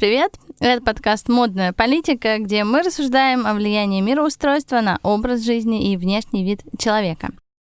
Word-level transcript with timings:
привет! 0.00 0.32
Это 0.60 0.82
подкаст 0.82 1.28
«Модная 1.28 1.74
политика», 1.74 2.38
где 2.38 2.64
мы 2.64 2.80
рассуждаем 2.80 3.46
о 3.46 3.52
влиянии 3.52 4.00
мироустройства 4.00 4.80
на 4.80 4.98
образ 5.02 5.44
жизни 5.44 5.92
и 5.92 5.96
внешний 5.98 6.42
вид 6.42 6.62
человека. 6.78 7.28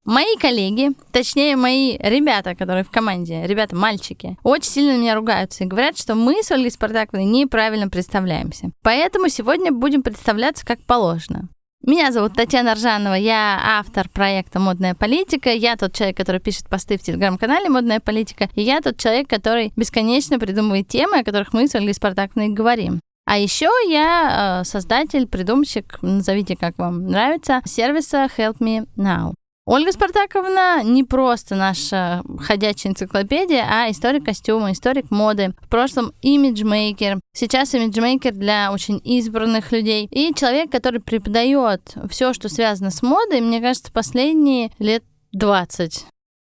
Мои 0.05 0.35
коллеги, 0.39 0.89
точнее 1.11 1.55
мои 1.55 1.97
ребята, 1.99 2.55
которые 2.55 2.83
в 2.83 2.89
команде, 2.89 3.45
ребята-мальчики, 3.45 4.37
очень 4.41 4.71
сильно 4.71 4.97
меня 4.97 5.13
ругаются 5.13 5.63
и 5.63 5.67
говорят, 5.67 5.99
что 5.99 6.15
мы 6.15 6.41
с 6.41 6.49
Ольгой 6.49 6.71
Спартаковной 6.71 7.25
неправильно 7.25 7.89
представляемся. 7.89 8.71
Поэтому 8.81 9.29
сегодня 9.29 9.71
будем 9.71 10.01
представляться 10.01 10.65
как 10.65 10.81
положено. 10.81 11.49
Меня 11.83 12.11
зовут 12.11 12.33
Татьяна 12.33 12.73
Ржанова, 12.73 13.13
я 13.13 13.59
автор 13.63 14.09
проекта 14.09 14.59
«Модная 14.59 14.95
политика», 14.95 15.51
я 15.51 15.75
тот 15.75 15.93
человек, 15.93 16.17
который 16.17 16.41
пишет 16.41 16.67
посты 16.67 16.97
в 16.97 17.03
телеграм-канале 17.03 17.69
«Модная 17.69 17.99
политика», 17.99 18.49
и 18.55 18.63
я 18.63 18.81
тот 18.81 18.97
человек, 18.97 19.29
который 19.29 19.71
бесконечно 19.75 20.39
придумывает 20.39 20.87
темы, 20.87 21.19
о 21.19 21.23
которых 21.23 21.53
мы 21.53 21.67
с 21.67 21.75
Ольгой 21.75 21.93
Спартаковной 21.93 22.49
говорим. 22.49 23.01
А 23.25 23.37
еще 23.37 23.69
я 23.87 24.61
э, 24.61 24.65
создатель, 24.65 25.27
придумщик, 25.27 25.99
назовите 26.01 26.55
как 26.55 26.77
вам 26.77 27.07
нравится, 27.07 27.61
сервиса 27.65 28.29
Help 28.35 28.57
Me 28.59 28.87
Now. 28.97 29.33
Ольга 29.67 29.91
Спартаковна 29.91 30.83
не 30.83 31.03
просто 31.03 31.55
наша 31.55 32.21
ходячая 32.39 32.91
энциклопедия, 32.91 33.65
а 33.67 33.89
историк 33.89 34.25
костюма, 34.25 34.71
историк 34.71 35.09
моды. 35.09 35.55
В 35.59 35.69
прошлом 35.69 36.13
имиджмейкер, 36.21 37.19
сейчас 37.33 37.73
имиджмейкер 37.73 38.33
для 38.33 38.71
очень 38.71 39.01
избранных 39.03 39.71
людей. 39.71 40.07
И 40.11 40.33
человек, 40.35 40.69
который 40.69 41.01
преподает 41.01 41.95
все, 42.11 42.33
что 42.33 42.47
связано 42.47 42.91
с 42.91 43.01
модой, 43.01 43.41
мне 43.41 43.59
кажется, 43.59 43.91
последние 43.91 44.69
лет 44.77 45.03
20 45.31 46.05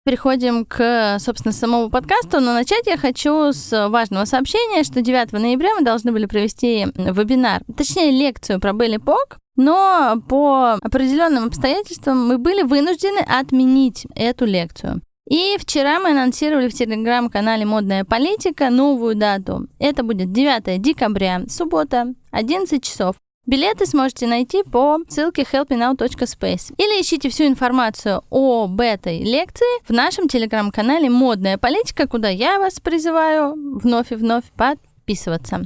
переходим 0.04 0.64
к, 0.64 1.18
собственно, 1.18 1.52
самому 1.52 1.90
подкасту, 1.90 2.40
но 2.40 2.54
начать 2.54 2.86
я 2.86 2.96
хочу 2.96 3.52
с 3.52 3.88
важного 3.88 4.24
сообщения, 4.24 4.82
что 4.82 5.02
9 5.02 5.32
ноября 5.32 5.70
мы 5.78 5.84
должны 5.84 6.12
были 6.12 6.26
провести 6.26 6.86
вебинар, 6.94 7.62
точнее 7.76 8.10
лекцию 8.10 8.60
про 8.60 8.72
Белли 8.72 8.96
Пок, 8.96 9.38
но 9.56 10.22
по 10.28 10.78
определенным 10.82 11.44
обстоятельствам 11.44 12.26
мы 12.26 12.38
были 12.38 12.62
вынуждены 12.62 13.18
отменить 13.18 14.06
эту 14.14 14.46
лекцию. 14.46 15.02
И 15.28 15.56
вчера 15.60 16.00
мы 16.00 16.10
анонсировали 16.10 16.68
в 16.68 16.74
телеграм-канале 16.74 17.64
«Модная 17.64 18.04
политика» 18.04 18.68
новую 18.68 19.14
дату. 19.14 19.68
Это 19.78 20.02
будет 20.02 20.32
9 20.32 20.82
декабря, 20.82 21.42
суббота, 21.48 22.14
11 22.32 22.82
часов. 22.82 23.14
Билеты 23.50 23.84
сможете 23.84 24.28
найти 24.28 24.62
по 24.62 24.98
ссылке 25.08 25.42
helpmenow.space. 25.42 26.72
Или 26.78 27.02
ищите 27.02 27.28
всю 27.30 27.48
информацию 27.48 28.22
об 28.30 28.80
этой 28.80 29.24
лекции 29.24 29.66
в 29.88 29.92
нашем 29.92 30.28
телеграм-канале 30.28 31.10
«Модная 31.10 31.58
политика», 31.58 32.06
куда 32.06 32.28
я 32.28 32.60
вас 32.60 32.78
призываю 32.78 33.54
вновь 33.80 34.12
и 34.12 34.14
вновь 34.14 34.44
подписываться. 34.56 35.64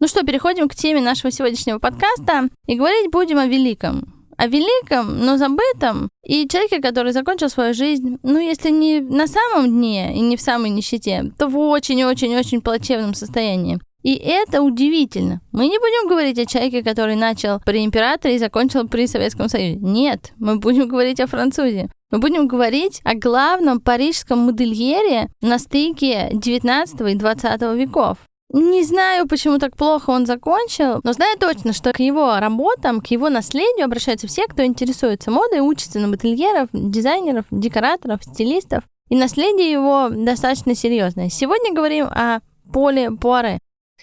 Ну 0.00 0.08
что, 0.08 0.26
переходим 0.26 0.68
к 0.68 0.74
теме 0.74 1.00
нашего 1.00 1.30
сегодняшнего 1.30 1.78
подкаста 1.78 2.48
и 2.66 2.74
говорить 2.74 3.12
будем 3.12 3.38
о 3.38 3.46
великом. 3.46 4.12
О 4.36 4.48
великом, 4.48 5.24
но 5.24 5.36
забытом, 5.36 6.08
и 6.24 6.48
человеке, 6.48 6.80
который 6.80 7.12
закончил 7.12 7.48
свою 7.48 7.74
жизнь, 7.74 8.18
ну, 8.24 8.40
если 8.40 8.70
не 8.70 8.98
на 8.98 9.28
самом 9.28 9.68
дне 9.68 10.16
и 10.16 10.20
не 10.20 10.36
в 10.36 10.40
самой 10.40 10.70
нищете, 10.70 11.30
то 11.38 11.46
в 11.46 11.56
очень-очень-очень 11.56 12.60
плачевном 12.60 13.14
состоянии. 13.14 13.78
И 14.02 14.14
это 14.14 14.62
удивительно. 14.62 15.40
Мы 15.52 15.66
не 15.68 15.78
будем 15.78 16.08
говорить 16.08 16.38
о 16.38 16.46
человеке, 16.46 16.82
который 16.82 17.16
начал 17.16 17.60
при 17.60 17.84
императоре 17.84 18.36
и 18.36 18.38
закончил 18.38 18.88
при 18.88 19.06
Советском 19.06 19.48
Союзе. 19.48 19.78
Нет, 19.80 20.32
мы 20.38 20.58
будем 20.58 20.88
говорить 20.88 21.20
о 21.20 21.26
французе. 21.26 21.90
Мы 22.10 22.18
будем 22.18 22.48
говорить 22.48 23.00
о 23.04 23.14
главном 23.14 23.80
парижском 23.80 24.40
модельере 24.40 25.28
на 25.40 25.58
стыке 25.58 26.30
19 26.32 27.00
и 27.12 27.14
20 27.14 27.62
веков. 27.76 28.18
Не 28.52 28.82
знаю, 28.82 29.28
почему 29.28 29.58
так 29.58 29.76
плохо 29.76 30.10
он 30.10 30.26
закончил, 30.26 31.00
но 31.04 31.12
знаю 31.12 31.38
точно, 31.38 31.72
что 31.72 31.92
к 31.92 32.00
его 32.00 32.36
работам, 32.40 33.00
к 33.00 33.06
его 33.06 33.28
наследию 33.28 33.84
обращаются 33.84 34.26
все, 34.26 34.48
кто 34.48 34.64
интересуется 34.64 35.30
модой, 35.30 35.60
учится 35.60 36.00
на 36.00 36.08
модельеров, 36.08 36.68
дизайнеров, 36.72 37.44
декораторов, 37.52 38.24
стилистов. 38.24 38.82
И 39.08 39.14
наследие 39.14 39.70
его 39.70 40.08
достаточно 40.10 40.74
серьезное. 40.74 41.28
Сегодня 41.28 41.72
говорим 41.72 42.06
о 42.06 42.40
Поле 42.72 43.12
Пуаре. 43.12 43.60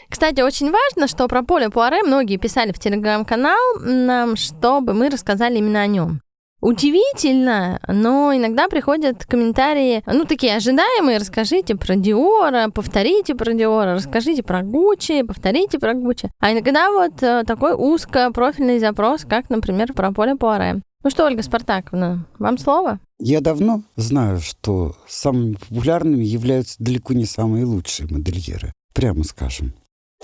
Кстати, 0.10 0.42
очень 0.42 0.72
важно, 0.72 1.08
что 1.08 1.28
про 1.28 1.44
Поле 1.44 1.70
Пуаре 1.70 2.04
многие 2.04 2.38
писали 2.38 2.72
в 2.72 2.80
телеграм-канал 2.80 3.80
нам, 3.80 4.36
чтобы 4.36 4.94
мы 4.94 5.10
рассказали 5.10 5.58
именно 5.58 5.82
о 5.82 5.88
нем. 5.88 6.22
Удивительно, 6.60 7.80
но 7.88 8.36
иногда 8.36 8.68
приходят 8.68 9.26
комментарии, 9.26 10.02
ну, 10.08 10.26
такие 10.26 10.56
ожидаемые, 10.56 11.20
расскажите 11.20 11.76
про 11.76 11.96
Диора, 11.96 12.70
повторите 12.72 13.36
про 13.36 13.54
Диора, 13.54 13.94
расскажите 13.94 14.42
про 14.42 14.64
Гуччи, 14.64 15.22
повторите 15.22 15.78
про 15.78 15.94
Гуччи. 15.94 16.32
А 16.40 16.52
иногда 16.52 16.90
вот 16.92 17.22
э, 17.22 17.44
такой 17.46 17.74
узкопрофильный 17.78 18.80
запрос, 18.80 19.24
как, 19.24 19.52
например, 19.52 19.94
про 19.94 20.12
Поле 20.12 20.36
Пуаре. 20.36 20.82
Ну 21.04 21.12
что, 21.12 21.26
Ольга 21.26 21.44
Спартаковна, 21.44 22.26
вам 22.40 22.58
слово? 22.58 23.00
Я 23.20 23.40
давно 23.40 23.84
знаю, 23.96 24.40
что 24.40 24.96
самыми 25.08 25.54
популярными 25.54 26.24
являются 26.24 26.76
далеко 26.80 27.14
не 27.14 27.26
самые 27.26 27.66
лучшие 27.66 28.08
модельеры, 28.10 28.74
прямо 28.94 29.24
скажем. 29.24 29.74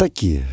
Такие 0.03 0.44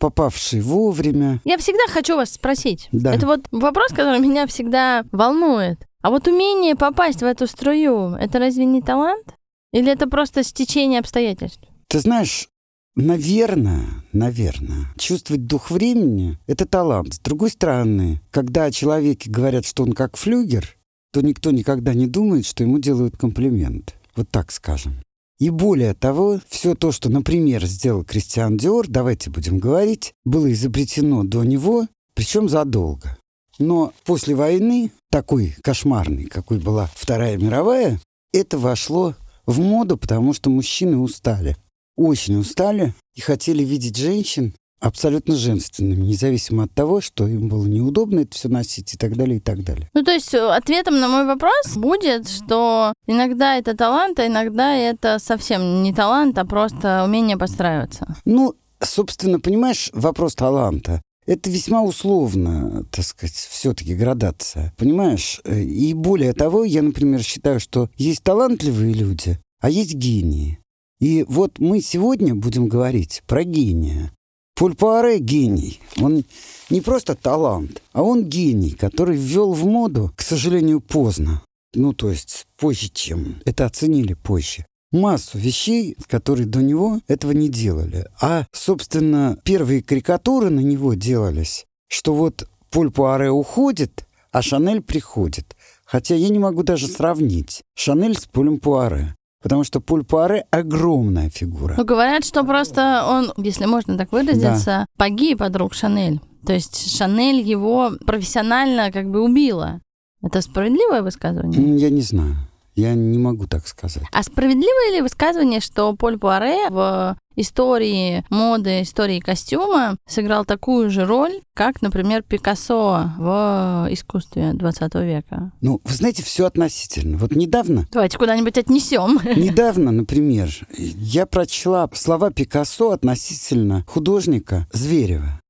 попавший 0.00 0.60
вовремя. 0.60 1.40
Я 1.44 1.58
всегда 1.58 1.86
хочу 1.86 2.16
вас 2.16 2.32
спросить. 2.32 2.88
Да. 2.90 3.14
Это 3.14 3.24
вот 3.24 3.46
вопрос, 3.52 3.92
который 3.92 4.18
меня 4.18 4.48
всегда 4.48 5.04
волнует. 5.12 5.78
А 6.02 6.10
вот 6.10 6.26
умение 6.26 6.74
попасть 6.74 7.20
в 7.20 7.24
эту 7.24 7.46
струю, 7.46 8.16
это 8.16 8.40
разве 8.40 8.64
не 8.64 8.82
талант? 8.82 9.36
Или 9.72 9.92
это 9.92 10.08
просто 10.08 10.42
стечение 10.42 10.98
обстоятельств? 10.98 11.62
Ты 11.86 12.00
знаешь, 12.00 12.48
наверное, 12.96 13.84
наверное, 14.12 14.92
чувствовать 14.98 15.46
дух 15.46 15.70
времени— 15.70 16.36
это 16.48 16.66
талант. 16.66 17.14
С 17.14 17.20
другой 17.20 17.50
стороны, 17.50 18.20
когда 18.32 18.64
о 18.64 18.72
человеке 18.72 19.30
говорят, 19.30 19.64
что 19.64 19.84
он 19.84 19.92
как 19.92 20.16
флюгер, 20.16 20.76
то 21.12 21.20
никто 21.20 21.52
никогда 21.52 21.94
не 21.94 22.08
думает, 22.08 22.44
что 22.44 22.64
ему 22.64 22.80
делают 22.80 23.16
комплимент. 23.16 23.94
Вот 24.16 24.28
так 24.30 24.50
скажем. 24.50 24.96
И 25.38 25.50
более 25.50 25.92
того, 25.92 26.40
все 26.48 26.74
то, 26.74 26.92
что, 26.92 27.10
например, 27.10 27.66
сделал 27.66 28.04
Кристиан 28.04 28.56
Диор, 28.56 28.86
давайте 28.88 29.28
будем 29.28 29.58
говорить, 29.58 30.14
было 30.24 30.50
изобретено 30.50 31.24
до 31.24 31.44
него, 31.44 31.86
причем 32.14 32.48
задолго. 32.48 33.18
Но 33.58 33.92
после 34.04 34.34
войны, 34.34 34.92
такой 35.10 35.54
кошмарной, 35.62 36.24
какой 36.24 36.58
была 36.58 36.90
Вторая 36.94 37.36
мировая, 37.36 38.00
это 38.32 38.58
вошло 38.58 39.14
в 39.44 39.60
моду, 39.60 39.98
потому 39.98 40.32
что 40.32 40.48
мужчины 40.48 40.96
устали. 40.96 41.56
Очень 41.96 42.38
устали 42.38 42.94
и 43.14 43.20
хотели 43.20 43.62
видеть 43.62 43.96
женщин 43.96 44.54
абсолютно 44.86 45.36
женственными, 45.36 46.04
независимо 46.04 46.64
от 46.64 46.72
того, 46.72 47.00
что 47.00 47.26
им 47.26 47.48
было 47.48 47.66
неудобно 47.66 48.20
это 48.20 48.34
все 48.34 48.48
носить 48.48 48.94
и 48.94 48.96
так 48.96 49.16
далее, 49.16 49.38
и 49.38 49.40
так 49.40 49.62
далее. 49.64 49.90
Ну, 49.94 50.02
то 50.02 50.12
есть 50.12 50.32
э, 50.34 50.38
ответом 50.38 51.00
на 51.00 51.08
мой 51.08 51.26
вопрос 51.26 51.76
будет, 51.76 52.28
что 52.28 52.92
иногда 53.06 53.56
это 53.56 53.76
талант, 53.76 54.18
а 54.18 54.26
иногда 54.26 54.74
это 54.74 55.18
совсем 55.18 55.82
не 55.82 55.92
талант, 55.92 56.38
а 56.38 56.44
просто 56.44 57.04
умение 57.04 57.36
подстраиваться. 57.36 58.16
Ну, 58.24 58.54
собственно, 58.80 59.40
понимаешь, 59.40 59.90
вопрос 59.92 60.34
таланта. 60.34 61.02
Это 61.26 61.50
весьма 61.50 61.82
условно, 61.82 62.84
так 62.92 63.04
сказать, 63.04 63.34
все-таки 63.34 63.96
градация. 63.96 64.72
Понимаешь? 64.76 65.40
Э, 65.44 65.60
и 65.60 65.92
более 65.92 66.32
того, 66.32 66.64
я, 66.64 66.82
например, 66.82 67.22
считаю, 67.22 67.58
что 67.58 67.90
есть 67.96 68.22
талантливые 68.22 68.94
люди, 68.94 69.38
а 69.60 69.68
есть 69.68 69.94
гении. 69.94 70.60
И 71.00 71.24
вот 71.28 71.58
мы 71.58 71.80
сегодня 71.80 72.34
будем 72.34 72.68
говорить 72.68 73.22
про 73.26 73.44
гения. 73.44 74.12
Поль 74.56 74.74
Пуаре— 74.74 75.18
гений. 75.20 75.80
Он 76.00 76.24
не 76.70 76.80
просто 76.80 77.14
талант, 77.14 77.82
а 77.92 78.02
он 78.02 78.24
гений, 78.24 78.70
который 78.70 79.14
ввел 79.14 79.52
в 79.52 79.66
моду, 79.66 80.10
к 80.16 80.22
сожалению, 80.22 80.80
поздно. 80.80 81.42
Ну, 81.74 81.92
то 81.92 82.10
есть 82.10 82.46
позже, 82.58 82.88
чем 82.88 83.42
это 83.44 83.66
оценили 83.66 84.14
позже. 84.14 84.64
Массу 84.92 85.36
вещей, 85.36 85.94
которые 86.06 86.46
до 86.46 86.62
него 86.62 87.00
этого 87.06 87.32
не 87.32 87.50
делали. 87.50 88.06
А, 88.18 88.46
собственно, 88.50 89.36
первые 89.44 89.82
карикатуры 89.82 90.48
на 90.48 90.60
него 90.60 90.94
делались, 90.94 91.66
что 91.88 92.14
вот 92.14 92.48
Поль 92.70 92.88
уходит, 92.88 94.06
а 94.32 94.40
Шанель 94.40 94.80
приходит. 94.80 95.54
Хотя 95.84 96.14
я 96.14 96.30
не 96.30 96.38
могу 96.38 96.62
даже 96.62 96.88
сравнить 96.88 97.62
Шанель 97.74 98.16
с 98.16 98.24
Полем. 98.24 99.15
Потому 99.42 99.64
что 99.64 99.80
Поль 99.80 100.04
Пуаре 100.04 100.46
огромная 100.50 101.30
фигура. 101.30 101.74
Ну, 101.76 101.84
говорят, 101.84 102.24
что 102.24 102.42
просто 102.44 103.04
он, 103.06 103.32
если 103.36 103.66
можно 103.66 103.96
так 103.96 104.12
выразиться, 104.12 104.64
да. 104.64 104.86
погиб 104.96 105.42
от 105.42 105.54
рук 105.56 105.74
Шанель. 105.74 106.20
То 106.44 106.52
есть 106.52 106.96
Шанель 106.96 107.40
его 107.40 107.92
профессионально 108.06 108.90
как 108.90 109.10
бы 109.10 109.22
убила. 109.22 109.80
Это 110.22 110.40
справедливое 110.40 111.02
высказывание? 111.02 111.76
Я 111.76 111.90
не 111.90 112.00
знаю. 112.00 112.36
Я 112.74 112.94
не 112.94 113.18
могу 113.18 113.46
так 113.46 113.66
сказать. 113.66 114.04
А 114.12 114.22
справедливое 114.22 114.96
ли 114.96 115.00
высказывание, 115.00 115.60
что 115.60 115.94
Поль 115.94 116.18
Пуаре 116.18 116.68
в 116.68 117.16
истории 117.36 118.24
моды, 118.30 118.82
истории 118.82 119.20
костюма 119.20 119.96
сыграл 120.06 120.44
такую 120.44 120.90
же 120.90 121.04
роль, 121.04 121.40
как, 121.54 121.82
например, 121.82 122.22
Пикассо 122.22 123.12
в 123.18 123.88
искусстве 123.90 124.52
20 124.54 124.94
века? 124.96 125.52
Ну, 125.60 125.80
вы 125.84 125.94
знаете, 125.94 126.22
все 126.22 126.46
относительно. 126.46 127.18
Вот 127.18 127.32
недавно... 127.32 127.86
Давайте 127.92 128.18
куда-нибудь 128.18 128.58
отнесем. 128.58 129.20
Недавно, 129.36 129.92
например, 129.92 130.50
я 130.76 131.26
прочла 131.26 131.88
слова 131.92 132.30
Пикассо 132.30 132.90
относительно 132.90 133.84
художника 133.86 134.66
Зверева. 134.72 135.40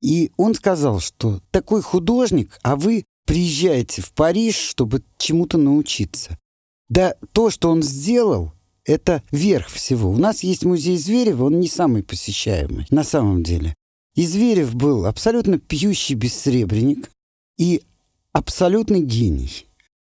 И 0.00 0.30
он 0.36 0.54
сказал, 0.54 1.00
что 1.00 1.40
такой 1.50 1.82
художник, 1.82 2.58
а 2.62 2.76
вы 2.76 3.04
приезжаете 3.26 4.00
в 4.02 4.12
Париж, 4.12 4.56
чтобы 4.56 5.02
чему-то 5.18 5.58
научиться. 5.58 6.38
Да 6.88 7.14
то, 7.32 7.50
что 7.50 7.70
он 7.70 7.82
сделал, 7.82 8.52
это 8.88 9.22
верх 9.30 9.68
всего. 9.68 10.10
У 10.10 10.16
нас 10.16 10.42
есть 10.42 10.64
музей 10.64 10.96
Зверева, 10.96 11.44
он 11.44 11.60
не 11.60 11.68
самый 11.68 12.02
посещаемый 12.02 12.86
на 12.90 13.04
самом 13.04 13.42
деле. 13.42 13.74
И 14.14 14.26
Зверев 14.26 14.74
был 14.74 15.06
абсолютно 15.06 15.58
пьющий 15.58 16.14
бессребренник 16.14 17.10
и 17.58 17.82
абсолютный 18.32 19.02
гений. 19.02 19.66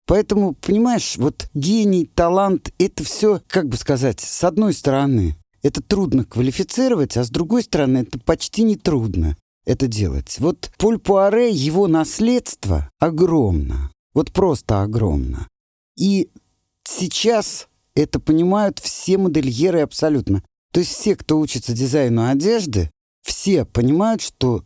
Поэтому, 0.06 0.56
понимаешь, 0.56 1.16
вот 1.16 1.48
гений, 1.54 2.06
талант— 2.06 2.74
это 2.78 3.04
все, 3.04 3.42
как 3.48 3.70
бы 3.70 3.78
сказать, 3.78 4.20
с 4.20 4.44
одной 4.44 4.74
стороны, 4.74 5.38
это 5.62 5.81
трудно 5.81 6.25
квалифицировать, 6.25 7.16
а 7.16 7.24
с 7.24 7.30
другой 7.30 7.64
стороны, 7.64 8.00
это 8.00 8.20
почти 8.20 8.64
не 8.64 8.75
трудно 8.75 9.38
это 9.66 9.88
делать. 9.88 10.38
Вот 10.40 10.72
Поль 10.78 11.00
Пуаре, 11.00 11.52
его 11.52 11.88
наследство 11.88 12.90
огромно. 13.00 13.92
Вот 14.14 14.31
просто 14.31 14.81
огромно. 14.81 15.48
И 15.98 16.30
сейчас 16.84 17.68
это 17.95 18.19
понимают 18.19 18.80
все 18.80 19.18
модельеры 19.18 19.81
абсолютно. 19.81 20.44
То 20.72 20.80
есть 20.80 20.92
все, 20.92 21.16
кто 21.16 21.40
учится 21.40 21.74
дизайну 21.74 22.28
одежды, 22.28 22.90
все 23.22 23.66
понимают, 23.66 24.22
что 24.22 24.63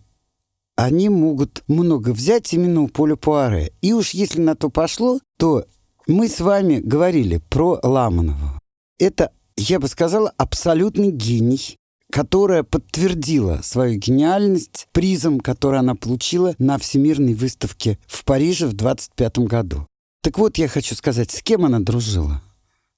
они 0.75 1.09
могут 1.09 1.63
много 1.67 2.11
взять 2.11 2.53
именно 2.53 2.81
у 2.81 2.87
Поля 2.87 3.15
Пуаре. 3.15 3.73
И 3.81 3.93
уж 3.93 4.11
если 4.11 4.39
на 4.41 4.55
то 4.55 4.69
пошло, 4.69 5.19
то 5.37 5.65
мы 6.07 6.29
с 6.29 6.39
вами 6.39 6.79
говорили 6.79 7.41
про 7.49 7.79
Ламанову. 7.83 8.59
Это, 8.99 9.31
я 9.57 9.79
бы 9.79 9.87
сказала, 9.87 10.31
абсолютный 10.37 11.11
гений, 11.11 11.77
которая 12.11 12.63
подтвердила 12.63 13.59
свою 13.63 13.99
гениальность 13.99 14.87
призом, 14.93 15.39
который 15.39 15.79
она 15.79 15.95
получила 15.95 16.55
на 16.59 16.77
Всемирной 16.77 17.33
выставке 17.33 17.99
в 18.07 18.23
Париже 18.23 18.67
в 18.67 18.73
25 18.73 19.39
году. 19.39 19.85
Так 20.21 20.37
вот, 20.37 20.57
я 20.57 20.67
хочу 20.67 20.95
сказать, 20.95 21.31
с 21.31 21.41
кем 21.41 21.65
она 21.65 21.79
дружила? 21.79 22.41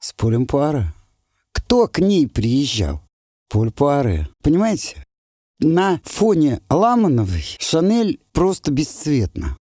С 0.01 0.13
Полем 0.13 0.45
Пуаре. 0.47 0.93
Кто 1.51 1.87
к 1.87 1.99
ней 1.99 2.25
приезжал? 2.25 3.01
Поль 3.49 3.69
Пуаре. 3.69 4.29
Понимаете? 4.41 5.03
На 5.59 5.99
фоне 6.05 6.61
Ламановой 6.69 7.43
Шанель 7.59 8.21
просто 8.31 8.71
бесцветна. 8.71 9.57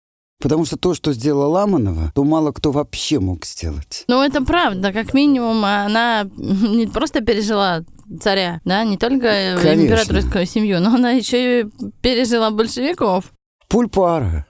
Потому 0.42 0.66
что 0.66 0.76
то, 0.76 0.96
что 0.96 1.14
сделала 1.14 1.46
Ламанова, 1.46 2.12
то 2.16 2.24
мало 2.24 2.52
кто 2.52 2.72
вообще 2.72 3.20
мог 3.20 3.46
сделать. 3.46 4.06
Ну, 4.08 4.24
это 4.24 4.44
правда. 4.44 4.92
Как 4.92 5.14
минимум, 5.14 5.64
она 5.64 6.24
не 6.36 6.88
просто 6.88 7.22
пережила 7.22 7.84
царя, 8.20 8.60
да, 8.66 8.84
не 8.84 8.98
только 8.98 9.60
Конечно. 9.62 9.84
императорскую 9.84 10.48
семью, 10.48 10.80
но 10.80 10.96
она 10.96 11.12
еще 11.12 11.62
и 11.62 11.66
пережила 12.02 12.50
большевиков. 12.50 13.32
Поль 13.68 13.88
Пуаре. 13.88 14.48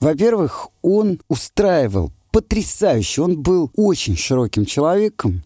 Во-первых, 0.00 0.68
он 0.80 1.20
устраивал 1.28 2.10
потрясающе. 2.32 3.22
Он 3.22 3.40
был 3.42 3.70
очень 3.74 4.16
широким 4.16 4.64
человеком. 4.64 5.42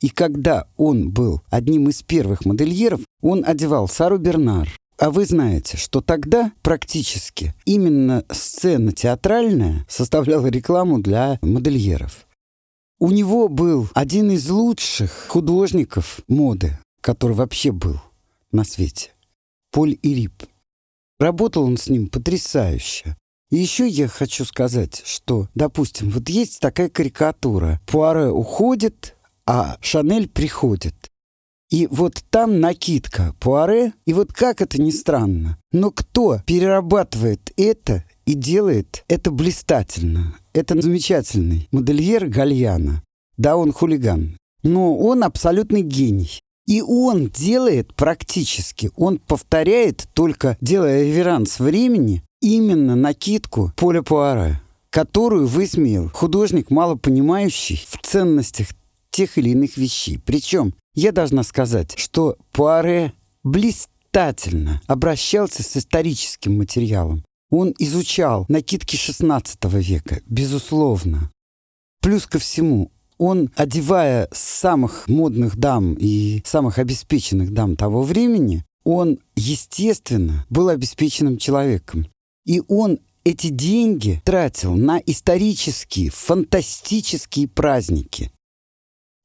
И 0.00 0.08
когда 0.08 0.66
он 0.76 1.10
был 1.10 1.40
одним 1.50 1.88
из 1.88 2.02
первых 2.02 2.44
модельеров, 2.44 3.00
он 3.22 3.44
одевал 3.46 3.88
Сару 3.88 4.18
Бернар. 4.18 4.68
А 4.98 5.10
вы 5.10 5.26
знаете, 5.26 5.76
что 5.76 6.00
тогда 6.00 6.52
практически 6.62 7.54
именно 7.66 8.24
сцена 8.30 8.92
театральная 8.92 9.84
составляла 9.88 10.46
рекламу 10.46 10.98
для 11.00 11.38
модельеров. 11.42 12.26
У 12.98 13.10
него 13.10 13.48
был 13.48 13.88
один 13.94 14.30
из 14.30 14.48
лучших 14.48 15.10
художников 15.28 16.20
моды, 16.28 16.78
который 17.02 17.36
вообще 17.36 17.72
был 17.72 18.00
на 18.52 18.64
свете. 18.64 19.10
Поль 19.70 19.98
Ирип. 20.02 20.44
Работал 21.18 21.64
он 21.64 21.76
с 21.76 21.88
ним 21.88 22.08
потрясающе. 22.08 23.16
И 23.50 23.56
еще 23.58 23.86
я 23.86 24.08
хочу 24.08 24.44
сказать, 24.44 25.02
что, 25.04 25.48
допустим, 25.54 26.10
вот 26.10 26.28
есть 26.28 26.60
такая 26.60 26.88
карикатура. 26.88 27.80
Пуаре 27.86 28.28
уходит, 28.28 29.16
а 29.46 29.76
Шанель 29.80 30.28
приходит. 30.28 30.94
И 31.70 31.88
вот 31.90 32.22
там 32.30 32.60
накидка 32.60 33.34
Пуаре, 33.40 33.92
и 34.04 34.12
вот 34.12 34.32
как 34.32 34.60
это 34.60 34.80
ни 34.80 34.90
странно, 34.90 35.58
но 35.72 35.90
кто 35.90 36.40
перерабатывает 36.46 37.52
это 37.56 38.04
и 38.24 38.34
делает 38.34 39.04
это 39.08 39.30
блистательно? 39.32 40.36
Это 40.52 40.80
замечательный 40.80 41.68
модельер 41.72 42.28
Гальяна. 42.28 43.02
Да, 43.36 43.56
он 43.56 43.72
хулиган, 43.72 44.36
но 44.62 44.96
он 44.96 45.24
абсолютный 45.24 45.82
гений. 45.82 46.40
И 46.66 46.82
он 46.82 47.28
делает 47.28 47.94
практически, 47.94 48.90
он 48.96 49.18
повторяет, 49.18 50.08
только 50.14 50.56
делая 50.60 51.04
реверанс 51.04 51.60
времени, 51.60 52.22
именно 52.46 52.94
накидку 52.94 53.72
Поля 53.74 54.02
Пуаре, 54.02 54.60
которую 54.90 55.48
высмеял 55.48 56.08
художник, 56.10 56.70
мало 56.70 56.94
понимающий 56.94 57.84
в 57.88 57.98
ценностях 58.06 58.68
тех 59.10 59.36
или 59.36 59.50
иных 59.50 59.76
вещей. 59.76 60.20
Причем 60.24 60.74
я 60.94 61.10
должна 61.10 61.42
сказать, 61.42 61.94
что 61.98 62.36
Пуаре 62.52 63.12
блистательно 63.42 64.80
обращался 64.86 65.64
с 65.64 65.76
историческим 65.76 66.56
материалом. 66.56 67.24
Он 67.50 67.74
изучал 67.78 68.46
накидки 68.48 68.94
XVI 68.96 69.42
века, 69.80 70.20
безусловно. 70.26 71.30
Плюс 72.00 72.26
ко 72.26 72.38
всему, 72.38 72.92
он, 73.18 73.50
одевая 73.56 74.28
самых 74.32 75.08
модных 75.08 75.56
дам 75.56 75.94
и 75.94 76.42
самых 76.44 76.78
обеспеченных 76.78 77.52
дам 77.52 77.74
того 77.76 78.02
времени, 78.02 78.64
он, 78.84 79.18
естественно, 79.34 80.46
был 80.48 80.68
обеспеченным 80.68 81.38
человеком. 81.38 82.06
И 82.46 82.62
он 82.68 83.00
эти 83.24 83.48
деньги 83.48 84.22
тратил 84.24 84.74
на 84.74 84.98
исторические, 85.04 86.10
фантастические 86.10 87.48
праздники. 87.48 88.30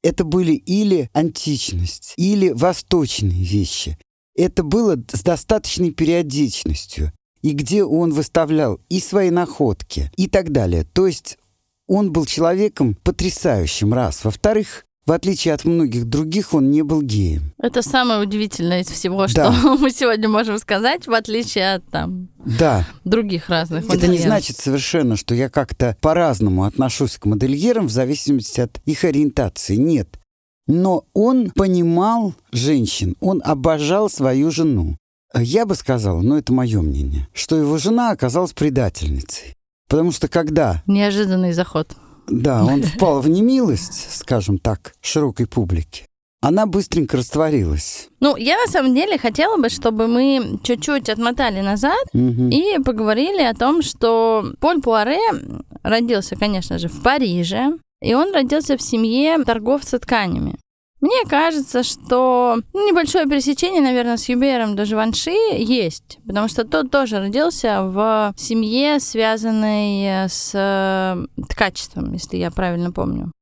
Это 0.02 0.24
были 0.24 0.54
или 0.54 1.08
античность, 1.12 2.14
или 2.16 2.50
восточные 2.50 3.44
вещи. 3.44 3.96
Это 4.34 4.64
было 4.64 4.96
с 5.12 5.22
достаточной 5.22 5.92
периодичностью, 5.92 7.12
и 7.42 7.52
где 7.52 7.84
он 7.84 8.12
выставлял 8.12 8.80
и 8.88 8.98
свои 8.98 9.30
находки, 9.30 10.10
и 10.16 10.28
так 10.28 10.50
далее. 10.50 10.84
То 10.84 11.06
есть 11.06 11.38
он 11.86 12.10
был 12.10 12.26
человеком 12.26 12.94
потрясающим, 12.94 13.94
раз. 13.94 14.24
Во-вторых, 14.24 14.84
в 15.04 15.12
отличие 15.12 15.54
от 15.54 15.64
многих 15.64 16.04
других, 16.04 16.54
он 16.54 16.70
не 16.70 16.82
был 16.82 17.02
геем. 17.02 17.52
Это 17.58 17.82
самое 17.82 18.20
удивительное 18.20 18.82
из 18.82 18.86
всего, 18.86 19.26
что 19.26 19.50
да. 19.50 19.76
мы 19.78 19.90
сегодня 19.90 20.28
можем 20.28 20.58
сказать, 20.58 21.06
в 21.06 21.12
отличие 21.12 21.74
от 21.74 21.84
там, 21.88 22.28
да. 22.44 22.86
других 23.04 23.48
разных 23.48 23.84
модельеров. 23.84 24.04
Это 24.04 24.12
не 24.12 24.18
значит 24.18 24.58
совершенно, 24.58 25.16
что 25.16 25.34
я 25.34 25.48
как-то 25.48 25.96
по-разному 26.00 26.64
отношусь 26.64 27.18
к 27.18 27.26
модельерам 27.26 27.88
в 27.88 27.90
зависимости 27.90 28.60
от 28.60 28.80
их 28.84 29.04
ориентации. 29.04 29.76
Нет. 29.76 30.18
Но 30.68 31.04
он 31.12 31.50
понимал 31.50 32.34
женщин, 32.52 33.16
он 33.20 33.42
обожал 33.44 34.08
свою 34.08 34.52
жену. 34.52 34.96
Я 35.34 35.66
бы 35.66 35.74
сказал, 35.74 36.20
но 36.20 36.38
это 36.38 36.52
мое 36.52 36.80
мнение, 36.82 37.26
что 37.32 37.56
его 37.56 37.78
жена 37.78 38.10
оказалась 38.10 38.52
предательницей. 38.52 39.56
Потому 39.88 40.12
что 40.12 40.28
когда... 40.28 40.82
Неожиданный 40.86 41.52
заход. 41.52 41.96
Да, 42.28 42.64
он 42.64 42.82
впал 42.82 43.20
в 43.20 43.28
немилость, 43.28 44.14
скажем 44.18 44.58
так, 44.58 44.94
широкой 45.00 45.46
публике. 45.46 46.06
Она 46.40 46.66
быстренько 46.66 47.16
растворилась. 47.16 48.08
Ну, 48.18 48.36
я 48.36 48.56
на 48.56 48.66
самом 48.66 48.96
деле 48.96 49.16
хотела 49.16 49.58
бы, 49.58 49.68
чтобы 49.68 50.08
мы 50.08 50.58
чуть-чуть 50.64 51.08
отмотали 51.08 51.60
назад 51.60 52.02
угу. 52.12 52.48
и 52.48 52.82
поговорили 52.84 53.42
о 53.42 53.54
том, 53.54 53.80
что 53.80 54.44
Поль 54.58 54.82
Пуаре 54.82 55.20
родился, 55.84 56.34
конечно 56.34 56.78
же, 56.78 56.88
в 56.88 57.00
Париже, 57.00 57.78
и 58.00 58.14
он 58.14 58.34
родился 58.34 58.76
в 58.76 58.82
семье 58.82 59.38
торговца 59.44 60.00
тканями. 60.00 60.56
Мне 61.02 61.24
кажется, 61.28 61.82
что 61.82 62.58
ну, 62.72 62.88
небольшое 62.88 63.26
пересечение, 63.26 63.82
наверное, 63.82 64.16
с 64.16 64.28
Юбером 64.28 64.76
до 64.76 64.84
Живанши 64.84 65.32
есть, 65.58 66.20
потому 66.24 66.46
что 66.46 66.64
тот 66.64 66.92
тоже 66.92 67.18
родился 67.18 67.82
в 67.82 68.32
семье, 68.36 69.00
связанной 69.00 70.28
с 70.28 70.52
э, 70.54 71.42
ткачеством, 71.48 72.12
если 72.12 72.36
я 72.36 72.52
правильно 72.52 72.92
помню. 72.92 73.32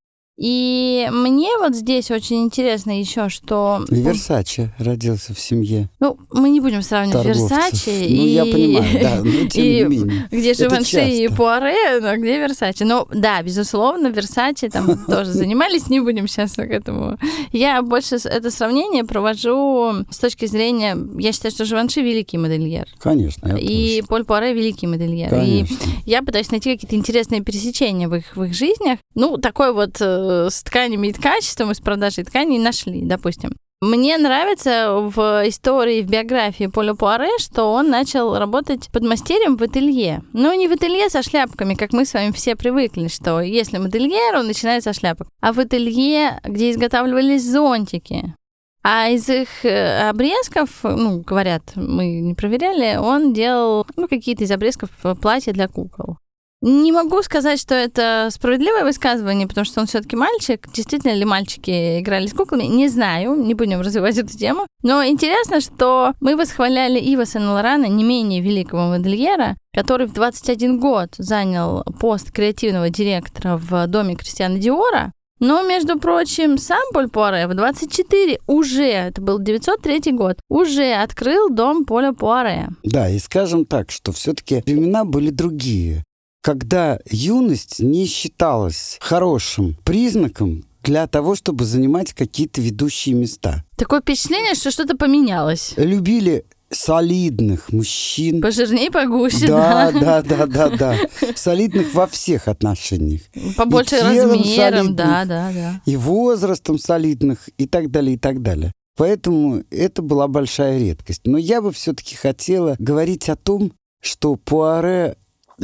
И 0.41 1.07
мне 1.13 1.51
вот 1.59 1.75
здесь 1.75 2.11
очень 2.11 2.45
интересно 2.45 2.99
еще, 2.99 3.29
что... 3.29 3.85
И 3.91 3.97
Версаче 3.97 4.73
родился 4.79 5.35
в 5.35 5.39
семье. 5.39 5.91
Ну, 6.01 6.17
мы 6.33 6.49
не 6.49 6.61
будем 6.61 6.81
сравнивать 6.81 7.25
торговцев. 7.25 7.51
Версаче 7.51 7.91
Ну, 7.91 8.07
и... 8.07 8.29
я 8.31 8.45
понимаю, 8.47 9.01
да, 9.03 9.21
но 9.23 9.49
тем 9.51 9.65
и 9.65 9.75
не 9.75 9.85
менее. 9.85 10.29
Где 10.31 10.55
Живанши 10.55 11.07
и. 11.11 11.29
Пуаре, 11.29 12.01
но 12.01 12.17
где 12.17 12.39
Версаче? 12.39 12.87
Ну, 12.87 13.07
да, 13.13 13.43
безусловно, 13.43 14.07
Версаче 14.07 14.71
там 14.71 15.05
тоже 15.07 15.31
занимались, 15.31 15.91
не 15.91 16.01
будем 16.01 16.27
сейчас 16.27 16.53
к 16.53 16.61
этому. 16.61 17.19
Я 17.53 17.83
больше 17.83 18.17
это 18.17 18.51
сравнение 18.51 19.05
провожу 19.05 20.07
с 20.09 20.19
точки 20.19 20.47
зрения... 20.47 20.97
Я 21.19 21.33
считаю, 21.33 21.53
что 21.53 21.67
Живанши 21.67 22.01
великий 22.01 22.39
модельер. 22.39 22.89
Конечно, 22.99 23.47
я 23.47 23.59
И. 23.59 24.01
Поль 24.09 24.25
Пуаре 24.25 24.55
великий 24.55 24.87
модельер. 24.87 25.27
И 25.27 25.31
Конечно. 25.31 25.77
я 26.07 26.23
пытаюсь 26.23 26.51
найти 26.51 26.73
какие-то 26.73 26.97
интересные 26.97 27.43
пересечения 27.43 28.09
в 28.09 28.15
их, 28.15 28.35
в 28.35 28.43
их 28.45 28.55
жизнях. 28.55 29.01
Ну, 29.15 29.37
такой 29.37 29.75
вот 29.75 29.99
э, 30.01 30.30
с 30.51 30.63
тканями 30.63 31.09
и 31.09 31.13
ткачеством, 31.13 31.71
и 31.71 31.75
с 31.75 31.81
продажей 31.81 32.25
тканей 32.25 32.59
нашли, 32.59 33.03
допустим. 33.03 33.53
Мне 33.83 34.19
нравится 34.19 34.93
в 35.01 35.49
истории, 35.49 36.03
в 36.03 36.07
биографии 36.07 36.67
Поля 36.67 36.93
Пуаре, 36.93 37.31
что 37.39 37.73
он 37.73 37.89
начал 37.89 38.37
работать 38.37 38.91
подмастерьем 38.93 39.57
в 39.57 39.63
ателье. 39.63 40.23
Но 40.35 40.53
не 40.53 40.69
в 40.69 40.73
ателье 40.73 41.09
со 41.09 41.23
шляпками, 41.23 41.73
как 41.73 41.95
мы 41.95 42.05
с 42.05 42.13
вами 42.13 42.31
все 42.33 42.57
привыкли, 42.57 43.09
что 43.09 43.41
если 43.41 43.79
модельер, 43.79 44.37
он 44.37 44.49
начинает 44.49 44.85
со 44.85 44.93
шляпок. 44.93 45.29
А 45.41 45.55
в 45.55 45.59
ателье, 45.59 46.41
где 46.45 46.73
изготавливались 46.73 47.51
зонтики. 47.51 48.35
А 48.83 49.09
из 49.09 49.27
их 49.31 49.49
э, 49.65 50.11
обрезков, 50.11 50.81
ну, 50.83 51.21
говорят, 51.21 51.63
мы 51.75 52.21
не 52.21 52.35
проверяли, 52.35 52.99
он 52.99 53.33
делал 53.33 53.87
ну, 53.97 54.09
какие-то 54.09 54.45
из 54.45 54.51
обрезков 54.51 54.91
э, 55.05 55.15
платья 55.15 55.55
для 55.55 55.69
кукол. 55.69 56.19
Не 56.63 56.93
могу 56.93 57.23
сказать, 57.23 57.59
что 57.59 57.75
это 57.75 58.29
справедливое 58.31 58.85
высказывание, 58.85 59.49
потому 59.49 59.65
что 59.65 59.81
он 59.81 59.87
все-таки 59.87 60.15
мальчик. 60.15 60.69
Действительно 60.75 61.15
ли 61.15 61.25
мальчики 61.25 62.01
играли 62.01 62.27
с 62.27 62.35
куклами? 62.35 62.65
Не 62.65 62.89
знаю, 62.89 63.35
не 63.35 63.55
будем 63.55 63.81
развивать 63.81 64.19
эту 64.19 64.37
тему. 64.37 64.67
Но 64.83 65.03
интересно, 65.03 65.63
что 65.63 66.13
мы 66.21 66.37
восхваляли 66.37 66.99
Ива 66.99 67.25
Сен-Лорана, 67.25 67.87
не 67.87 68.05
менее 68.05 68.43
великого 68.43 68.89
модельера, 68.89 69.57
который 69.75 70.07
в 70.07 70.13
21 70.13 70.79
год 70.81 71.15
занял 71.17 71.83
пост 71.99 72.31
креативного 72.31 72.91
директора 72.91 73.57
в 73.57 73.87
доме 73.87 74.15
Кристиана 74.17 74.59
Диора. 74.59 75.13
Но, 75.39 75.63
между 75.63 75.99
прочим, 75.99 76.59
сам 76.59 76.83
Поль 76.93 77.09
Пуаре 77.09 77.47
в 77.47 77.55
24 77.55 78.41
уже, 78.47 78.85
это 78.85 79.23
был 79.23 79.39
903 79.39 80.13
год, 80.13 80.37
уже 80.51 80.93
открыл 80.93 81.49
дом 81.49 81.87
Поля 81.87 82.13
Пуаре. 82.13 82.69
Да, 82.85 83.09
и 83.09 83.19
скажем 83.19 83.65
так, 83.65 83.91
что 83.91 84.13
все-таки 84.13 84.63
времена 84.67 85.07
были 85.07 85.31
другие, 85.31 86.05
когда 86.43 86.99
юность 87.11 87.81
не 87.81 88.07
считалась 88.07 88.99
хорошим 89.01 89.77
признаком 89.85 90.65
для 90.83 91.07
того, 91.07 91.35
чтобы 91.35 91.65
занимать 91.65 92.15
какие-то 92.15 92.61
ведущие 92.61 93.15
места. 93.15 93.65
Такое 93.77 94.01
впечатление, 94.01 94.55
что 94.55 94.71
что-то 94.71 94.97
поменялось. 94.97 95.75
Любили 95.77 96.47
солидных 96.71 97.73
мужчин. 97.73 98.41
Пожирнее, 98.41 98.91
погуще, 98.91 99.47
Да, 99.47 99.91
да. 99.93 100.23
да, 100.23 100.23
да, 100.23 100.47
да, 100.47 100.69
да. 100.71 100.97
Солидных 101.35 101.93
во 101.95 102.07
всех 102.07 102.49
отношениях. 102.49 103.23
Побольше 103.57 103.97
И 103.97 104.01
размером, 104.01 104.95
да, 104.95 105.25
да, 105.25 105.51
да. 105.53 105.83
И 105.85 105.97
возрастом 105.97 106.79
солидных, 106.79 107.49
и 107.59 107.67
так 107.67 107.91
далее, 107.91 108.15
и 108.15 108.19
так 108.19 108.41
далее. 108.41 108.73
Поэтому 108.97 109.65
это 109.71 110.03
была 110.03 110.29
большая 110.29 110.79
редкость. 110.79 111.23
Но 111.25 111.39
я 111.39 111.61
бы 111.61 111.73
все-таки 111.73 112.15
хотела 112.15 112.77
говорить 112.79 113.29
о 113.29 113.37
том, 113.37 113.73
что 114.01 114.37
Пуаре 114.37 115.17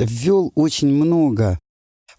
ввел 0.04 0.52
очень 0.54 0.92
много. 0.92 1.58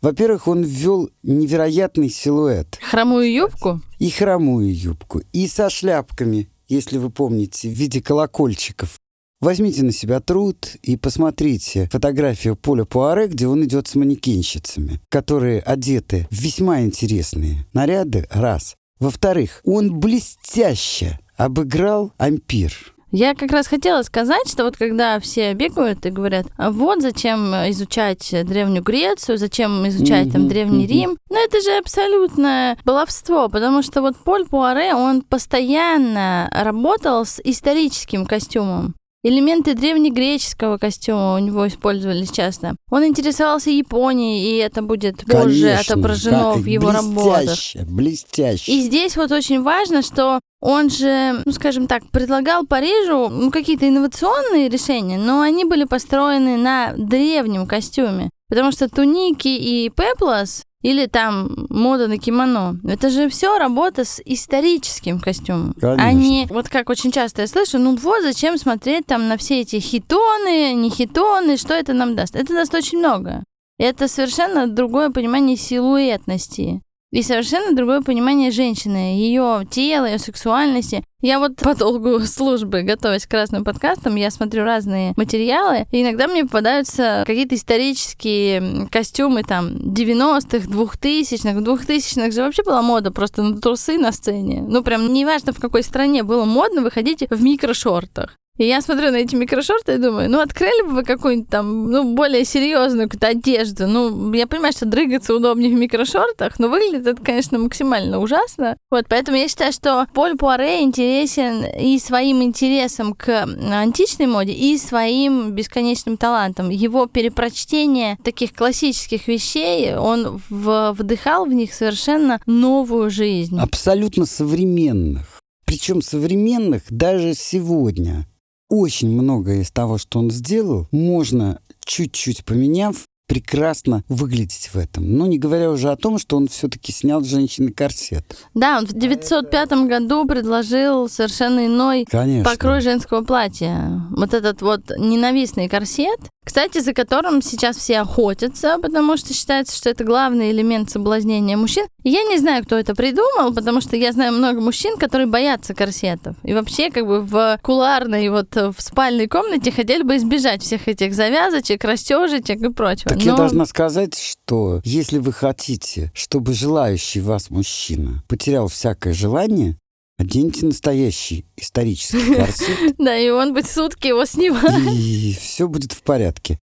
Во-первых, 0.02 0.48
он 0.48 0.64
ввел 0.64 1.10
невероятный 1.24 2.10
силуэт. 2.10 2.80
Хромую 2.82 3.32
юбку? 3.32 3.82
И 4.00 4.10
хромую 4.10 4.74
юбку, 4.74 5.22
и 5.34 5.48
со 5.48 5.70
шляпками, 5.70 6.50
если 6.68 6.98
вы 6.98 7.10
помните, 7.10 7.70
в 7.70 7.74
виде 7.74 8.02
колокольчиков. 8.02 9.00
Возьмите 9.40 9.84
на 9.84 9.92
себя 9.92 10.20
труд 10.20 10.76
и 10.82 10.98
посмотрите 10.98 11.88
фотографию 11.92 12.56
Поля 12.56 12.86
Пуаре, 12.86 13.28
где 13.28 13.48
он 13.48 13.64
идет 13.64 13.88
с 13.88 13.94
манекенщицами, 13.94 15.00
которые 15.10 15.60
одеты 15.62 16.28
в 16.32 16.36
весьма 16.36 16.82
интересные 16.82 17.68
наряды, 17.74 18.28
раз. 18.32 18.76
Во-вторых, 19.00 19.62
он 19.64 20.00
блестяще 20.00 21.20
обыграл 21.36 22.14
ампир. 22.18 22.74
Я 23.12 23.36
как 23.36 23.52
раз 23.52 23.68
хотела 23.68 24.02
сказать, 24.02 24.50
что 24.50 24.66
вот 24.66 24.76
когда 24.76 25.20
все 25.20 25.54
бегают 25.54 26.06
и 26.06 26.10
говорят, 26.10 26.48
«А 26.58 26.72
вот 26.72 27.02
зачем 27.02 27.54
изучать 27.70 28.30
Древнюю 28.44 28.84
Грецию, 28.84 29.38
зачем 29.38 29.88
изучать 29.88 30.32
там 30.32 30.42
Мгм, 30.42 30.50
Древний 30.50 30.84
мгм. 30.84 30.94
Рим, 30.94 31.18
ну 31.30 31.44
это 31.44 31.62
же 31.62 31.78
абсолютное 31.78 32.78
баловство, 32.84 33.48
потому 33.48 33.82
что 33.82 34.02
вот 34.02 34.18
Поль 34.18 34.46
Пуаре, 34.46 34.94
он 34.94 35.22
постоянно 35.22 36.50
работал 36.52 37.26
с 37.26 37.40
историческим 37.44 38.26
костюмом. 38.26 38.94
Элементы 39.28 39.74
древнегреческого 39.74 40.78
костюма 40.78 41.36
у 41.36 41.40
него 41.40 41.68
использовались 41.68 42.32
часто. 42.32 42.76
Он 42.90 43.06
интересовался 43.06 43.70
Японией, 43.70 44.56
и 44.56 44.58
это 44.60 44.82
будет 44.82 45.26
позже 45.26 45.64
Конечно, 45.64 45.80
отображено 45.80 46.54
как- 46.54 46.62
в 46.62 46.66
его 46.66 46.92
работах. 46.92 47.36
блестяще, 47.44 47.80
Блестяще. 47.88 48.72
И 48.72 48.82
здесь 48.82 49.18
вот 49.18 49.32
очень 49.34 49.64
важно, 49.64 50.02
что 50.02 50.40
он 50.62 50.90
же, 50.90 51.42
ну, 51.44 51.52
скажем 51.52 51.88
так, 51.88 52.10
предлагал 52.10 52.66
Парижу 52.66 53.28
ну, 53.30 53.52
какие-то 53.52 53.88
инновационные 53.90 54.70
решения, 54.70 55.18
но 55.18 55.42
они 55.42 55.66
были 55.66 55.84
построены 55.84 56.56
на 56.56 56.94
древнем 56.98 57.68
костюме. 57.68 58.30
Потому 58.50 58.72
что 58.72 58.90
туники 58.90 59.48
и 59.48 59.90
пеплос 59.90 60.64
или 60.82 61.06
там 61.08 61.68
мода 61.70 62.08
на 62.08 62.18
кимоно, 62.18 62.80
это 62.88 63.10
же 63.10 63.30
все 63.30 63.58
работа 63.58 64.06
с 64.06 64.22
историческим 64.24 65.20
костюмом. 65.20 65.74
Конечно. 65.74 66.08
А 66.08 66.14
не, 66.14 66.48
вот 66.50 66.70
как 66.70 66.90
очень 66.90 67.12
часто 67.12 67.42
я 67.42 67.48
слышу, 67.48 67.80
ну 67.80 67.96
вот 67.96 68.22
зачем 68.22 68.58
смотреть 68.58 69.06
там 69.06 69.28
на 69.28 69.38
все 69.38 69.62
эти 69.62 69.80
хитоны, 69.80 70.74
не 70.74 70.90
хитоны, 70.90 71.58
что 71.58 71.74
это 71.74 71.94
нам 71.94 72.16
даст? 72.16 72.36
Это 72.36 72.54
даст 72.54 72.74
очень 72.74 73.00
много. 73.00 73.44
Это 73.80 74.08
совершенно 74.08 74.68
другое 74.68 75.10
понимание 75.10 75.58
силуэтности. 75.58 76.82
И 77.18 77.24
совершенно 77.24 77.76
другое 77.76 78.02
понимание 78.02 78.52
женщины, 78.52 79.18
ее 79.18 79.66
тела, 79.72 80.06
ее 80.06 80.20
сексуальности. 80.20 81.04
Я 81.20 81.40
вот 81.40 81.56
по 81.56 81.74
долгу 81.74 82.20
службы, 82.28 82.84
готовясь 82.84 83.26
к 83.26 83.34
разным 83.34 83.64
подкастам, 83.64 84.14
я 84.18 84.30
смотрю 84.30 84.64
разные 84.64 85.14
материалы, 85.18 85.88
и 85.92 86.04
иногда 86.04 86.28
мне 86.28 86.44
попадаются 86.44 87.24
какие-то 87.26 87.56
исторические 87.56 88.88
костюмы 88.92 89.42
там 89.42 89.78
90-х, 89.78 90.68
2000-х. 90.68 91.60
В 91.60 91.64
2000-х 91.64 92.30
же 92.30 92.44
вообще 92.44 92.62
была 92.62 92.84
мода 92.84 93.10
просто 93.10 93.42
на 93.42 93.60
трусы 93.60 93.98
на 93.98 94.12
сцене. 94.12 94.62
Ну, 94.62 94.84
прям 94.84 95.12
неважно, 95.12 95.54
в 95.54 95.60
какой 95.60 95.82
стране 95.82 96.22
было 96.22 96.46
модно 96.46 96.82
выходить 96.82 97.24
в 97.28 97.42
микрошортах. 97.42 98.38
И 98.58 98.66
я 98.66 98.82
смотрю 98.82 99.12
на 99.12 99.18
эти 99.18 99.36
микрошорты 99.36 99.94
и 99.96 99.98
думаю, 99.98 100.30
ну, 100.30 100.40
открыли 100.40 100.82
бы 100.88 100.96
вы 100.96 101.04
какую-нибудь 101.04 101.50
там, 101.50 101.92
ну, 101.92 102.16
более 102.16 102.44
серьезную 102.44 103.08
какую-то 103.08 103.28
одежду. 103.28 103.88
Ну, 103.88 104.34
я 104.34 104.48
понимаю, 104.48 104.74
что 104.74 104.86
дрыгаться 104.86 105.36
удобнее 105.36 105.70
в 105.76 105.80
микрошортах, 105.80 106.58
но 106.60 106.68
выглядит 106.68 107.06
это, 107.08 107.22
конечно, 107.24 107.60
максимально 107.60 108.20
ужасно. 108.20 108.76
Вот, 108.90 109.06
поэтому 109.08 109.38
я 109.38 109.48
считаю, 109.48 109.72
что 109.72 110.08
Поль 110.14 110.36
Пуаре 110.38 110.82
интересен 110.82 111.66
и 111.66 112.00
своим 112.00 112.42
интересом 112.42 113.14
к 113.14 113.48
античной 113.72 114.26
моде, 114.26 114.54
и 114.54 114.78
своим 114.78 115.52
бесконечным 115.52 116.18
талантом. 116.18 116.70
Его 116.70 117.06
перепрочтение 117.06 118.18
таких 118.24 118.54
классических 118.54 119.28
вещей, 119.28 119.96
он 119.96 120.42
в- 120.50 120.94
вдыхал 120.98 121.46
в 121.46 121.54
них 121.54 121.74
совершенно 121.74 122.40
новую 122.46 123.10
жизнь. 123.10 123.58
Абсолютно 123.60 124.26
современных. 124.26 125.42
Причем 125.66 126.02
современных 126.02 126.84
даже 126.90 127.34
сегодня. 127.36 128.26
Очень 128.70 129.10
многое 129.10 129.62
из 129.62 129.72
того, 129.72 129.98
что 129.98 130.20
он 130.20 130.30
сделал, 130.30 130.88
можно, 130.92 131.62
чуть-чуть 131.86 132.44
поменяв, 132.44 133.06
прекрасно 133.28 134.04
выглядеть 134.08 134.70
в 134.74 134.78
этом. 134.78 135.18
Ну, 135.18 135.26
не 135.26 135.38
говоря 135.38 135.70
уже 135.70 135.92
о 135.92 135.98
том, 135.98 136.18
что 136.18 136.38
он 136.38 136.48
все-таки 136.48 136.92
снял 136.92 137.24
женщины 137.24 137.72
корсет. 137.72 138.26
Да, 138.54 138.80
он 138.80 138.88
в 138.88 138.94
905 138.94 139.72
году 139.88 140.26
предложил 140.26 141.10
совершенно 141.10 141.66
иной 141.66 142.06
Конечно. 142.10 142.50
покрой 142.50 142.82
женского 142.82 143.22
платья. 143.24 144.02
Вот 144.12 144.34
этот 144.34 144.62
вот 144.62 144.92
ненавистный 144.98 145.68
корсет, 145.68 146.20
кстати, 146.48 146.80
за 146.80 146.94
которым 146.94 147.42
сейчас 147.42 147.76
все 147.76 148.00
охотятся, 148.00 148.78
потому 148.82 149.18
что 149.18 149.34
считается, 149.34 149.76
что 149.76 149.90
это 149.90 150.06
главный 150.06 150.52
элемент 150.52 150.90
соблазнения 150.90 151.58
мужчин. 151.58 151.88
И 152.04 152.10
я 152.10 152.24
не 152.24 152.38
знаю, 152.38 152.64
кто 152.64 152.78
это 152.78 152.96
придумал, 152.96 153.54
потому 153.54 153.82
что 153.82 153.98
я 153.98 154.14
знаю 154.14 154.32
много 154.32 154.62
мужчин, 154.62 154.96
которые 154.98 155.28
боятся 155.28 155.74
корсетов. 155.74 156.38
И 156.44 156.54
вообще, 156.54 156.90
как 156.90 157.06
бы 157.06 157.20
в 157.20 157.60
куларной, 157.62 158.30
вот 158.30 158.56
в 158.56 158.76
спальной 158.78 159.28
комнате 159.28 159.74
хотели 159.74 160.04
бы 160.04 160.16
избежать 160.16 160.64
всех 160.64 160.88
этих 160.88 161.14
завязочек, 161.14 161.84
растежечек 161.84 162.62
и 162.62 162.72
прочего. 162.72 163.17
Так 163.18 163.26
я 163.26 163.32
Но- 163.32 163.38
должна 163.38 163.66
сказать, 163.66 164.18
что 164.18 164.82
если 164.84 165.18
вы 165.18 165.34
хотите, 165.34 166.12
чтобы 166.14 166.54
желающий 166.54 167.20
вас 167.22 167.50
мужчина 167.50 168.24
потерял 168.28 168.68
всякое 168.68 169.14
желание, 169.14 169.78
оденьте 170.18 170.66
настоящий 170.66 171.46
исторический 171.58 172.36
корсет, 172.36 172.96
Да, 172.98 173.18
и 173.18 173.30
он 173.30 173.54
будет 173.54 173.68
сутки 173.68 174.08
его 174.08 174.26
снимать. 174.26 174.94
и 174.94 175.34
все 175.40 175.68
будет 175.68 175.94
в 175.94 176.02
порядке. 176.04 176.60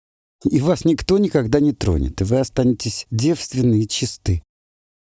И 0.51 0.61
вас 0.61 0.85
никто 0.85 1.19
никогда 1.19 1.59
не 1.61 1.73
тронет, 1.73 2.21
и 2.21 2.25
вы 2.25 2.39
останетесь 2.39 3.07
девственны 3.11 3.81
и 3.83 3.89
чисты. 3.89 4.43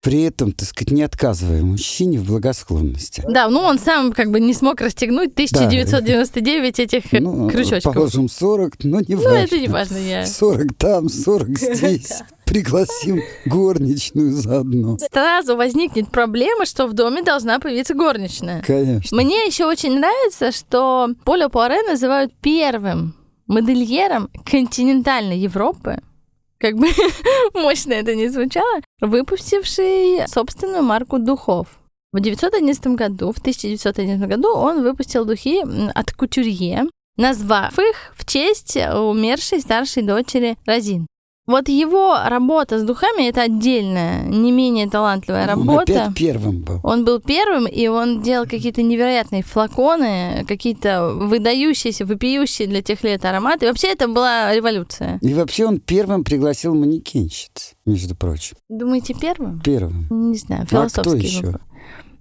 При 0.04 0.22
этом, 0.24 0.52
так 0.52 0.68
сказать, 0.68 0.92
не 0.92 1.02
отказывая 1.02 1.62
мужчине 1.62 2.18
в 2.18 2.26
благосклонности. 2.26 3.22
Да, 3.26 3.48
ну 3.48 3.60
он 3.60 3.78
сам 3.78 4.12
как 4.12 4.30
бы 4.30 4.38
не 4.38 4.52
смог 4.52 4.82
расстегнуть 4.82 5.32
1999 5.32 6.78
этих 6.78 7.10
Ну, 7.12 7.48
крючочков. 7.48 7.94
положим 7.94 8.28
40, 8.28 8.84
но 8.84 9.00
не 9.00 9.14
Ну, 9.14 9.22
важно. 9.22 9.36
это 9.38 9.58
не 9.58 9.68
важно, 9.68 9.96
я... 9.96 10.26
40 10.26 10.74
там, 10.76 11.08
40 11.08 11.58
здесь. 11.58 12.12
Пригласим 12.44 13.22
горничную 13.46 14.32
заодно. 14.32 14.98
Сразу 15.10 15.56
возникнет 15.56 16.10
проблема, 16.10 16.66
что 16.66 16.86
в 16.86 16.92
доме 16.92 17.22
должна 17.22 17.58
появиться 17.58 17.94
горничная. 17.94 18.62
Конечно. 18.62 19.16
Мне 19.16 19.46
еще 19.46 19.64
очень 19.64 19.96
нравится, 19.98 20.52
что 20.52 21.08
Поля 21.24 21.48
Пуаре 21.48 21.82
называют 21.88 22.32
первым 22.42 23.14
модельером 23.46 24.28
континентальной 24.44 25.38
Европы, 25.38 26.00
как 26.58 26.76
бы 26.76 26.86
мощно 27.54 27.92
это 27.92 28.14
не 28.14 28.28
звучало, 28.28 28.80
выпустивший 29.00 30.26
собственную 30.28 30.82
марку 30.82 31.18
духов. 31.18 31.68
В 32.12 32.18
1911 32.18 32.86
году, 32.96 33.32
в 33.32 33.38
1911 33.38 34.28
году 34.28 34.54
он 34.54 34.82
выпустил 34.82 35.24
духи 35.24 35.62
от 35.94 36.12
кутюрье, 36.12 36.84
назвав 37.16 37.78
их 37.78 38.14
в 38.16 38.24
честь 38.24 38.76
умершей 38.76 39.60
старшей 39.60 40.02
дочери 40.02 40.56
Розин. 40.66 41.06
Вот 41.46 41.68
его 41.68 42.16
работа 42.26 42.78
с 42.78 42.84
духами— 42.84 43.28
это 43.28 43.42
отдельная, 43.42 44.22
не 44.22 44.50
менее 44.50 44.88
талантливая 44.88 45.42
Он 45.42 45.48
работа. 45.48 45.82
опять 46.04 46.14
первым 46.16 46.60
был. 46.62 46.80
Он 46.82 47.04
был 47.04 47.20
первым, 47.20 47.66
и 47.66 47.86
он 47.86 48.22
делал 48.22 48.46
какие-то 48.46 48.80
невероятные 48.82 49.42
флаконы, 49.42 50.46
какие-то 50.48 51.12
выдающиеся, 51.14 52.06
вопиющие 52.06 52.66
для 52.66 52.80
тех 52.80 53.04
лет 53.04 53.24
ароматы. 53.26 53.66
И 53.66 53.68
вообще 53.68 53.88
это 53.88 54.08
была 54.08 54.54
революция. 54.54 55.18
И 55.20 55.34
вообще 55.34 55.66
он 55.66 55.80
первым 55.80 56.24
пригласил 56.24 56.74
манекенщиц, 56.74 57.74
между 57.84 58.16
прочим. 58.16 58.56
Думаете, 58.70 59.12
первым? 59.12 59.60
Первым. 59.60 60.06
Не 60.30 60.38
знаю, 60.38 60.66
Ну, 60.70 60.80
а 60.80 60.86
кто 60.88 61.02
философский 61.02 61.26
еще? 61.26 61.46
вопрос. 61.46 61.60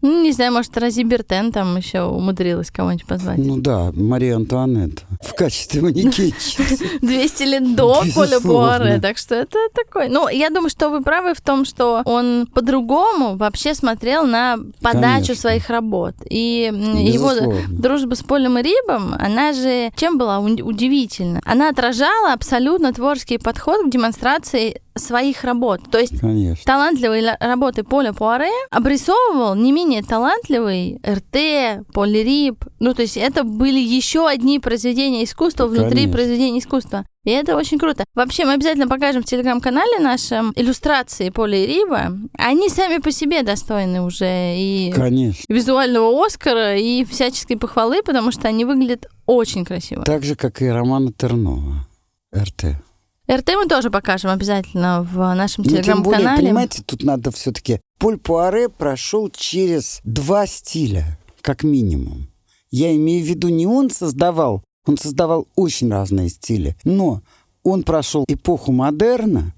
Ну, 0.04 0.22
не 0.22 0.34
знаю, 0.34 0.52
может, 0.52 0.78
Рози 0.78 1.04
Бертен 1.04 1.54
там 1.54 1.78
еще 1.78 2.04
умудрилась 2.04 2.70
кого-нибудь 2.72 3.06
позвать. 3.06 3.38
Ну 3.38 3.56
да, 3.56 3.90
Мария 3.96 4.36
Антуанетта 4.36 5.04
в 5.22 5.34
качестве 5.34 5.82
манекенщицы. 5.82 7.00
200 7.02 7.44
лет 7.44 7.76
до 7.76 8.02
Безусловно. 8.04 8.42
Пуаре, 8.42 9.00
так 9.00 9.18
что 9.18 9.36
это 9.36 9.58
такой... 9.74 10.10
Ну, 10.10 10.28
я 10.28 10.50
думаю, 10.50 10.70
что 10.70 10.90
вы 10.90 11.02
правы 11.02 11.34
в 11.34 11.40
том, 11.40 11.64
что 11.64 12.02
он 12.04 12.48
по-другому 12.54 13.38
вообще 13.38 13.74
смотрел 13.74 14.26
на 14.28 14.58
подачу 14.82 15.36
своих 15.36 15.70
работ. 15.70 16.16
И 16.30 16.70
его 16.98 17.32
дружба 17.70 18.16
с 18.16 18.24
Полем 18.24 18.58
и 18.58 18.62
Рибом, 18.62 19.16
она 19.18 19.54
же 19.54 19.90
чем 19.96 20.18
была 20.18 20.40
удивительна? 20.40 21.40
Она 21.46 21.70
отражала 21.70 22.34
абсолютно 22.34 22.92
творческий 22.92 23.38
подход 23.38 23.86
к 23.86 23.90
демонстрации 23.90 24.82
своих 24.96 25.44
работ. 25.44 25.82
То 25.92 25.98
есть 26.00 26.20
Конечно. 26.20 26.64
талантливые 26.66 27.24
ла- 27.24 27.38
работы 27.40 27.84
Поля 27.84 28.14
Пуаре 28.14 28.50
обрисовывал 28.72 29.56
не 29.56 29.72
менее 29.72 30.04
талантливый 30.04 31.00
РТ, 31.08 31.86
Поль 31.94 32.18
Риб. 32.24 32.64
Ну, 32.80 32.94
то 32.94 33.02
есть 33.02 33.18
это 33.18 33.44
были 33.44 33.80
еще 33.80 34.28
одни 34.28 34.60
произведения 34.60 35.24
искусства 35.24 35.66
внутри 35.68 35.90
Конечно. 35.90 36.12
произведений 36.14 36.60
искусства. 36.60 37.06
И 37.26 37.32
это 37.32 37.56
очень 37.56 37.80
круто. 37.80 38.04
Вообще, 38.16 38.44
мы 38.46 38.54
обязательно 38.54 38.88
покажем 38.88 39.22
в 39.24 39.26
телеграм-канале 39.26 40.00
нашем 40.00 40.52
иллюстрации 40.58 41.30
Поля 41.30 41.58
и 41.64 41.66
Риба. 41.68 42.12
Они 42.38 42.68
сами 42.70 42.98
по 42.98 43.12
себе 43.12 43.44
достойны 43.44 44.02
уже 44.04 44.56
и 44.58 44.92
Конечно. 44.94 45.44
визуального 45.48 46.26
Оскара, 46.26 46.78
и 46.78 47.06
всяческой 47.06 47.58
похвалы, 47.58 48.04
потому 48.04 48.32
что 48.32 48.48
они 48.50 48.66
выглядят 48.66 49.08
очень 49.26 49.64
красиво. 49.64 50.04
Так 50.04 50.24
же, 50.24 50.36
как 50.36 50.62
и 50.62 50.68
Романа 50.68 51.14
Тернова. 51.14 51.88
РТ. 52.36 52.76
РТ 53.32 53.50
мы 53.56 53.68
тоже 53.68 53.90
покажем 53.90 54.32
обязательно 54.32 55.02
в 55.04 55.18
нашем 55.34 55.64
Ну, 55.64 55.72
телеграм-канале. 55.72 56.42
понимаете, 56.42 56.84
тут 56.86 57.04
надо 57.04 57.32
все-таки... 57.32 57.80
Поль 58.00 58.18
Пуаре 58.18 58.68
прошел 58.68 59.30
через 59.30 60.02
два 60.04 60.46
стиля, 60.46 61.18
как 61.42 61.64
минимум. 61.64 62.28
Я 62.70 62.94
имею 62.96 63.24
в 63.24 63.28
виду, 63.28 63.48
не 63.48 63.66
он 63.66 63.90
создавал, 63.90 64.62
он 64.86 64.98
создавал 64.98 65.48
очень 65.56 65.90
разные 65.90 66.28
стили, 66.30 66.76
но 66.84 67.22
он 67.64 67.84
прошел 67.84 68.26
эпоху 68.28 68.74
модерна, 68.74 69.54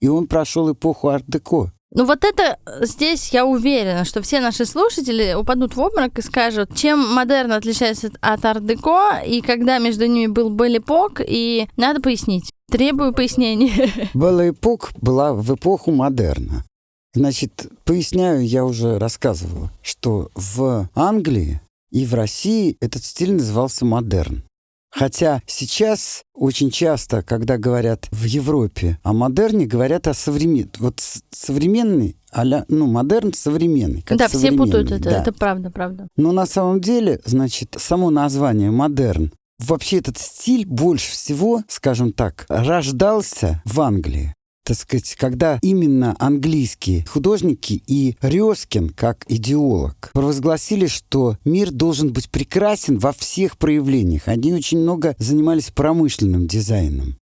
и 0.00 0.08
он 0.08 0.26
прошел 0.28 0.72
эпоху 0.72 1.08
арт-деко. 1.10 1.72
Ну 1.92 2.04
вот 2.06 2.24
это 2.24 2.56
э, 2.64 2.86
здесь 2.86 3.30
я 3.34 3.44
уверена, 3.44 4.04
что 4.04 4.22
все 4.22 4.40
наши 4.40 4.64
слушатели 4.64 5.34
упадут 5.34 5.74
в 5.74 5.80
обморок 5.80 6.16
и 6.18 6.22
скажут, 6.22 6.74
чем 6.76 7.00
модерн 7.14 7.52
отличается 7.52 8.10
от- 8.20 8.44
арт-деко, 8.44 9.20
и 9.26 9.40
когда 9.42 9.78
между 9.78 10.06
ними 10.06 10.28
был 10.28 10.48
Беллипок, 10.50 11.20
и 11.26 11.68
надо 11.76 12.00
пояснить. 12.00 12.50
Требую 12.70 13.12
пояснения. 13.12 13.90
Белла 14.14 14.50
эпох 14.50 14.92
была 15.00 15.32
в 15.32 15.54
эпоху 15.54 15.90
модерна. 15.90 16.64
Значит, 17.14 17.66
поясняю, 17.84 18.46
я 18.46 18.64
уже 18.64 18.98
рассказывала, 18.98 19.72
что 19.82 20.30
в 20.34 20.88
Англии 20.94 21.60
и 21.90 22.06
в 22.06 22.14
России 22.14 22.76
этот 22.80 23.04
стиль 23.04 23.32
назывался 23.32 23.84
модерн. 23.84 24.44
Хотя 24.92 25.40
сейчас 25.46 26.22
очень 26.34 26.70
часто, 26.70 27.22
когда 27.22 27.58
говорят 27.58 28.08
в 28.10 28.24
Европе 28.24 28.98
о 29.04 29.12
модерне, 29.12 29.66
говорят 29.66 30.08
о 30.08 30.14
современном. 30.14 30.70
Вот 30.78 31.00
современный, 31.30 32.16
а 32.32 32.44
ну, 32.68 32.86
модерн 32.86 33.32
современный. 33.32 34.02
Как 34.02 34.18
да, 34.18 34.28
все 34.28 34.50
путают 34.50 34.88
современный, 34.88 34.96
это, 34.96 35.10
да. 35.10 35.22
это 35.22 35.32
правда, 35.32 35.70
правда. 35.70 36.08
Но 36.16 36.32
на 36.32 36.46
самом 36.46 36.80
деле, 36.80 37.20
значит, 37.24 37.76
само 37.78 38.10
название 38.10 38.72
модерн, 38.72 39.32
вообще 39.66 39.98
этот 39.98 40.18
стиль 40.18 40.66
больше 40.66 41.12
всего, 41.12 41.62
скажем 41.68 42.12
так, 42.12 42.46
рождался 42.48 43.62
в 43.64 43.80
Англии. 43.80 44.34
Так 44.64 44.76
сказать, 44.76 45.16
когда 45.18 45.58
именно 45.62 46.14
английские 46.18 47.04
художники 47.06 47.82
и 47.86 48.16
Рёскин, 48.20 48.90
как 48.90 49.24
идеолог, 49.26 50.10
провозгласили, 50.12 50.86
что 50.86 51.38
мир 51.44 51.70
должен 51.70 52.12
быть 52.12 52.30
прекрасен 52.30 52.98
во 52.98 53.12
всех 53.12 53.58
проявлениях. 53.58 54.28
Они 54.28 54.52
очень 54.52 54.78
много 54.78 55.16
занимались 55.18 55.70
промышленным 55.70 56.46
дизайном. 56.46 57.16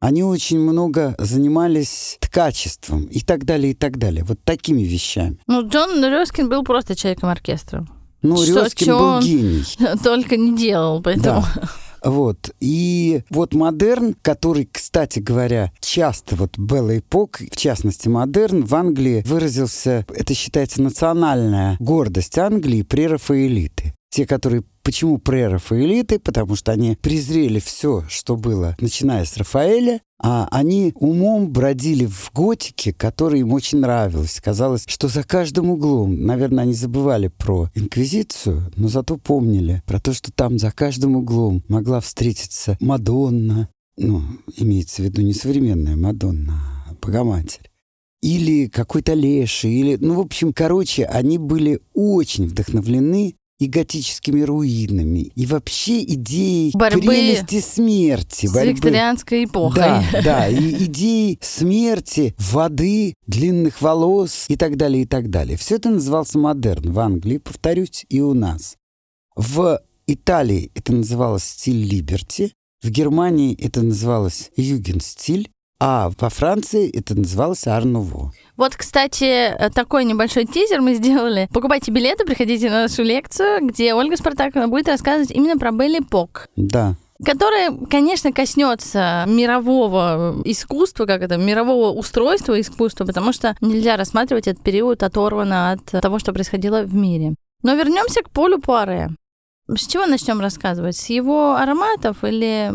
Они 0.00 0.22
очень 0.22 0.58
много 0.58 1.14
занимались 1.18 2.18
ткачеством 2.20 3.04
и 3.04 3.20
так 3.20 3.44
далее, 3.44 3.72
и 3.72 3.74
так 3.74 3.98
далее. 3.98 4.24
Вот 4.24 4.42
такими 4.44 4.82
вещами. 4.82 5.38
Ну, 5.46 5.66
Джон 5.66 6.04
Рёскин 6.04 6.48
был 6.48 6.62
просто 6.64 6.94
человеком 6.94 7.30
оркестра. 7.30 7.86
Ну, 8.22 8.36
чё 8.44 8.66
был 8.96 9.20
гений. 9.20 9.64
Только 10.04 10.36
не 10.36 10.56
делал, 10.56 11.02
поэтому... 11.02 11.42
Да. 11.54 11.68
Вот. 12.04 12.54
И 12.60 13.22
вот 13.30 13.54
модерн, 13.54 14.14
который, 14.22 14.68
кстати 14.70 15.18
говоря, 15.18 15.72
часто 15.80 16.36
вот 16.36 16.58
Белла 16.58 16.98
Эпок, 16.98 17.40
в 17.50 17.56
частности 17.56 18.08
модерн, 18.08 18.64
в 18.64 18.74
Англии 18.74 19.22
выразился, 19.26 20.04
это 20.14 20.34
считается 20.34 20.82
национальная 20.82 21.76
гордость 21.78 22.38
Англии 22.38 22.82
прерафаэлиты. 22.82 23.94
Те, 24.12 24.26
которые 24.26 24.62
Почему 24.82 25.18
прерафаэлиты? 25.18 26.18
Потому 26.18 26.56
что 26.56 26.72
они 26.72 26.96
презрели 27.00 27.60
все, 27.60 28.04
что 28.08 28.36
было, 28.36 28.76
начиная 28.80 29.24
с 29.24 29.36
Рафаэля, 29.36 30.00
а 30.20 30.48
они 30.50 30.92
умом 30.96 31.52
бродили 31.52 32.04
в 32.06 32.32
готике, 32.34 32.92
которая 32.92 33.40
им 33.40 33.52
очень 33.52 33.78
нравилась. 33.78 34.40
Казалось, 34.42 34.84
что 34.88 35.06
за 35.06 35.22
каждым 35.22 35.70
углом, 35.70 36.24
наверное, 36.24 36.64
они 36.64 36.74
забывали 36.74 37.28
про 37.28 37.70
инквизицию, 37.74 38.72
но 38.74 38.88
зато 38.88 39.18
помнили 39.18 39.82
про 39.86 40.00
то, 40.00 40.12
что 40.12 40.32
там 40.32 40.58
за 40.58 40.72
каждым 40.72 41.16
углом 41.16 41.62
могла 41.68 42.00
встретиться 42.00 42.76
Мадонна, 42.80 43.68
ну, 43.96 44.22
имеется 44.56 45.02
в 45.02 45.04
виду 45.04 45.22
не 45.22 45.32
современная 45.32 45.96
Мадонна, 45.96 46.60
а 46.88 46.94
Богоматерь. 47.00 47.70
Или 48.20 48.66
какой-то 48.66 49.14
леший, 49.14 49.72
или... 49.72 49.96
Ну, 49.96 50.14
в 50.14 50.20
общем, 50.20 50.52
короче, 50.52 51.04
они 51.04 51.38
были 51.38 51.80
очень 51.92 52.46
вдохновлены 52.46 53.34
и 53.62 53.68
готическими 53.68 54.42
руинами, 54.42 55.30
и 55.36 55.46
вообще 55.46 56.02
идеей 56.02 56.72
Борьбы 56.74 57.00
прелести 57.00 57.60
смерти. 57.60 58.46
С 58.46 58.52
борьбы. 58.52 58.72
викторианской 58.72 59.44
эпохой. 59.44 59.76
Да, 59.82 60.04
да, 60.24 60.48
и 60.50 60.84
идеи 60.86 61.38
смерти, 61.40 62.34
воды, 62.38 63.14
длинных 63.28 63.80
волос 63.80 64.46
и 64.48 64.56
так 64.56 64.76
далее, 64.76 65.04
и 65.04 65.06
так 65.06 65.30
далее. 65.30 65.56
Все 65.56 65.76
это 65.76 65.90
назывался 65.90 66.38
модерн 66.38 66.92
в 66.92 66.98
Англии, 66.98 67.38
повторюсь, 67.38 68.04
и 68.08 68.20
у 68.20 68.34
нас. 68.34 68.74
В 69.36 69.80
Италии 70.08 70.72
это 70.74 70.92
называлось 70.92 71.44
стиль 71.44 71.88
либерти, 71.88 72.52
в 72.82 72.90
Германии 72.90 73.56
это 73.60 73.80
называлось 73.80 74.50
юген-стиль, 74.56 75.48
а 75.84 76.12
во 76.16 76.28
Франции 76.28 76.88
это 76.96 77.16
называлось 77.16 77.66
арнуво. 77.66 78.32
Вот, 78.56 78.76
кстати, 78.76 79.52
такой 79.74 80.04
небольшой 80.04 80.44
тизер 80.44 80.80
мы 80.80 80.94
сделали. 80.94 81.48
Покупайте 81.52 81.90
билеты, 81.90 82.24
приходите 82.24 82.70
на 82.70 82.82
нашу 82.82 83.02
лекцию, 83.02 83.66
где 83.66 83.92
Ольга 83.92 84.16
Спартакова 84.16 84.68
будет 84.68 84.86
рассказывать 84.86 85.32
именно 85.32 85.58
про 85.58 85.72
Белли 85.72 85.98
Пок. 85.98 86.46
Да, 86.54 86.94
которая, 87.24 87.72
конечно, 87.88 88.32
коснется 88.32 89.24
мирового 89.26 90.40
искусства, 90.44 91.06
как 91.06 91.22
это, 91.22 91.36
мирового 91.36 91.96
устройства 91.96 92.60
искусства, 92.60 93.04
потому 93.04 93.32
что 93.32 93.56
нельзя 93.60 93.96
рассматривать 93.96 94.48
этот 94.48 94.62
период 94.62 95.02
оторванно 95.02 95.72
от 95.72 95.84
того, 95.84 96.18
что 96.18 96.32
происходило 96.32 96.82
в 96.82 96.94
мире. 96.94 97.34
Но 97.62 97.74
вернемся 97.74 98.22
к 98.22 98.30
Полю 98.30 98.60
Пуаре. 98.60 99.10
С 99.68 99.86
чего 99.86 100.06
начнем 100.06 100.40
рассказывать? 100.40 100.96
С 100.96 101.10
его 101.10 101.54
ароматов 101.54 102.24
или... 102.24 102.72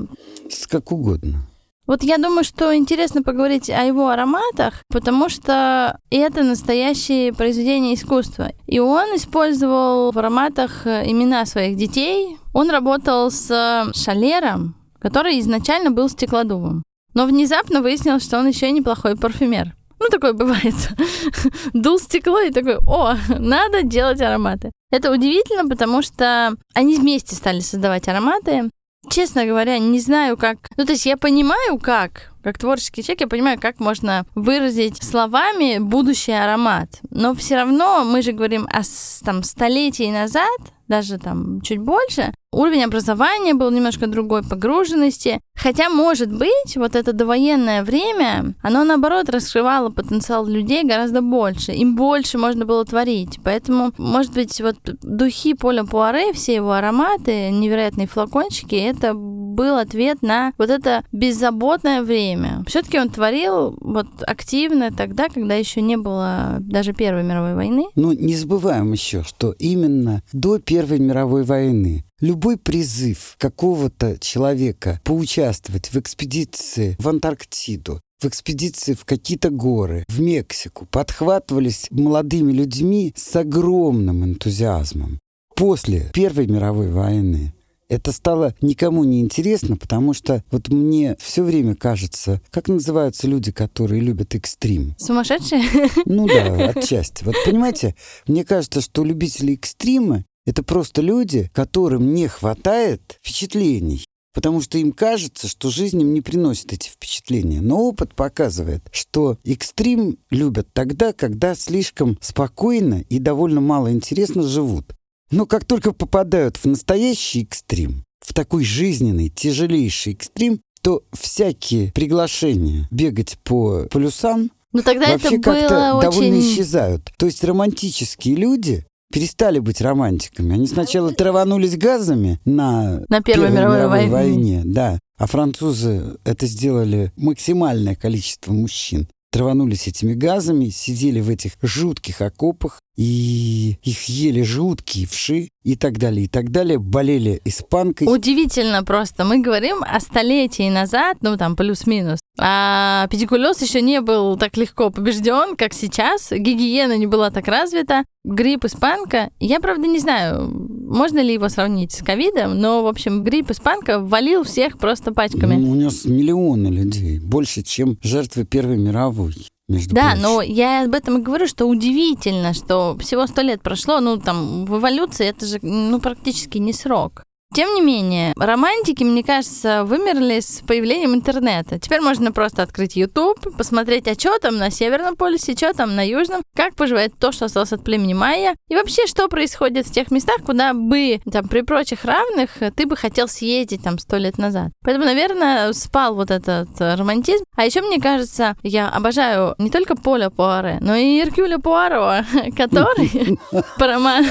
с 0.50 0.66
как 0.68 0.92
угодно. 0.94 1.46
Вот 1.88 2.04
я 2.04 2.18
думаю, 2.18 2.44
что 2.44 2.76
интересно 2.76 3.24
поговорить 3.24 3.70
о 3.70 3.82
его 3.84 4.10
ароматах, 4.10 4.84
потому 4.90 5.30
что 5.30 6.00
это 6.12 6.44
настоящее 6.44 7.34
произведение 7.34 7.96
искусства. 7.96 8.52
И 8.68 8.80
он 8.80 9.16
использовал 9.16 10.12
в 10.12 10.20
ароматах 10.20 10.86
э, 10.86 11.10
имена 11.10 11.46
своих 11.46 11.78
детей. 11.78 12.38
Он 12.54 12.70
работал 12.70 13.32
с 13.32 13.92
шалером, 13.96 14.76
который 15.00 15.40
изначально 15.40 15.90
был 15.90 16.10
стеклодувом. 16.10 16.84
Но 17.14 17.26
внезапно 17.26 17.82
выяснилось, 17.82 18.24
что 18.24 18.38
он 18.38 18.48
еще 18.48 18.68
и 18.68 18.74
неплохой 18.74 19.16
парфюмер. 19.16 19.74
Ну, 20.00 20.08
такое 20.10 20.34
бывает. 20.34 20.76
Дул 21.74 22.00
стекло 22.00 22.40
и 22.42 22.52
такой, 22.52 22.78
о, 22.86 23.16
надо 23.40 23.84
делать 23.84 24.22
ароматы. 24.22 24.72
Это 24.92 25.12
удивительно, 25.12 25.68
потому 25.68 26.02
что 26.02 26.54
они 26.76 26.98
вместе 26.98 27.36
стали 27.36 27.62
создавать 27.62 28.08
ароматы. 28.08 28.70
Честно 29.10 29.46
говоря, 29.46 29.80
не 29.80 30.00
знаю, 30.00 30.38
как... 30.38 30.70
Ну, 30.78 30.86
то 30.86 30.92
есть 30.92 31.06
я 31.06 31.18
понимаю, 31.18 31.80
как, 31.80 32.34
как 32.44 32.58
творческий 32.58 33.04
человек, 33.04 33.22
я 33.22 33.28
понимаю, 33.28 33.60
как 33.60 33.80
можно 33.80 34.26
выразить 34.36 35.04
словами 35.04 35.80
будущий 35.80 36.32
аромат. 36.32 36.90
Но 37.10 37.36
все 37.36 37.56
равно 37.56 38.04
мы 38.04 38.22
же 38.22 38.32
говорим 38.32 38.68
о 38.72 38.82
там, 39.24 39.44
столетии 39.44 40.12
назад, 40.12 40.60
даже 40.88 41.18
там 41.18 41.62
чуть 41.62 41.80
больше, 41.80 42.32
уровень 42.52 42.86
образования 42.86 43.54
был 43.54 43.72
немножко 43.72 44.08
другой, 44.08 44.44
погруженности. 44.44 45.42
Хотя, 45.56 45.90
может 45.90 46.32
быть, 46.32 46.76
вот 46.76 46.96
это 46.96 47.14
довоенное 47.14 47.84
время, 47.84 48.56
оно, 48.62 48.84
наоборот, 48.84 49.30
раскрывало 49.30 49.90
потенциал 49.90 50.46
людей 50.46 50.84
гораздо 50.84 51.22
больше. 51.22 51.74
Им 51.74 51.96
больше 51.96 52.38
можно 52.38 52.66
было 52.66 52.86
творить. 52.86 53.40
Поэтому, 53.44 53.92
может 53.98 54.34
быть, 54.34 54.62
вот 54.62 54.78
духи 55.02 55.54
Поля 55.54 55.84
Пуаре, 55.84 56.32
все 56.34 56.56
его 56.56 56.72
ароматы, 56.72 57.50
невероятные 57.52 58.08
флакончики, 58.08 58.76
это 58.76 59.14
был 59.14 59.78
ответ 59.78 60.22
на 60.22 60.54
вот 60.58 60.70
это 60.70 61.04
беззаботное 61.12 62.04
время. 62.04 62.27
Все-таки 62.68 63.00
он 63.00 63.10
творил 63.10 63.78
вот 63.80 64.08
активно 64.26 64.92
тогда, 64.92 65.30
когда 65.30 65.56
еще 65.56 65.82
не 65.82 65.98
было 65.98 66.58
даже 66.60 66.94
Первой 66.94 67.24
мировой 67.24 67.56
войны. 67.56 67.86
Ну, 67.96 68.12
не 68.12 68.36
забываем 68.36 68.92
еще, 68.92 69.24
что 69.24 69.54
именно 69.60 70.22
до 70.34 70.60
Первой 70.60 71.00
мировой 71.00 71.44
войны 71.44 72.04
Любой 72.20 72.58
призыв 72.58 73.36
какого-то 73.38 74.18
человека 74.18 75.00
поучаствовать 75.04 75.94
в 75.94 76.00
экспедиции 76.00 76.96
в 76.98 77.08
Антарктиду, 77.08 78.02
в 78.20 78.26
экспедиции 78.26 78.94
в 78.94 79.06
какие-то 79.06 79.52
горы, 79.52 80.04
в 80.08 80.20
Мексику, 80.20 80.88
подхватывались 80.88 81.88
молодыми 81.92 82.52
людьми 82.52 83.14
с 83.16 83.36
огромным 83.36 84.26
энтузиазмом. 84.26 85.20
После 85.56 86.10
Первой 86.12 86.48
мировой 86.48 86.92
войны 86.92 87.54
это 87.90 88.12
стало 88.12 88.54
никому 88.62 89.04
не 89.04 89.22
интересно, 89.22 89.78
потому 89.78 90.14
что 90.14 90.44
вот 90.52 90.70
мне 90.70 91.16
все 91.20 91.44
время 91.44 91.76
кажется, 91.76 92.42
как 92.52 92.68
называются 92.68 93.28
люди, 93.28 93.52
которые 93.52 94.02
любят 94.02 94.36
экстрим? 94.36 94.96
Сумасшедшие? 94.98 95.64
Ну 96.06 96.28
да, 96.28 96.70
отчасти. 96.70 97.24
Вот 97.24 97.36
понимаете, 97.46 97.96
мне 98.28 98.44
кажется, 98.44 98.82
что 98.82 99.04
любители 99.04 99.54
экстрима 99.54 100.24
это 100.46 100.64
просто 100.64 101.02
люди, 101.02 101.50
которым 101.54 102.14
не 102.14 102.28
хватает 102.28 103.18
впечатлений 103.22 104.06
потому 104.38 104.62
что 104.62 104.78
им 104.78 104.92
кажется, 104.92 105.48
что 105.48 105.72
жизнь 105.72 106.00
им 106.00 106.14
не 106.14 106.22
приносит 106.22 106.72
эти 106.72 106.90
впечатления. 106.90 107.60
Но 107.60 107.82
опыт 107.88 108.14
показывает, 108.14 108.84
что 108.92 109.40
экстрим 109.44 110.20
любят 110.30 110.68
тогда, 110.74 111.12
когда 111.12 111.56
слишком 111.56 112.20
спокойно 112.22 113.04
и 113.10 113.18
довольно 113.18 113.62
мало 113.62 113.92
интересно 113.92 114.44
живут. 114.44 114.94
Но 115.32 115.46
как 115.46 115.66
только 115.66 115.92
попадают 115.92 116.58
в 116.58 116.66
настоящий 116.66 117.44
экстрим, 117.44 118.04
в 118.20 118.34
такой 118.34 118.64
жизненный, 118.64 119.30
тяжелейший 119.30 120.14
экстрим, 120.14 120.62
то 120.82 121.04
всякие 121.12 121.92
приглашения 121.92 122.88
бегать 122.92 123.38
по 123.44 123.88
полюсам 123.92 124.52
ну, 124.74 124.84
тогда 124.84 125.12
вообще 125.12 125.36
это 125.36 125.42
как-то 125.42 126.00
довольно 126.02 126.38
очень... 126.38 126.54
исчезают. 126.54 127.12
То 127.18 127.26
есть 127.26 127.44
романтические 127.44 128.36
люди 128.36 128.86
перестали 129.12 129.60
быть 129.60 129.82
романтиками. 129.82 130.54
Они 130.54 130.68
сначала 130.68 131.12
траванулись 131.12 131.78
газами 131.78 132.40
на, 132.46 133.04
на 133.10 133.22
Первой, 133.22 133.50
мировой, 133.50 133.78
мировой 133.78 134.08
войне. 134.08 134.12
войне, 134.12 134.62
да. 134.66 135.00
А 135.18 135.26
французы 135.26 136.18
это 136.26 136.46
сделали 136.46 137.12
максимальное 137.16 137.96
количество 137.96 138.52
мужчин. 138.52 139.08
Траванулись 139.32 139.88
этими 139.88 140.14
газами, 140.14 140.70
сидели 140.70 141.22
в 141.22 141.30
этих 141.30 141.54
жутких 141.62 142.22
окопах, 142.22 142.80
и 142.98 143.78
их 143.84 144.10
ели 144.10 144.42
жуткие 144.42 145.08
вши 145.08 145.50
и 145.64 145.76
так 145.76 146.00
далее, 146.00 146.26
и 146.26 146.28
так 146.28 146.50
далее, 146.50 146.80
болели 146.80 147.40
испанкой. 147.46 148.08
Удивительно 148.08 148.84
просто. 148.84 149.24
Мы 149.24 149.40
говорим 149.40 149.84
о 149.84 150.00
столетии 150.00 150.70
назад, 150.70 151.18
ну 151.22 151.38
там 151.38 151.56
плюс-минус. 151.56 152.20
А 152.40 153.08
педикулез 153.10 153.62
еще 153.62 153.82
не 153.82 154.02
был 154.02 154.36
так 154.38 154.58
легко 154.58 154.90
побежден, 154.90 155.56
как 155.56 155.74
сейчас. 155.74 156.32
Гигиена 156.32 156.98
не 156.98 157.06
была 157.06 157.30
так 157.30 157.48
развита. 157.48 158.04
Грипп 158.24 158.66
испанка. 158.66 159.30
Я, 159.40 159.60
правда, 159.60 159.88
не 159.88 160.00
знаю, 160.00 160.50
можно 160.50 161.20
ли 161.20 161.34
его 161.34 161.50
сравнить 161.50 161.94
с 161.94 162.04
ковидом, 162.04 162.60
но, 162.60 162.84
в 162.84 162.88
общем, 162.88 163.24
грипп 163.24 163.52
испанка 163.52 164.00
валил 164.00 164.44
всех 164.44 164.78
просто 164.78 165.14
пачками. 165.14 165.56
Ну, 165.56 165.72
унес 165.72 166.06
миллионы 166.06 166.68
людей, 166.68 167.20
больше, 167.20 167.62
чем 167.62 167.98
жертвы 168.02 168.44
Первой 168.44 168.78
мировой 168.78 169.36
между 169.68 169.94
Да, 169.96 170.12
прочим. 170.12 170.22
но 170.24 170.42
я 170.42 170.84
об 170.86 170.94
этом 170.94 171.18
и 171.18 171.22
говорю, 171.22 171.48
что 171.48 171.66
удивительно, 171.66 172.54
что 172.54 172.98
всего 173.00 173.28
сто 173.28 173.42
лет 173.42 173.62
прошло, 173.62 174.00
ну 174.00 174.18
там 174.18 174.66
в 174.66 174.78
эволюции 174.80 175.28
это 175.28 175.46
же 175.46 175.60
ну 175.62 176.00
практически 176.00 176.58
не 176.58 176.74
срок. 176.74 177.24
Тем 177.54 177.74
не 177.74 177.82
менее, 177.82 178.34
романтики, 178.36 179.04
мне 179.04 179.24
кажется, 179.24 179.84
вымерли 179.86 180.42
с 180.42 180.62
появлением 180.68 181.16
интернета. 181.16 181.80
Теперь 181.80 182.02
можно 182.02 182.32
просто 182.32 182.62
открыть 182.62 182.96
YouTube, 182.96 183.58
посмотреть, 183.58 184.08
а 184.08 184.14
что 184.14 184.38
там 184.38 184.58
на 184.58 184.70
Северном 184.70 185.16
полюсе, 185.16 185.56
что 185.56 185.74
там 185.74 185.96
на 185.96 186.06
Южном, 186.06 186.42
как 186.56 186.76
поживает 186.76 187.18
то, 187.18 187.32
что 187.32 187.46
осталось 187.46 187.74
от 187.74 187.84
племени 187.84 188.14
Майя, 188.14 188.56
и 188.70 188.76
вообще, 188.76 189.08
что 189.08 189.28
происходит 189.28 189.88
в 189.88 189.94
тех 189.94 190.12
местах, 190.12 190.38
куда 190.46 190.74
бы, 190.74 191.20
там, 191.32 191.48
при 191.48 191.62
прочих 191.62 192.04
равных, 192.04 192.52
ты 192.76 192.86
бы 192.86 192.98
хотел 192.98 193.28
съездить 193.28 193.82
там 193.82 193.98
сто 193.98 194.18
лет 194.18 194.38
назад. 194.38 194.72
Поэтому, 194.84 195.06
наверное, 195.06 195.72
спал 195.74 196.16
вот 196.16 196.32
этот 196.32 196.70
романтизм. 196.80 197.44
А 197.56 197.66
еще, 197.66 197.82
мне 197.82 198.00
кажется, 198.00 198.56
я 198.62 198.90
обожаю 198.90 199.56
не 199.58 199.72
только 199.72 199.96
Поля 199.96 200.30
Пуаре, 200.30 200.78
но 200.82 200.96
и 200.96 201.22
Иркюля 201.22 201.60
Пуаро, 201.60 202.24
который 202.58 203.40
по 203.80 203.88
роману 203.88 204.28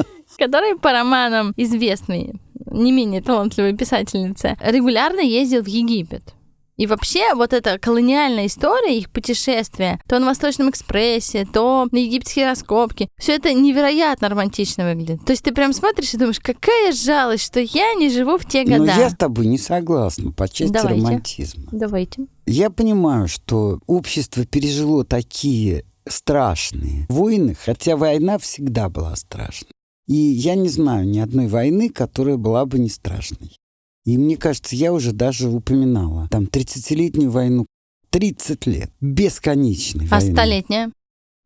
который 0.40 0.76
по 0.76 0.90
романам 0.92 1.52
известный, 1.56 2.34
не 2.70 2.92
менее 2.92 3.22
талантливой 3.22 3.76
писательницы, 3.76 4.56
регулярно 4.60 5.20
ездил 5.20 5.62
в 5.62 5.68
Египет. 5.68 6.34
И 6.80 6.86
вообще 6.86 7.34
вот 7.34 7.52
эта 7.52 7.78
колониальная 7.78 8.46
история, 8.46 8.96
их 8.96 9.10
путешествия, 9.10 10.00
то 10.08 10.18
на 10.18 10.24
Восточном 10.24 10.70
экспрессе, 10.70 11.46
то 11.52 11.86
на 11.92 11.98
египетские 11.98 12.46
раскопки, 12.46 13.10
все 13.18 13.34
это 13.34 13.52
невероятно 13.52 14.30
романтично 14.30 14.88
выглядит. 14.88 15.22
То 15.26 15.32
есть 15.32 15.42
ты 15.42 15.52
прям 15.52 15.74
смотришь 15.74 16.14
и 16.14 16.16
думаешь, 16.16 16.40
какая 16.40 16.92
жалость, 16.92 17.44
что 17.44 17.60
я 17.60 17.92
не 17.92 18.08
живу 18.08 18.38
в 18.38 18.46
те 18.46 18.64
года. 18.64 18.78
Но 18.78 18.86
я 18.86 19.10
с 19.10 19.14
тобой 19.14 19.44
не 19.44 19.58
согласна 19.58 20.32
по 20.32 20.48
части 20.48 20.72
Давайте. 20.72 21.02
романтизма. 21.02 21.64
Давайте. 21.70 22.26
Я 22.46 22.70
понимаю, 22.70 23.28
что 23.28 23.78
общество 23.86 24.46
пережило 24.46 25.04
такие 25.04 25.84
страшные 26.08 27.04
войны, 27.10 27.54
хотя 27.62 27.98
война 27.98 28.38
всегда 28.38 28.88
была 28.88 29.14
страшной. 29.16 29.72
И 30.10 30.16
я 30.16 30.56
не 30.56 30.68
знаю 30.68 31.06
ни 31.06 31.20
одной 31.20 31.46
войны, 31.46 31.88
которая 31.88 32.36
была 32.36 32.66
бы 32.66 32.80
не 32.80 32.88
страшной. 32.88 33.56
И 34.04 34.18
мне 34.18 34.36
кажется, 34.36 34.74
я 34.74 34.92
уже 34.92 35.12
даже 35.12 35.48
упоминала 35.48 36.26
там 36.32 36.46
30-летнюю 36.46 37.30
войну. 37.30 37.64
30 38.10 38.66
лет. 38.66 38.90
Бесконечной 39.00 40.08
А 40.10 40.16
войны. 40.18 40.32
столетняя? 40.32 40.90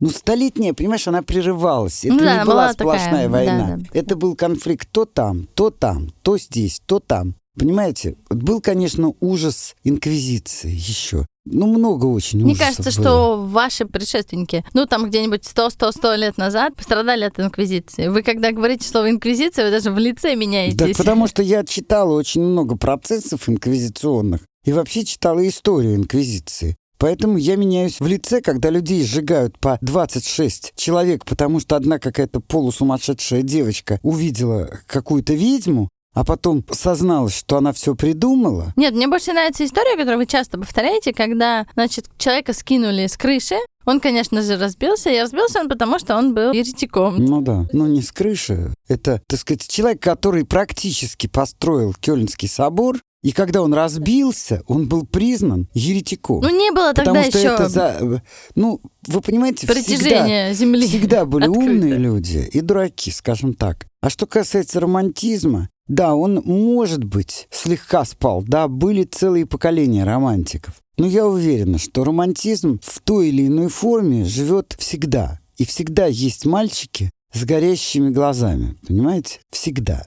Ну, 0.01 0.09
столетняя, 0.09 0.73
понимаешь, 0.73 1.07
она 1.07 1.21
прерывалась. 1.21 2.07
Это 2.07 2.15
Ну 2.15 2.21
да, 2.21 2.39
не 2.39 2.45
была 2.47 2.55
была 2.55 2.73
сплошная 2.73 3.11
такая, 3.11 3.29
война. 3.29 3.69
да, 3.69 3.77
да. 3.77 3.85
Это 3.93 4.17
был 4.17 4.35
конфликт 4.35 4.89
то 4.91 5.05
там, 5.05 5.47
то 5.55 5.69
там, 5.69 6.09
то 6.23 6.39
здесь, 6.39 6.81
то 6.87 7.01
там. 7.01 7.35
Понимаете? 7.59 8.17
Был, 8.31 8.63
конечно, 8.63 9.13
ужас 9.21 9.77
инквизиции 9.85 10.71
еще. 10.71 11.27
Ну, 11.47 11.67
много 11.67 12.07
очень 12.07 12.43
Мне 12.43 12.57
кажется, 12.57 12.85
было. 12.85 12.93
что 12.93 13.37
ваши 13.47 13.85
предшественники, 13.85 14.65
ну, 14.73 14.87
там 14.87 15.07
где-нибудь 15.09 15.43
100-100-100 15.43 16.17
лет 16.17 16.39
назад 16.39 16.75
пострадали 16.75 17.25
от 17.25 17.39
инквизиции. 17.39 18.09
Вы, 18.09 18.23
когда 18.23 18.51
говорите 18.51 18.89
слово 18.89 19.11
инквизиция, 19.11 19.67
вы 19.67 19.71
даже 19.71 19.91
в 19.91 19.99
лице 19.99 20.35
меняетесь. 20.37 20.77
Да, 20.77 20.87
потому 20.97 21.27
что 21.27 21.43
я 21.43 21.65
читала 21.65 22.15
очень 22.15 22.43
много 22.43 22.77
процессов 22.77 23.49
инквизиционных 23.49 24.41
и 24.65 24.73
вообще 24.73 25.05
читала 25.05 25.47
историю 25.47 25.97
инквизиции. 25.97 26.77
Поэтому 26.99 27.37
я 27.37 27.57
меняюсь 27.57 28.01
в 28.01 28.07
лице, 28.07 28.41
когда 28.41 28.71
людей 28.71 29.05
сжигают 29.05 29.59
по 29.59 29.77
26 29.83 30.73
человек, 30.77 31.27
потому 31.27 31.61
что 31.61 31.77
одна 31.77 31.99
какая-то 31.99 32.41
полусумасшедшая 32.41 33.43
девочка 33.43 33.99
увидела 34.03 34.81
какую-то 34.87 35.35
ведьму, 35.35 35.91
а 36.15 36.25
потом 36.25 36.65
созналась, 36.71 37.37
что 37.37 37.57
она 37.57 37.73
все 37.73 37.95
придумала. 37.95 38.73
Нет, 38.77 38.95
мне 38.95 39.09
больше 39.09 39.33
нравится 39.33 39.65
история, 39.65 39.97
которую 39.97 40.19
вы 40.19 40.27
часто 40.27 40.59
повторяете, 40.59 41.13
когда, 41.13 41.67
значит, 41.75 42.07
человека 42.17 42.53
скинули 42.53 43.07
с 43.07 43.17
крыши, 43.17 43.57
он, 43.85 44.01
конечно 44.01 44.41
же, 44.41 44.57
разбился, 44.57 45.11
и 45.11 45.21
разбился 45.21 45.61
он 45.61 45.69
потому, 45.69 45.99
что 45.99 46.17
он 46.17 46.35
был 46.35 46.53
еретиком. 46.53 47.17
Ну 47.17 47.43
да, 47.43 47.67
но 47.73 47.87
не 47.87 48.01
с 48.01 48.13
крыши. 48.13 48.73
Это, 48.89 49.21
так 49.27 49.39
сказать, 49.41 49.67
человек, 49.69 50.01
который 50.01 50.45
практически 50.47 51.27
построил 51.27 51.95
Кёльнский 52.01 52.49
собор, 52.49 52.99
И 53.23 53.33
когда 53.33 53.63
он 53.63 53.73
разбился, 53.73 54.63
он 54.67 54.87
был 54.87 55.07
признан 55.07 55.67
еретиком. 55.73 56.43
Ну, 56.43 56.51
не 56.51 56.71
было 56.73 56.93
тогда 56.93 57.13
Потому 57.15 57.25
что 57.25 57.39
еще 57.39 57.49
это 57.49 57.69
за... 57.71 58.23
Ну, 58.55 58.83
вы 59.07 59.21
понимаете, 59.23 59.67
всегда, 59.67 59.75
притяжения 59.75 60.53
Земли. 60.53 60.87
всегда 60.87 61.25
были 61.25 61.45
открыто. 61.45 61.71
умные 61.71 61.95
люди 61.95 62.47
и 62.53 62.61
дураки, 62.61 63.11
скажем 63.11 63.55
так. 63.55 63.87
А 64.03 64.11
что 64.11 64.27
касается 64.27 64.79
романтизма, 64.79 65.71
да, 65.87 66.15
он, 66.15 66.43
может 66.45 67.05
быть, 67.05 67.47
слегка 67.51 68.05
спал. 68.05 68.43
Да, 68.43 68.69
были 68.69 69.05
целые 69.05 69.47
поколения 69.47 70.05
романтиков. 70.05 70.81
Но 70.97 71.07
я 71.07 71.27
уверена, 71.27 71.79
что 71.79 72.05
романтизм 72.05 72.81
в 72.83 73.01
той 73.01 73.29
или 73.29 73.47
иной 73.49 73.69
форме 73.69 74.25
живет 74.25 74.75
всегда. 74.79 75.41
И 75.57 75.65
всегда 75.65 76.07
есть 76.07 76.47
мальчики 76.47 77.11
с 77.33 77.45
горящими 77.45 78.11
глазами. 78.11 78.77
Понимаете? 78.87 79.41
Всегда. 79.51 80.07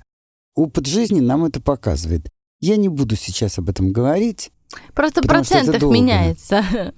Опыт 0.55 0.87
жизни 0.87 1.19
нам 1.19 1.45
это 1.45 1.61
показывает. 1.61 2.29
Я 2.59 2.77
не 2.77 2.89
буду 2.89 3.15
сейчас 3.15 3.59
об 3.59 3.69
этом 3.69 3.91
говорить. 3.91 4.49
Просто 4.95 5.21
в 5.21 5.27
процентах 5.27 5.81
меняется. 5.83 6.63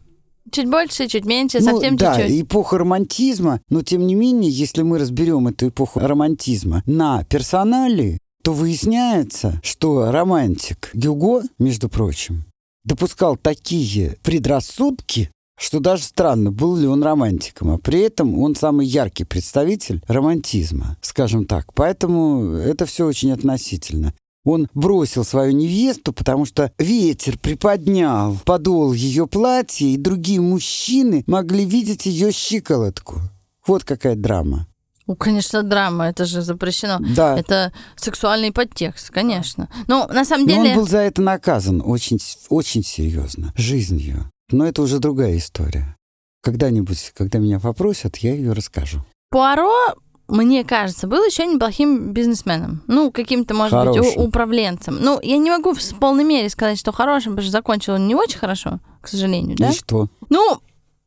Чуть 0.52 0.68
больше, 0.68 1.08
чуть 1.08 1.26
меньше, 1.26 1.60
Ну, 1.60 1.66
совсем 1.74 1.96
да, 1.96 2.16
чуть-чуть. 2.16 2.42
эпоха 2.42 2.80
романтизма, 2.80 3.62
но 3.70 3.84
тем 3.84 4.08
не 4.08 4.16
менее, 4.16 4.50
если 4.50 4.82
мы 4.82 4.98
разберем 4.98 5.48
эту 5.48 5.68
эпоху 5.68 6.00
романтизма 6.00 6.82
на 6.88 7.24
персонали, 7.26 8.18
то 8.44 8.54
выясняется, 8.54 9.60
что 9.64 10.12
романтик 10.12 10.92
Гюго, 10.94 11.44
между 11.58 11.90
прочим, 11.90 12.46
допускал 12.84 13.38
такие 13.38 14.18
предрассудки, 14.24 15.30
что 15.60 15.80
даже 15.80 16.04
странно, 16.04 16.52
был 16.52 16.78
ли 16.78 16.88
он 16.88 17.04
романтиком. 17.04 17.72
А 17.72 17.78
при 17.78 18.00
этом 18.00 18.40
он 18.40 18.56
самый 18.56 18.88
яркий 18.88 19.26
представитель 19.26 20.02
романтизма, 20.08 20.98
скажем 21.02 21.46
так. 21.46 21.74
Поэтому 21.74 22.54
это 22.54 22.86
все 22.86 23.06
очень 23.06 23.32
относительно. 23.32 24.14
Он 24.46 24.70
бросил 24.74 25.26
свою 25.26 25.52
невесту, 25.52 26.14
потому 26.14 26.46
что 26.46 26.72
ветер 26.80 27.38
приподнял 27.38 28.38
подол 28.46 28.94
ее 28.94 29.28
платья, 29.28 29.86
и 29.86 29.98
другие 29.98 30.40
мужчины 30.40 31.26
могли 31.28 31.66
видеть 31.66 32.06
ее 32.06 32.32
щиколотку. 32.32 33.20
Вот 33.68 33.84
какая 33.84 34.16
драма. 34.16 34.69
Ну, 35.10 35.16
конечно, 35.16 35.64
драма, 35.64 36.10
это 36.10 36.26
же 36.26 36.44
запрещено. 36.44 37.00
Да. 37.16 37.36
Это 37.36 37.74
сексуальный 37.96 38.52
подтекст, 38.52 39.10
конечно. 39.10 39.68
Но 39.88 40.06
на 40.08 40.24
самом 40.24 40.46
Но 40.46 40.54
деле... 40.54 40.70
он 40.70 40.76
был 40.76 40.88
за 40.88 41.00
это 41.00 41.20
наказан 41.24 41.82
очень, 41.84 42.20
очень 42.50 42.84
серьезно, 42.84 43.52
жизнью. 43.58 44.30
Но 44.52 44.68
это 44.68 44.84
уже 44.84 45.00
другая 45.00 45.36
история. 45.38 45.98
Когда-нибудь, 46.44 47.14
когда 47.18 47.40
меня 47.40 47.60
попросят, 47.60 48.18
я 48.18 48.36
ее 48.36 48.54
расскажу. 48.54 49.04
Пуаро, 49.32 49.96
мне 50.28 50.64
кажется, 50.64 51.08
был 51.08 51.26
еще 51.26 51.48
неплохим 51.48 52.14
бизнесменом. 52.14 52.84
Ну, 52.86 53.12
каким-то, 53.12 53.56
может 53.56 53.74
быть, 53.84 53.96
Хорошим. 53.98 54.22
у- 54.22 54.28
управленцем. 54.28 55.00
Ну, 55.02 55.20
я 55.24 55.38
не 55.38 55.50
могу 55.50 55.74
в 55.74 56.00
полной 56.00 56.24
мере 56.24 56.50
сказать, 56.50 56.78
что 56.78 56.92
хорошим, 56.92 57.32
потому 57.32 57.42
что 57.46 57.52
закончил 57.52 57.94
он 57.96 58.06
не 58.06 58.14
очень 58.14 58.38
хорошо, 58.38 58.80
к 59.02 59.08
сожалению, 59.08 59.58
да? 59.58 59.72
И 59.72 59.74
что? 59.74 60.08
Ну, 60.30 60.60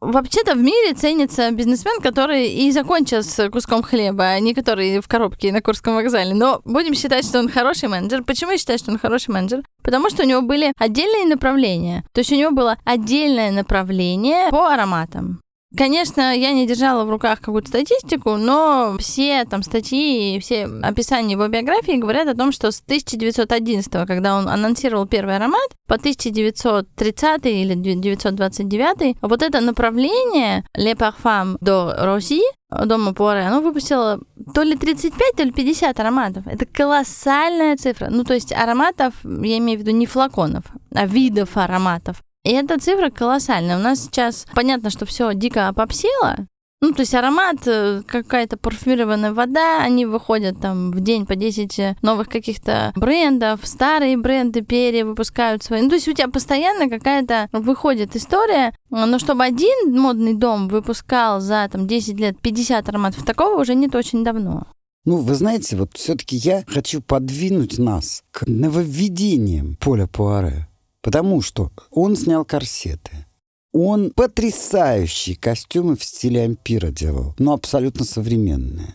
вообще-то 0.03 0.55
в 0.55 0.59
мире 0.59 0.95
ценится 0.95 1.51
бизнесмен, 1.53 2.01
который 2.01 2.49
и 2.49 2.71
закончил 2.73 3.23
с 3.23 3.49
куском 3.51 3.83
хлеба, 3.83 4.25
а 4.25 4.41
не 4.41 4.55
который 4.55 5.01
в 5.01 5.09
коробке 5.09 5.53
на 5.53 5.63
Курском 5.63 5.95
вокзале. 5.95 6.35
Но 6.35 6.61
будем 6.65 6.95
считать, 6.95 7.25
что 7.25 7.39
он 7.39 7.49
хороший 7.49 7.89
менеджер. 7.89 8.25
Почему 8.25 8.51
я 8.51 8.59
считаю, 8.59 8.79
что 8.79 8.91
он 8.91 8.99
хороший 8.99 9.31
менеджер? 9.31 9.63
Потому 9.83 10.11
что 10.11 10.25
у 10.25 10.27
него 10.27 10.43
были 10.43 10.73
отдельные 10.79 11.27
направления. 11.27 12.05
То 12.13 12.21
есть 12.21 12.33
у 12.33 12.37
него 12.37 12.51
было 12.51 12.77
отдельное 12.85 13.53
направление 13.53 14.51
по 14.51 14.69
ароматам. 14.69 15.42
Конечно, 15.77 16.37
я 16.37 16.53
не 16.53 16.67
держала 16.67 17.05
в 17.05 17.11
руках 17.11 17.41
какую-то 17.41 17.69
статистику, 17.69 18.37
но 18.37 18.97
все 18.99 19.45
там 19.47 19.63
статьи 19.63 20.37
и 20.37 20.39
все 20.39 20.69
описания 20.83 21.33
его 21.33 21.49
биографии 21.49 21.97
говорят 21.97 22.29
о 22.29 22.35
том, 22.35 22.53
что 22.53 22.71
с 22.71 22.81
1911, 22.81 23.91
когда 24.07 24.37
он 24.37 24.49
анонсировал 24.49 25.07
первый 25.07 25.37
аромат, 25.37 25.69
по 25.87 25.95
1930 25.95 27.47
или 27.47 27.73
1929, 27.73 29.17
вот 29.23 29.43
это 29.43 29.61
направление 29.61 30.65
Le 30.77 30.95
Parfum 30.95 31.57
de 31.61 32.05
Rosy, 32.05 32.41
дома 32.85 33.15
Пуаре, 33.15 33.43
оно 33.43 33.61
выпустило 33.61 34.21
то 34.55 34.63
ли 34.63 34.77
35, 34.77 35.37
то 35.37 35.43
ли 35.43 35.53
50 35.53 35.99
ароматов. 36.01 36.47
Это 36.47 36.67
колоссальная 36.67 37.77
цифра. 37.77 38.09
Ну, 38.11 38.25
то 38.25 38.35
есть 38.35 38.53
ароматов, 38.53 39.15
я 39.25 39.59
имею 39.59 39.79
в 39.79 39.83
виду 39.83 39.93
не 39.93 40.07
флаконов, 40.07 40.65
а 40.95 41.07
видов 41.07 41.57
ароматов. 41.57 42.23
И 42.45 42.51
эта 42.51 42.79
цифра 42.79 43.11
колоссальная. 43.11 43.79
У 43.79 43.81
нас 43.81 44.05
сейчас 44.05 44.47
понятно, 44.55 44.91
что 44.91 45.07
все 45.07 45.33
дико 45.35 45.69
опопсело. 45.69 46.47
Ну, 46.83 46.93
то 46.93 47.03
есть 47.03 47.15
аромат, 47.15 47.59
э, 47.67 48.03
какая-то 48.05 48.57
парфюмированная 48.57 49.33
вода, 49.33 49.85
они 49.85 50.05
выходят 50.05 50.61
там 50.61 50.91
в 50.91 51.01
день 51.01 51.27
по 51.27 51.37
10 51.37 52.03
новых 52.03 52.29
каких-то 52.29 52.93
брендов, 52.97 53.61
старые 53.63 54.17
бренды 54.17 54.63
перевыпускают 54.63 55.63
свои. 55.63 55.81
Ну, 55.81 55.91
то 55.91 55.95
есть 55.95 56.09
у 56.09 56.13
тебя 56.13 56.27
постоянно 56.27 56.91
какая-то 56.91 57.49
выходит 57.53 58.17
история, 58.17 58.75
но 58.91 59.21
чтобы 59.21 59.45
один 59.45 59.97
модный 59.97 60.35
дом 60.35 60.67
выпускал 60.67 61.41
за 61.41 61.69
там 61.71 61.87
10 61.87 62.19
лет 62.19 62.41
50 62.41 62.89
ароматов, 62.89 63.25
такого 63.25 63.61
уже 63.61 63.77
нет 63.77 63.95
очень 63.95 64.25
давно. 64.25 64.67
Ну, 65.05 65.19
вы 65.19 65.37
знаете, 65.37 65.77
вот 65.77 65.91
все-таки 65.95 66.35
я 66.35 66.65
хочу 66.67 67.01
подвинуть 67.01 67.79
нас 67.79 68.25
к 68.33 68.45
нововведениям 68.49 69.77
Поля 69.77 70.09
Пуаре. 70.09 70.67
Потому 71.03 71.43
что 71.43 71.71
он 71.91 72.17
снял 72.17 72.45
корсеты. 72.45 73.27
Он 73.73 74.11
потрясающие 74.11 75.37
костюмы 75.37 75.97
в 75.97 76.05
стиле 76.05 76.43
ампира 76.43 76.89
делал, 76.89 77.35
но 77.39 77.55
абсолютно 77.55 78.05
современные. 78.05 78.95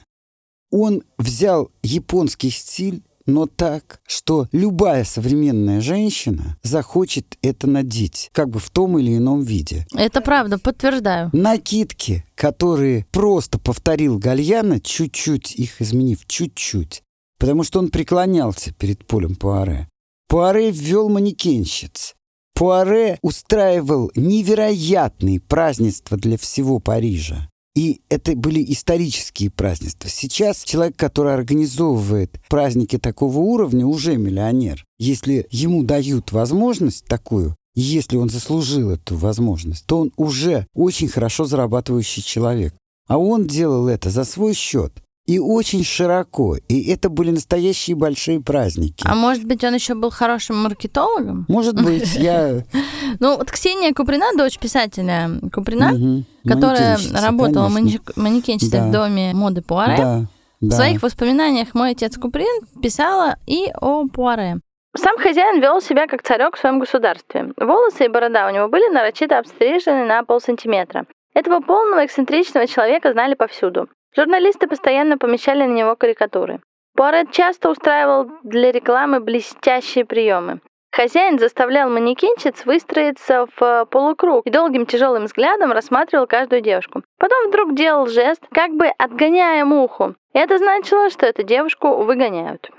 Он 0.72 1.04
взял 1.18 1.72
японский 1.82 2.52
стиль, 2.52 3.04
но 3.26 3.46
так, 3.46 4.00
что 4.08 4.48
любая 4.52 5.04
современная 5.04 5.82
женщина 5.82 6.58
захочет 6.64 7.38
это 7.42 7.68
надеть, 7.68 8.30
как 8.32 8.50
бы 8.50 8.60
в 8.60 8.70
том 8.70 8.98
или 8.98 9.18
ином 9.18 9.42
виде. 9.42 9.86
Это 9.94 10.22
правда, 10.22 10.58
подтверждаю. 10.58 11.30
Накидки, 11.34 12.24
которые 12.36 13.06
просто 13.12 13.60
повторил 13.60 14.18
Гальяна, 14.18 14.80
чуть-чуть 14.80 15.56
их 15.56 15.82
изменив, 15.82 16.26
чуть-чуть. 16.26 17.04
Потому 17.38 17.64
что 17.64 17.80
он 17.80 17.90
преклонялся 17.90 18.74
перед 18.74 19.06
Полем 19.06 19.36
Пуаре. 19.36 19.88
Пуаре 20.28 20.72
ввел 20.72 21.08
манекенщиц. 21.08 22.16
Пуаре 22.54 23.18
устраивал 23.22 24.12
невероятные 24.16 25.40
празднества 25.40 26.18
для 26.18 26.38
всего 26.38 26.80
Парижа. 26.80 27.48
И 27.76 28.02
это 28.10 28.36
были 28.36 28.66
исторические 28.74 29.52
празднества. 29.52 30.10
Сейчас 30.10 30.64
человек, 30.64 30.98
который 30.98 31.34
организовывает 31.34 32.42
праздники 32.50 32.98
такого 32.98 33.38
уровня, 33.38 33.86
уже 33.86 34.18
миллионер. 34.18 34.84
Если 35.00 35.48
ему 35.52 35.84
дают 35.84 36.32
возможность 36.32 37.06
такую, 37.06 37.56
если 37.76 38.18
он 38.18 38.30
заслужил 38.30 38.90
эту 38.90 39.16
возможность, 39.16 39.86
то 39.86 40.00
он 40.00 40.12
уже 40.18 40.66
очень 40.74 41.08
хорошо 41.08 41.46
зарабатывающий 41.46 42.24
человек. 42.24 42.74
А 43.08 43.18
он 43.18 43.46
делал 43.48 43.88
это 43.88 44.10
за 44.10 44.26
свой 44.26 44.56
счет. 44.56 44.92
И 45.28 45.40
очень 45.40 45.84
широко. 45.84 46.56
И 46.70 46.90
это 46.90 47.10
были 47.10 47.32
настоящие 47.32 47.98
большие 47.98 48.42
праздники. 48.42 49.04
А 49.06 49.14
может 49.14 49.44
быть, 49.44 49.62
он 49.66 49.74
еще 49.74 49.94
был 49.94 50.10
хорошим 50.10 50.58
маркетологом? 50.64 51.46
Может 51.50 51.76
быть, 51.84 52.16
я... 52.16 52.64
Ну, 53.20 53.38
вот 53.38 53.52
Ксения 53.52 53.94
Куприна, 53.94 54.26
дочь 54.38 54.58
писателя 54.58 55.30
Куприна, 55.54 56.24
которая 56.48 56.98
работала 57.14 57.68
манекенщицей 57.68 58.82
в 58.82 58.92
доме 58.92 59.34
моды 59.34 59.62
Пуаре, 59.62 60.28
в 60.62 60.72
своих 60.72 61.04
воспоминаниях 61.04 61.74
мой 61.74 61.92
отец 61.92 62.18
Куприн 62.18 62.66
писала 62.82 63.36
и 63.46 63.72
о 63.80 64.08
Пуаре. 64.08 64.62
Сам 64.96 65.18
хозяин 65.18 65.62
вел 65.62 65.80
себя 65.82 66.08
как 66.08 66.24
царек 66.24 66.56
в 66.56 66.60
своем 66.60 66.80
государстве. 66.80 67.54
Волосы 67.58 68.06
и 68.06 68.08
борода 68.08 68.48
у 68.48 68.52
него 68.56 68.68
были 68.68 68.92
нарочито 68.92 69.38
обстрижены 69.38 70.06
на 70.06 70.24
полсантиметра. 70.24 71.06
Этого 71.36 71.60
полного 71.60 72.04
эксцентричного 72.04 72.66
человека 72.66 73.12
знали 73.12 73.36
повсюду. 73.36 73.88
Журналисты 74.16 74.68
постоянно 74.68 75.18
помещали 75.18 75.64
на 75.64 75.74
него 75.74 75.96
карикатуры. 75.96 76.60
Пуаре 76.96 77.26
часто 77.32 77.70
устраивал 77.70 78.30
для 78.44 78.72
рекламы 78.72 79.20
блестящие 79.20 80.06
приемы. 80.06 80.62
Хозяин 80.92 81.38
заставлял 81.38 81.92
манекенщиц 81.92 82.66
выстроиться 82.66 83.46
в 83.56 83.62
э, 83.62 83.86
полукруг 83.86 84.48
и 84.48 84.50
долгим 84.50 84.88
тяжелым 84.88 85.26
взглядом 85.26 85.72
рассматривал 85.72 86.26
каждую 86.26 86.62
девушку. 86.62 87.04
Потом 87.20 87.50
вдруг 87.50 87.76
делал 87.76 88.08
жест, 88.08 88.42
как 88.52 88.72
бы 88.72 88.88
отгоняя 88.98 89.64
муху. 89.64 90.16
И 90.34 90.40
это 90.40 90.58
значило, 90.58 91.12
что 91.12 91.28
эту 91.28 91.44
девушку 91.44 92.04
выгоняют. 92.04 92.72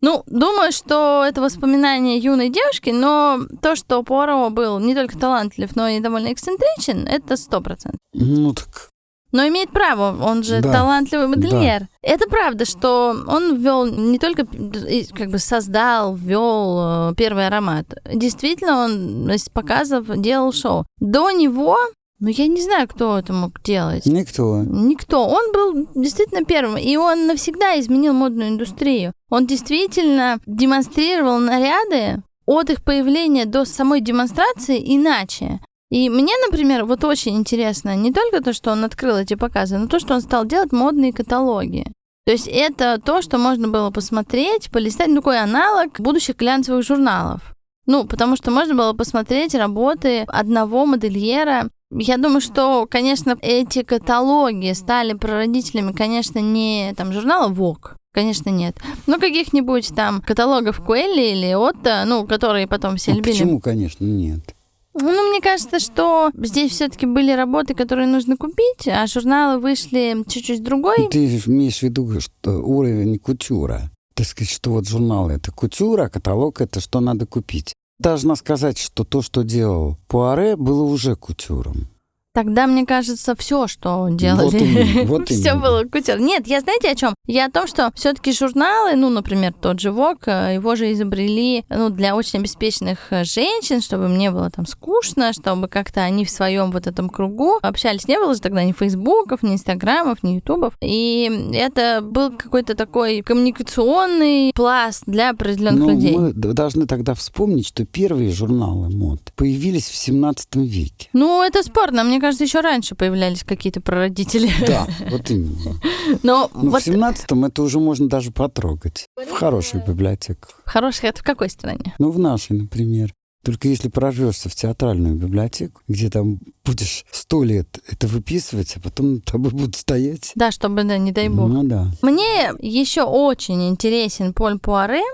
Ну, 0.00 0.22
думаю, 0.26 0.70
что 0.70 1.24
это 1.26 1.40
воспоминание 1.40 2.18
юной 2.18 2.50
девушки, 2.50 2.90
но 2.90 3.40
то, 3.62 3.74
что 3.74 4.02
Пуаро 4.04 4.50
был 4.50 4.78
не 4.78 4.94
только 4.94 5.18
талантлив, 5.18 5.74
но 5.74 5.88
и 5.88 6.00
довольно 6.00 6.32
эксцентричен, 6.32 7.08
это 7.08 7.36
сто 7.36 7.60
процентов. 7.60 7.98
Ну 8.12 8.52
так, 8.52 8.90
Но 9.36 9.46
имеет 9.48 9.70
право, 9.70 10.16
он 10.24 10.42
же 10.42 10.60
Да. 10.62 10.72
талантливый 10.72 11.26
модельер. 11.26 11.88
Это 12.00 12.26
правда, 12.28 12.64
что 12.64 13.14
он 13.28 13.56
ввел 13.56 13.84
не 13.84 14.18
только 14.18 14.46
как 14.46 15.30
бы 15.30 15.38
создал, 15.38 16.14
ввел 16.16 17.10
э, 17.10 17.14
первый 17.16 17.46
аромат. 17.46 17.86
Действительно, 18.12 18.84
он 18.84 19.30
из 19.30 19.48
показов 19.50 20.06
делал 20.20 20.52
шоу. 20.52 20.86
До 21.00 21.30
него, 21.30 21.76
ну 22.18 22.28
я 22.28 22.46
не 22.46 22.62
знаю, 22.62 22.88
кто 22.88 23.18
это 23.18 23.34
мог 23.34 23.62
делать. 23.62 24.06
никто. 24.06 24.62
Никто. 24.62 25.26
Он 25.26 25.52
был 25.52 25.88
действительно 25.94 26.44
первым, 26.46 26.78
и 26.78 26.96
он 26.96 27.26
навсегда 27.26 27.78
изменил 27.78 28.14
модную 28.14 28.48
индустрию. 28.48 29.12
Он 29.28 29.46
действительно 29.46 30.38
демонстрировал 30.46 31.38
наряды, 31.38 32.22
от 32.46 32.70
их 32.70 32.82
появления 32.84 33.44
до 33.44 33.64
самой 33.64 34.00
демонстрации 34.00 34.80
иначе. 34.96 35.60
И 35.90 36.08
мне, 36.08 36.32
например, 36.44 36.84
вот 36.84 37.04
очень 37.04 37.36
интересно 37.36 37.94
не 37.94 38.12
только 38.12 38.42
то, 38.42 38.52
что 38.52 38.72
он 38.72 38.84
открыл 38.84 39.16
эти 39.16 39.34
показы, 39.34 39.78
но 39.78 39.86
то, 39.86 39.98
что 40.00 40.14
он 40.14 40.20
стал 40.20 40.44
делать 40.44 40.72
модные 40.72 41.12
каталоги. 41.12 41.86
То 42.26 42.32
есть 42.32 42.48
это 42.48 43.00
то, 43.00 43.22
что 43.22 43.38
можно 43.38 43.68
было 43.68 43.90
посмотреть, 43.90 44.70
полистать, 44.72 45.08
ну, 45.08 45.16
такой 45.16 45.38
аналог 45.38 46.00
будущих 46.00 46.36
глянцевых 46.36 46.84
журналов. 46.84 47.54
Ну, 47.86 48.04
потому 48.04 48.34
что 48.34 48.50
можно 48.50 48.74
было 48.74 48.94
посмотреть 48.94 49.54
работы 49.54 50.22
одного 50.26 50.86
модельера. 50.86 51.68
Я 51.92 52.16
думаю, 52.16 52.40
что, 52.40 52.88
конечно, 52.90 53.38
эти 53.40 53.84
каталоги 53.84 54.72
стали 54.72 55.12
прародителями, 55.12 55.92
конечно, 55.92 56.40
не 56.40 56.92
там 56.96 57.12
журнала 57.12 57.48
Vogue, 57.48 57.94
Конечно, 58.16 58.48
нет. 58.48 58.74
Ну, 59.06 59.20
каких-нибудь 59.20 59.94
там 59.94 60.22
каталогов 60.22 60.82
Куэлли 60.82 61.32
или 61.32 61.52
Отто, 61.52 62.04
ну, 62.06 62.26
которые 62.26 62.66
потом 62.66 62.96
все 62.96 63.10
ну, 63.10 63.18
любили. 63.18 63.34
Почему, 63.34 63.60
конечно, 63.60 64.04
нет? 64.06 64.55
Ну, 64.98 65.30
мне 65.30 65.40
кажется, 65.40 65.78
что 65.78 66.30
здесь 66.34 66.72
все-таки 66.72 67.06
были 67.06 67.30
работы, 67.32 67.74
которые 67.74 68.06
нужно 68.06 68.36
купить, 68.36 68.88
а 68.88 69.06
журналы 69.06 69.60
вышли 69.60 70.24
чуть-чуть 70.26 70.62
другой. 70.62 71.08
Ты 71.10 71.26
имеешь 71.26 71.80
в 71.80 71.82
виду, 71.82 72.20
что 72.20 72.62
уровень 72.62 73.18
кутюра. 73.18 73.90
Так 74.14 74.26
сказать, 74.26 74.50
что 74.50 74.70
вот 74.70 74.88
журналы 74.88 75.34
это 75.34 75.52
кутюра, 75.52 76.04
а 76.04 76.08
каталог 76.08 76.62
это 76.62 76.80
что 76.80 77.00
надо 77.00 77.26
купить. 77.26 77.74
Должна 77.98 78.36
сказать, 78.36 78.78
что 78.78 79.04
то, 79.04 79.20
что 79.20 79.42
делал 79.42 79.98
Пуаре, 80.08 80.56
было 80.56 80.82
уже 80.82 81.14
кутюром. 81.16 81.88
Тогда, 82.36 82.66
мне 82.66 82.84
кажется, 82.84 83.34
все, 83.34 83.66
что 83.66 84.08
делали, 84.10 84.44
Вот 84.44 84.54
именно, 84.54 85.04
вот 85.06 85.26
все 85.30 85.52
именно. 85.52 85.60
было 85.62 85.84
кутюр. 85.84 86.20
Нет, 86.20 86.46
я 86.46 86.60
знаете 86.60 86.90
о 86.90 86.94
чем? 86.94 87.14
Я 87.26 87.46
о 87.46 87.50
том, 87.50 87.66
что 87.66 87.90
все-таки 87.94 88.30
журналы, 88.30 88.94
ну, 88.94 89.08
например, 89.08 89.54
тот 89.58 89.80
же 89.80 89.90
Вок, 89.90 90.26
его 90.26 90.76
же 90.76 90.92
изобрели, 90.92 91.64
ну, 91.70 91.88
для 91.88 92.14
очень 92.14 92.40
обеспеченных 92.40 92.98
э, 93.10 93.24
женщин, 93.24 93.80
чтобы 93.80 94.08
мне 94.08 94.30
было 94.30 94.50
там 94.50 94.66
скучно, 94.66 95.32
чтобы 95.32 95.66
как-то 95.68 96.02
они 96.02 96.26
в 96.26 96.30
своем 96.30 96.72
вот 96.72 96.86
этом 96.86 97.08
кругу 97.08 97.58
общались. 97.62 98.06
Не 98.06 98.18
было 98.18 98.34
же 98.34 98.40
тогда 98.42 98.62
ни 98.64 98.72
Фейсбуков, 98.72 99.42
ни 99.42 99.54
Инстаграмов, 99.54 100.22
ни 100.22 100.32
Ютубов. 100.34 100.74
И 100.82 101.50
это 101.54 102.02
был 102.02 102.36
какой-то 102.36 102.74
такой 102.74 103.22
коммуникационный 103.22 104.52
пласт 104.54 105.04
для 105.06 105.30
определенных 105.30 105.80
Но 105.86 105.90
людей. 105.92 106.14
мы 106.18 106.32
должны 106.34 106.86
тогда 106.86 107.14
вспомнить, 107.14 107.66
что 107.66 107.86
первые 107.86 108.30
журналы 108.30 108.90
мод 108.90 109.20
появились 109.36 109.88
в 109.88 109.96
17 109.96 110.56
веке. 110.56 111.08
Ну, 111.14 111.42
это 111.42 111.62
спорно. 111.62 112.04
Мне 112.04 112.20
кажется, 112.20 112.25
еще 112.34 112.60
раньше 112.60 112.94
появлялись 112.94 113.44
какие-то 113.44 113.80
прародители. 113.80 114.50
Да, 114.66 114.86
вот 115.10 115.30
именно. 115.30 115.80
Но 116.22 116.50
Но 116.54 116.70
вот 116.70 116.82
в 116.82 116.88
17-м 116.88 117.44
это 117.44 117.62
уже 117.62 117.78
можно 117.78 118.08
даже 118.08 118.30
потрогать. 118.30 119.06
В 119.16 119.32
хороших 119.32 119.86
библиотеках. 119.86 120.60
хороший 120.64 121.08
это 121.08 121.20
в 121.20 121.24
какой 121.24 121.50
стране? 121.50 121.94
Ну, 121.98 122.10
в 122.10 122.18
нашей, 122.18 122.56
например. 122.56 123.12
Только 123.44 123.68
если 123.68 123.88
прорвешься 123.88 124.48
в 124.48 124.56
театральную 124.56 125.14
библиотеку, 125.14 125.80
где 125.86 126.10
там 126.10 126.40
будешь 126.64 127.04
сто 127.12 127.44
лет 127.44 127.78
это 127.88 128.08
выписывать, 128.08 128.74
а 128.76 128.80
потом 128.80 129.20
тобой 129.20 129.52
будут 129.52 129.76
стоять. 129.76 130.32
Да, 130.34 130.50
чтобы, 130.50 130.82
да, 130.82 130.98
не 130.98 131.12
дай 131.12 131.28
бог. 131.28 131.48
Ну 131.48 131.62
да. 131.62 131.92
Мне 132.02 132.50
еще 132.58 133.02
очень 133.02 133.68
интересен 133.68 134.34
Поль 134.34 134.58
Пуаре, 134.58 135.04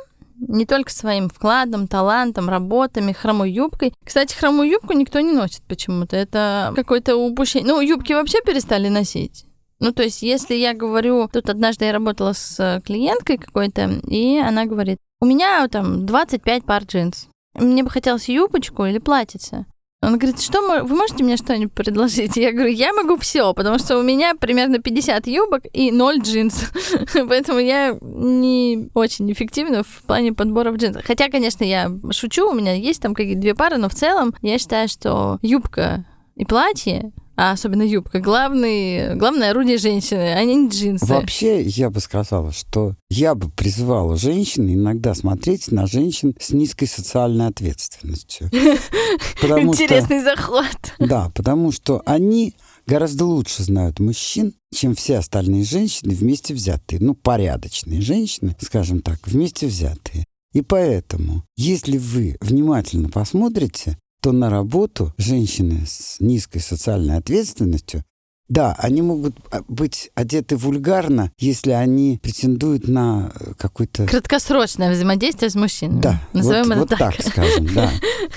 не 0.49 0.67
только 0.67 0.91
своим 0.91 1.29
вкладом, 1.29 1.87
талантом, 1.89 2.49
работами, 2.49 3.13
хромой 3.13 3.51
юбкой. 3.53 3.95
Кстати, 4.05 4.35
хромую 4.35 4.69
юбку 4.69 4.93
никто 4.93 5.21
не 5.21 5.33
носит 5.33 5.63
почему-то. 5.69 6.17
Это 6.17 6.73
какое-то 6.75 7.17
упущение. 7.17 7.69
Ну, 7.69 7.81
юбки 7.81 8.13
вообще 8.13 8.43
перестали 8.45 8.89
носить. 8.89 9.47
Ну, 9.79 9.93
то 9.93 10.03
есть, 10.03 10.23
если 10.23 10.55
я 10.55 10.75
говорю... 10.75 11.29
Тут 11.33 11.49
однажды 11.49 11.87
я 11.87 11.93
работала 11.93 12.33
с 12.33 12.81
клиенткой 12.85 13.39
какой-то, 13.39 14.01
и 14.07 14.39
она 14.39 14.67
говорит, 14.67 14.99
у 15.21 15.27
меня 15.27 15.67
там 15.69 16.07
25 16.07 16.65
пар 16.65 16.83
джинс. 16.85 17.29
Мне 17.55 17.83
бы 17.83 17.91
хотелось 17.91 18.29
юбочку 18.29 18.85
или 18.85 18.99
платьице. 18.99 19.67
Он 20.03 20.19
говорит, 20.19 20.41
что 20.41 20.61
вы 20.83 20.97
можете 20.97 21.23
мне 21.23 21.37
что-нибудь 21.37 21.73
предложить? 21.73 22.37
Я 22.37 22.53
говорю, 22.53 22.71
я 22.71 22.93
могу 22.93 23.17
все, 23.17 23.55
потому 23.55 23.79
что 23.79 23.99
у 23.99 24.03
меня 24.03 24.35
примерно 24.35 24.81
50 24.81 25.29
юбок 25.29 25.62
и 25.73 25.93
0 25.93 26.19
джинс. 26.21 26.73
Поэтому 27.29 27.61
я 27.61 27.97
не 28.01 28.91
очень 28.95 29.31
эффективна 29.31 29.85
в 29.85 30.03
плане 30.03 30.33
подбора 30.33 30.73
джинсов. 30.73 31.05
Хотя, 31.07 31.29
конечно, 31.29 31.62
я 31.62 31.88
шучу, 32.11 32.51
у 32.51 32.53
меня 32.53 32.75
есть 32.75 33.01
там 33.01 33.15
какие-то 33.15 33.41
две 33.41 33.55
пары, 33.55 33.77
но 33.77 33.88
в 33.88 33.95
целом 33.95 34.35
я 34.43 34.59
считаю, 34.59 34.88
что 34.88 35.38
юбка 35.41 36.05
и 36.35 36.45
платье, 36.45 37.12
а 37.43 37.51
особенно 37.51 37.83
юбка, 37.83 38.21
главный, 38.21 39.17
главное 39.17 39.51
орудие 39.51 39.77
женщины, 39.77 40.33
а 40.33 40.45
не 40.45 40.69
джинсы. 40.69 41.07
Вообще, 41.07 41.61
я 41.63 41.91
бы 41.91 41.99
сказала, 41.99 42.53
что 42.53 42.95
я 43.11 43.35
бы 43.35 43.51
призвала 43.51 44.15
женщин 44.15 44.73
иногда 44.73 45.13
смотреть 45.13 45.73
на 45.73 45.89
женщин 45.89 46.37
с 46.39 46.51
низкой 46.51 46.87
социальной 46.87 47.49
ответственностью. 47.49 48.49
Интересный 49.43 50.23
заход. 50.23 50.95
Да, 51.01 51.33
потому 51.35 51.73
что 51.73 52.01
они 52.07 52.55
гораздо 52.87 53.25
лучше 53.25 53.65
знают 53.65 53.99
мужчин, 53.99 54.55
чем 54.73 54.95
все 54.95 55.19
остальные 55.19 55.65
женщины 55.65 56.15
вместе 56.15 56.55
взятые. 56.55 57.01
Ну, 57.01 57.15
порядочные 57.15 58.01
женщины, 58.03 58.55
скажем 58.61 59.01
так, 59.01 59.19
вместе 59.27 59.67
взятые. 59.67 60.27
И 60.53 60.63
поэтому, 60.63 61.43
если 61.57 61.99
вы 61.99 62.37
внимательно 62.41 63.09
посмотрите, 63.09 63.97
то 64.23 64.33
на 64.33 64.49
работу 64.49 65.13
женщины 65.19 65.85
с 65.87 66.17
низкой 66.21 66.61
социальной 66.61 67.17
ответственностью 67.17 68.05
да, 68.49 68.75
они 68.79 69.01
могут 69.01 69.35
а, 69.51 69.63
быть 69.67 70.11
одеты 70.15 70.57
вульгарно, 70.57 71.33
если 71.39 71.71
они 71.71 72.19
претендуют 72.23 72.87
на 72.87 73.33
э, 73.35 73.55
какой-то... 73.57 74.07
Краткосрочное 74.07 74.93
взаимодействие 74.93 75.49
с 75.49 75.55
мужчинами. 75.55 76.03
Да, 76.03 76.21
Назовем 76.35 76.65
вот, 76.65 76.73
это 76.73 76.79
вот 76.81 76.89
так. 76.91 77.17
так 77.17 77.27
скажем, 77.27 77.67
да. 77.75 77.91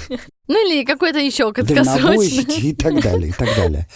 Ну 0.48 0.66
или 0.66 0.86
какое-то 0.86 1.20
еще 1.20 1.52
краткосрочное. 1.52 2.56
и 2.56 2.74
так 2.74 3.02
далее, 3.02 3.32
и 3.32 3.34
так 3.34 3.50
далее. 3.58 3.90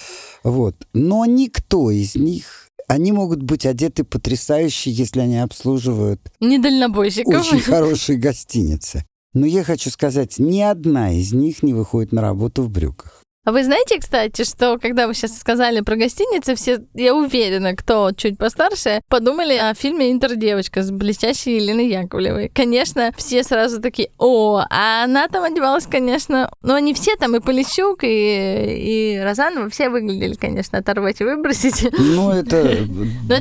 Вот. 0.44 0.76
Но 0.94 1.24
никто 1.26 1.90
из 1.90 2.16
них, 2.16 2.68
они 2.90 3.14
могут 3.14 3.42
быть 3.42 3.66
одеты 3.66 4.04
потрясающе, 4.04 4.92
если 4.92 5.22
они 5.22 5.38
обслуживают 5.38 6.20
Не 6.42 6.58
дальнобойщиков. 6.58 7.48
очень 7.48 7.62
хорошие 7.62 8.18
гостиницы. 8.18 9.06
Но 9.34 9.46
я 9.46 9.64
хочу 9.64 9.90
сказать, 9.90 10.40
ни 10.40 10.62
одна 10.62 11.12
из 11.12 11.34
них 11.34 11.62
не 11.62 11.74
выходит 11.74 12.12
на 12.12 12.22
работу 12.22 12.64
в 12.64 12.70
брюках. 12.70 13.24
А 13.50 13.52
вы 13.52 13.64
знаете, 13.64 13.98
кстати, 14.00 14.44
что 14.44 14.78
когда 14.80 15.08
вы 15.08 15.16
сейчас 15.16 15.40
сказали 15.40 15.82
про 15.82 15.96
гостиницы, 15.96 16.54
все, 16.54 16.84
я 16.94 17.16
уверена, 17.16 17.76
кто 17.76 18.12
чуть 18.12 18.38
постарше, 18.38 19.02
подумали 19.10 19.56
о 19.58 19.74
фильме 19.74 20.12
«Интердевочка» 20.12 20.84
с 20.84 20.92
блестящей 20.92 21.56
Еленой 21.56 21.88
Яковлевой. 21.88 22.52
Конечно, 22.54 23.12
все 23.18 23.42
сразу 23.42 23.82
такие, 23.82 24.12
о, 24.20 24.62
а 24.70 25.04
она 25.04 25.28
там 25.30 25.46
одевалась, 25.46 25.88
конечно, 25.88 26.52
ну 26.62 26.76
они 26.76 26.94
все 26.94 27.16
там, 27.16 27.36
и 27.38 27.40
Полищук, 27.40 28.04
и, 28.04 29.16
и 29.18 29.20
Розанова, 29.20 29.68
все 29.72 29.90
выглядели, 29.90 30.36
конечно, 30.36 30.78
оторвать 30.78 31.20
и 31.20 31.24
выбросить. 31.24 31.88
Но 31.98 32.32
это, 32.32 32.56
это 32.58 32.86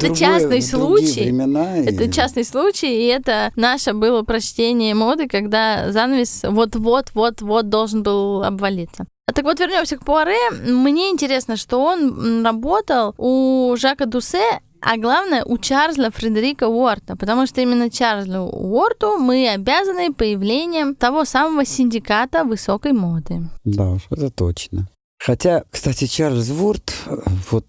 другое- 0.00 0.14
частный 0.14 0.62
случай. 0.62 1.24
времена, 1.24 1.80
и- 1.80 1.84
Это 1.84 2.10
частный 2.10 2.44
случай, 2.44 2.94
и 3.02 3.06
это 3.08 3.52
наше 3.56 3.92
было 3.92 4.22
прочтение 4.22 4.94
моды, 4.94 5.28
когда 5.28 5.92
занавес 5.92 6.44
вот-вот-вот-вот 6.44 7.68
должен 7.68 8.02
был 8.02 8.42
обвалиться. 8.42 9.04
А 9.28 9.32
Так 9.32 9.44
вот, 9.44 9.60
вернемся 9.60 9.98
к 9.98 10.04
Пуаре. 10.06 10.50
Мне 10.50 11.10
интересно, 11.10 11.58
что 11.58 11.82
он 11.82 12.42
работал 12.42 13.14
у 13.18 13.76
Жака 13.76 14.06
Дусе, 14.06 14.60
а 14.80 14.96
главное, 14.96 15.44
у 15.44 15.58
Чарльза 15.58 16.10
Фредерика 16.10 16.66
Уорта, 16.66 17.14
потому 17.14 17.46
что 17.46 17.60
именно 17.60 17.90
Чарльзу 17.90 18.44
Уорту 18.44 19.18
мы 19.18 19.50
обязаны 19.50 20.14
появлением 20.14 20.94
того 20.94 21.26
самого 21.26 21.66
синдиката 21.66 22.44
высокой 22.44 22.92
моды. 22.92 23.50
Да 23.64 23.98
это 24.10 24.30
точно. 24.30 24.88
Хотя, 25.18 25.64
кстати, 25.70 26.06
Чарльз 26.06 26.48
Ворд, 26.48 26.94
э, 27.04 27.16
вот 27.50 27.66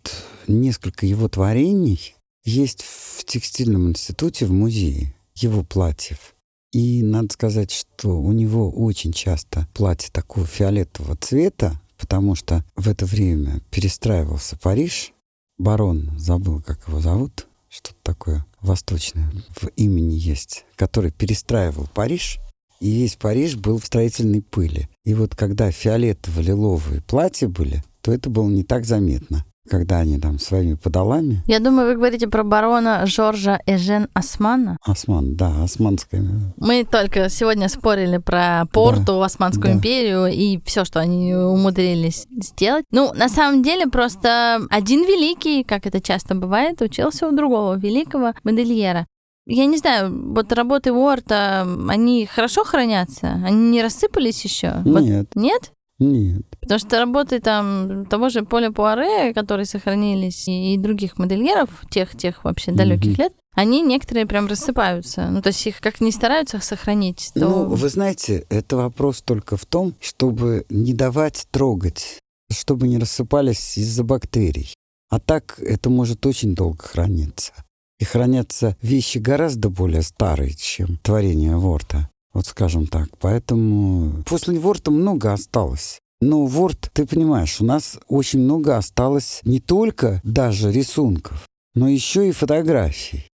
несколько 0.48 1.06
его 1.06 1.28
творений 1.28 2.16
есть 2.46 2.84
в 2.84 3.26
текстильном 3.26 3.90
институте 3.90 4.46
в 4.46 4.54
музее, 4.54 5.14
его 5.36 5.64
платьев. 5.64 6.36
И 6.72 7.02
надо 7.02 7.34
сказать, 7.34 7.72
что 7.72 8.20
у 8.20 8.32
него 8.32 8.70
очень 8.70 9.12
часто 9.12 9.68
платье 9.74 10.10
такого 10.12 10.46
фиолетового 10.46 11.16
цвета, 11.16 11.80
потому 11.98 12.36
что 12.36 12.64
в 12.76 12.88
это 12.88 13.06
время 13.06 13.62
перестраивался 13.72 14.58
Париж. 14.58 15.14
Барон, 15.58 16.12
забыл, 16.18 16.62
как 16.62 16.88
его 16.88 17.02
зовут, 17.02 17.48
что-то 17.70 17.98
такое 18.04 18.46
восточное 18.62 19.32
в 19.50 19.68
имени 19.76 20.14
есть, 20.14 20.66
который 20.76 21.12
перестраивал 21.12 21.88
Париж, 21.94 22.40
и 22.80 22.92
весь 22.92 23.16
Париж 23.16 23.56
был 23.56 23.78
в 23.78 23.86
строительной 23.86 24.42
пыли. 24.42 24.88
И 25.04 25.14
вот 25.14 25.36
когда 25.36 25.70
фиолетово-лиловые 25.70 27.02
платья 27.02 27.48
были, 27.48 27.84
то 28.02 28.14
это 28.14 28.30
было 28.30 28.48
не 28.48 28.64
так 28.64 28.86
заметно, 28.86 29.44
когда 29.70 30.00
они 30.00 30.20
там 30.20 30.40
своими 30.40 30.74
подолами. 30.74 31.42
Я 31.46 31.60
думаю, 31.60 31.88
вы 31.88 31.96
говорите 31.96 32.28
про 32.28 32.44
барона 32.44 33.06
Жоржа 33.06 33.60
Эжен 33.66 34.08
Османа. 34.14 34.78
Осман, 34.84 35.36
да, 35.36 35.64
османская. 35.64 36.24
Мы 36.58 36.84
только 36.84 37.30
сегодня 37.30 37.70
спорили 37.70 38.18
про 38.18 38.66
Порту, 38.72 39.22
Османскую 39.22 39.74
да. 39.74 39.74
империю 39.74 40.28
и 40.28 40.60
все, 40.66 40.84
что 40.86 41.00
они 41.00 41.34
умудрились 41.36 42.26
сделать. 42.42 42.86
Ну, 42.92 43.14
на 43.14 43.30
самом 43.30 43.64
деле, 43.64 43.88
просто 43.88 44.62
один 44.70 45.02
великий, 45.02 45.64
как 45.64 45.86
это 45.86 46.02
часто 46.02 46.36
бывает, 46.36 46.82
учился 46.82 47.28
у 47.28 47.32
другого 47.32 47.78
великого 47.78 48.34
модельера. 48.44 49.08
я 49.46 49.66
не 49.66 49.78
знаю, 49.78 50.34
вот 50.34 50.52
работы 50.52 50.92
Уорта, 50.92 51.68
они 51.88 52.26
хорошо 52.26 52.64
хранятся? 52.64 53.42
Они 53.46 53.70
не 53.70 53.82
рассыпались 53.84 54.44
еще? 54.44 54.82
Нет. 54.86 55.28
Вот, 55.34 55.42
нет? 55.42 55.72
Нет. 56.00 56.44
Потому 56.62 56.80
что 56.80 57.00
работы 57.00 57.40
там 57.40 58.06
того 58.06 58.30
же 58.30 58.44
Поля 58.44 58.72
Пуаре, 58.72 59.34
которые 59.34 59.66
сохранились, 59.66 60.48
и 60.48 60.78
других 60.78 61.18
модельеров, 61.18 61.70
тех, 61.90 62.16
тех 62.18 62.44
вообще 62.44 62.72
далеких 62.72 63.14
Мгм. 63.14 63.22
лет, 63.24 63.34
они 63.56 63.82
некоторые 63.82 64.26
прям 64.26 64.48
рассыпаются. 64.48 65.30
Ну, 65.30 65.42
то 65.42 65.48
есть 65.50 65.66
их 65.68 65.82
как 65.82 66.00
не 66.00 66.12
стараются 66.12 66.60
сохранить, 66.60 67.32
то... 67.34 67.40
Ну, 67.42 67.66
вы 67.66 67.90
знаете, 67.90 68.46
это 68.50 68.78
вопрос 68.78 69.22
только 69.22 69.58
в 69.58 69.66
том, 69.66 69.94
чтобы 70.00 70.66
не 70.70 70.94
давать 70.94 71.48
трогать, 71.52 72.20
чтобы 72.52 72.88
не 72.88 72.98
рассыпались 72.98 73.78
из-за 73.78 74.04
бактерий. 74.04 74.74
А 75.10 75.20
так 75.20 75.60
это 75.60 75.90
может 75.90 76.26
очень 76.26 76.56
долго 76.56 76.82
храниться. 76.84 77.52
И 78.00 78.06
хранятся 78.06 78.78
вещи 78.82 79.18
гораздо 79.18 79.70
более 79.70 80.04
старые, 80.04 80.54
чем 80.56 80.98
творение 80.98 81.58
Ворта. 81.58 82.10
Вот 82.34 82.46
скажем 82.46 82.88
так. 82.88 83.18
Поэтому 83.20 84.24
после 84.24 84.60
Ворта 84.60 84.92
много 84.92 85.34
осталось. 85.34 86.00
Но 86.22 86.46
Ворт, 86.46 86.90
ты 86.94 87.06
понимаешь, 87.06 87.62
у 87.62 87.66
нас 87.66 87.98
очень 88.08 88.40
много 88.40 88.78
осталось 88.78 89.40
не 89.44 89.60
только 89.60 90.20
даже 90.24 90.72
рисунков, 90.72 91.48
но 91.76 91.88
еще 91.88 92.28
и 92.28 92.34
фотографий. 92.34 93.30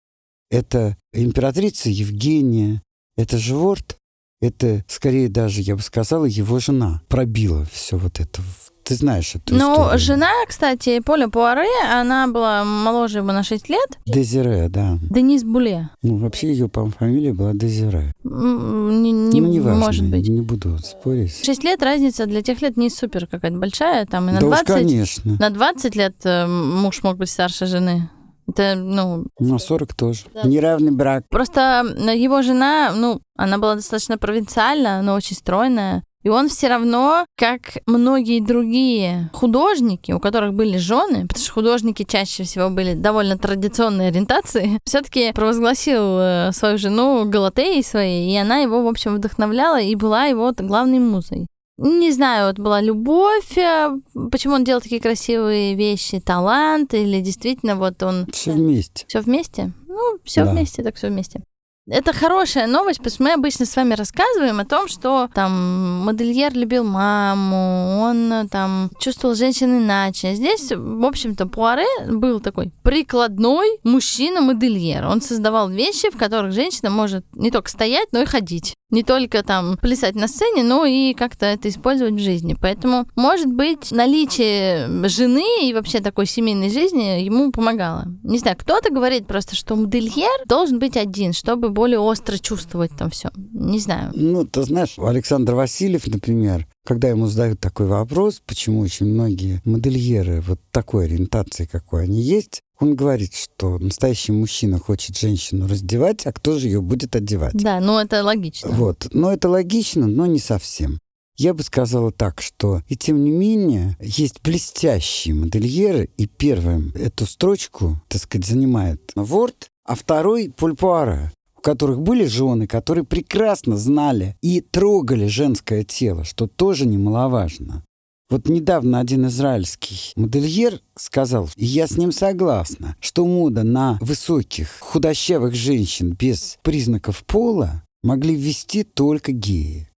Это 0.51 0.95
императрица 1.11 1.89
Евгения, 1.89 2.83
это 3.17 3.39
же 3.39 3.55
Ворт, 3.55 3.97
это 4.39 4.85
скорее 4.87 5.29
даже, 5.29 5.61
я 5.61 5.75
бы 5.75 5.81
сказала, 5.81 6.25
его 6.25 6.59
жена 6.59 7.01
пробила 7.07 7.65
все 7.65 7.97
вот 7.97 8.19
это. 8.19 8.41
Ты 8.85 8.93
знаешь 8.93 9.33
эту 9.33 9.55
Ну, 9.55 9.73
историю. 9.73 9.97
жена, 9.99 10.29
кстати, 10.47 10.99
Поля 10.99 11.27
Пуаре, 11.27 11.67
она 11.91 12.27
была 12.27 12.63
моложе 12.63 13.17
его 13.19 13.31
на 13.31 13.41
6 13.41 13.67
лет. 13.67 13.97
Дезире, 14.05 14.69
да. 14.69 14.99
Денис 15.09 15.43
Буле. 15.43 15.89
Ну, 16.03 16.17
вообще 16.17 16.49
ее, 16.51 16.69
по-моему, 16.69 16.93
фамилия 16.99 17.33
была 17.33 17.53
Дезире. 17.53 18.13
Не, 18.23 19.11
не 19.11 19.41
ну, 19.41 19.47
неважно, 19.47 19.79
может 19.85 20.05
быть. 20.05 20.29
не 20.29 20.41
буду 20.41 20.77
спорить. 20.77 21.43
6 21.43 21.63
лет 21.63 21.81
разница 21.81 22.27
для 22.27 22.43
тех 22.43 22.61
лет 22.61 22.77
не 22.77 22.91
супер 22.91 23.25
какая-то 23.25 23.57
большая. 23.57 24.05
Там 24.05 24.29
и 24.29 24.33
на 24.33 24.39
да 24.39 24.45
20, 24.47 24.69
уж, 24.69 24.75
конечно. 24.75 25.35
на 25.39 25.49
20 25.49 25.95
лет 25.95 26.15
э, 26.23 26.45
муж 26.45 27.01
мог 27.01 27.17
быть 27.17 27.31
старше 27.31 27.65
жены. 27.65 28.09
Это, 28.47 28.75
ну, 28.75 29.25
На 29.39 29.57
40 29.57 29.95
тоже. 29.95 30.25
Да. 30.31 30.43
Неравный 30.43 30.91
брак. 30.91 31.23
Просто 31.31 31.83
его 32.13 32.43
жена, 32.43 32.93
ну, 32.95 33.19
она 33.35 33.57
была 33.57 33.73
достаточно 33.73 34.19
провинциальна, 34.19 35.01
но 35.01 35.15
очень 35.15 35.35
стройная. 35.35 36.03
И 36.25 36.29
он 36.29 36.49
все 36.49 36.69
равно, 36.69 37.27
как 37.37 37.77
многие 37.85 38.39
другие 38.41 39.29
художники, 39.31 40.11
у 40.11 40.19
которых 40.19 40.55
были 40.55 40.77
жены, 40.77 41.27
потому 41.27 41.45
что 41.45 41.53
художники 41.53 42.03
чаще 42.03 42.43
всего 42.43 42.71
были 42.71 42.95
довольно 42.95 43.37
традиционной 43.37 44.07
ориентации, 44.07 44.79
все-таки 44.85 45.31
провозгласил 45.33 46.17
э, 46.19 46.51
свою 46.51 46.79
жену 46.79 47.25
Галатеей 47.25 47.83
своей, 47.83 48.33
и 48.33 48.37
она 48.37 48.57
его, 48.57 48.81
в 48.83 48.87
общем, 48.87 49.15
вдохновляла 49.15 49.79
и 49.79 49.93
была 49.93 50.25
его 50.25 50.51
главной 50.57 50.97
музой. 50.97 51.45
Не 51.77 52.11
знаю, 52.11 52.47
вот 52.47 52.57
была 52.57 52.81
любовь, 52.81 53.55
э, 53.55 53.91
почему 54.31 54.55
он 54.55 54.63
делал 54.63 54.81
такие 54.81 54.99
красивые 54.99 55.75
вещи, 55.75 56.19
талант, 56.19 56.95
или 56.95 57.21
действительно 57.21 57.75
вот 57.75 58.01
он... 58.01 58.25
Все 58.31 58.53
вместе. 58.53 59.05
Все 59.07 59.19
вместе? 59.21 59.73
Ну, 59.87 60.17
все 60.23 60.43
Да. 60.43 60.51
вместе, 60.51 60.81
так 60.81 60.95
все 60.95 61.09
вместе. 61.09 61.41
Это 61.87 62.13
хорошая 62.13 62.65
новость, 62.65 62.97
потому 62.97 63.13
что 63.13 63.23
мы 63.23 63.33
обычно 63.33 63.65
с 63.67 63.75
вами 63.75 63.93
рассказываем 63.93 64.59
о 64.59 64.65
том, 64.65 64.87
что 64.87 65.29
там 65.35 66.03
модельер 66.03 66.51
любил 66.53 66.83
маму, 66.83 67.99
он 68.01 68.33
э, 68.33 68.47
там 68.47 68.89
чувствовал 68.99 69.35
женщин 69.35 69.77
иначе. 69.77 70.33
Здесь, 70.33 70.71
в 70.71 71.05
общем-то, 71.05 71.45
Пуаре 71.45 71.85
был 72.07 72.39
такой 72.39 72.71
прикладной 72.81 73.67
мужчина-модельер. 73.83 75.05
Он 75.05 75.21
создавал 75.21 75.69
вещи, 75.69 76.09
в 76.09 76.17
которых 76.17 76.53
женщина 76.53 76.89
может 76.89 77.23
не 77.35 77.51
только 77.51 77.69
стоять, 77.69 78.07
но 78.11 78.23
и 78.23 78.25
ходить. 78.25 78.73
Не 78.95 79.03
только 79.03 79.43
там 79.43 79.75
плясать 79.75 80.15
на 80.15 80.29
сцене, 80.29 80.63
но 80.63 80.85
и 80.85 81.13
как-то 81.13 81.45
это 81.45 81.67
использовать 81.67 82.13
в 82.13 82.19
жизни. 82.19 82.55
Поэтому, 82.57 83.09
может 83.17 83.51
быть, 83.51 83.91
наличие 83.91 84.87
жены 85.09 85.67
и 85.67 85.73
вообще 85.73 85.99
такой 85.99 86.25
семейной 86.25 86.69
жизни 86.69 87.21
ему 87.21 87.51
помогало. 87.51 88.05
Не 88.23 88.39
знаю, 88.39 88.55
кто-то 88.57 88.93
говорит 88.93 89.27
просто, 89.27 89.53
что 89.53 89.75
модельер 89.75 90.47
должен 90.47 90.79
быть 90.79 90.95
один, 90.95 91.33
чтобы 91.33 91.71
более 91.71 91.99
остро 91.99 92.37
чувствовать 92.37 92.91
там 92.97 93.09
все. 93.09 93.31
Не 93.35 93.79
знаю. 93.79 94.13
Ну, 94.15 94.45
ты 94.45 94.63
знаешь, 94.63 94.95
Александр 94.97 95.55
Васильев, 95.55 96.07
например, 96.07 96.65
когда 96.85 97.09
ему 97.09 97.27
задают 97.27 97.59
такой 97.59 97.87
вопрос, 97.87 98.41
почему 98.45 98.79
очень 98.79 99.07
многие 99.07 99.61
модельеры 99.65 100.39
вот 100.39 100.61
такой 100.71 101.05
ориентации, 101.05 101.65
какой 101.65 102.03
они 102.03 102.21
есть, 102.21 102.61
он 102.79 102.95
говорит, 102.95 103.33
что 103.33 103.77
настоящий 103.79 104.31
мужчина 104.31 104.79
хочет 104.79 105.17
женщину 105.17 105.67
раздевать, 105.67 106.25
а 106.25 106.33
кто 106.33 106.59
же 106.59 106.67
ее 106.67 106.81
будет 106.81 107.15
одевать? 107.15 107.53
Да, 107.53 107.79
ну 107.79 107.99
это 107.99 108.23
логично. 108.23 108.69
Вот. 108.71 109.07
Но 109.11 109.31
это 109.31 109.49
логично, 109.49 110.07
но 110.07 110.25
не 110.25 110.39
совсем. 110.39 110.99
Я 111.37 111.53
бы 111.53 111.63
сказала 111.63 112.11
так, 112.11 112.41
что 112.41 112.81
и 112.87 112.95
тем 112.95 113.23
не 113.23 113.31
менее 113.31 113.97
есть 113.99 114.41
блестящие 114.41 115.35
модельеры, 115.35 116.09
и 116.17 116.27
первым 116.27 116.93
эту 116.95 117.25
строчку, 117.25 118.01
так 118.07 118.21
сказать, 118.21 118.47
занимает 118.47 119.11
Ворд, 119.15 119.67
а 119.85 119.95
второй 119.95 120.53
Поль 120.55 120.75
у 120.81 121.61
которых 121.61 122.01
были 122.01 122.25
жены, 122.25 122.67
которые 122.67 123.03
прекрасно 123.03 123.75
знали 123.75 124.37
и 124.41 124.61
трогали 124.61 125.27
женское 125.27 125.83
тело, 125.83 126.23
что 126.23 126.47
тоже 126.47 126.85
немаловажно. 126.85 127.83
Вот 128.27 128.49
недавно 128.49 128.99
один 128.99 129.27
израильский 129.27 130.11
модельер 130.15 130.81
сказал, 130.95 131.49
и 131.55 131.65
я 131.65 131.87
с 131.87 131.97
ним 131.97 132.11
согласна, 132.11 132.95
что 132.99 133.25
мода 133.25 133.63
на 133.63 133.99
высоких, 134.01 134.79
худощавых 134.79 135.53
женщин 135.53 136.13
без 136.13 136.57
признаков 136.63 137.23
пола 137.25 137.83
могли 138.01 138.35
ввести 138.35 138.83
только 138.83 139.31
геи. 139.31 139.89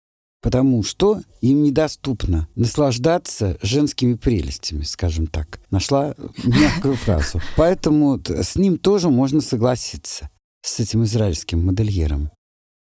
Потому 0.41 0.83
что 0.83 1.21
им 1.41 1.63
недоступно 1.63 2.47
наслаждаться 2.55 3.57
женскими 3.61 4.15
прелестями, 4.15 4.83
скажем 4.83 5.27
так. 5.27 5.59
Нашла 5.71 6.13
мягкую 6.43 6.95
фразу. 6.95 7.41
Поэтому 7.55 8.21
с 8.25 8.55
ним 8.55 8.77
тоже 8.77 9.09
можно 9.09 9.41
согласиться, 9.41 10.29
с 10.61 10.79
этим 10.79 11.03
израильским 11.03 11.65
модельером. 11.65 12.29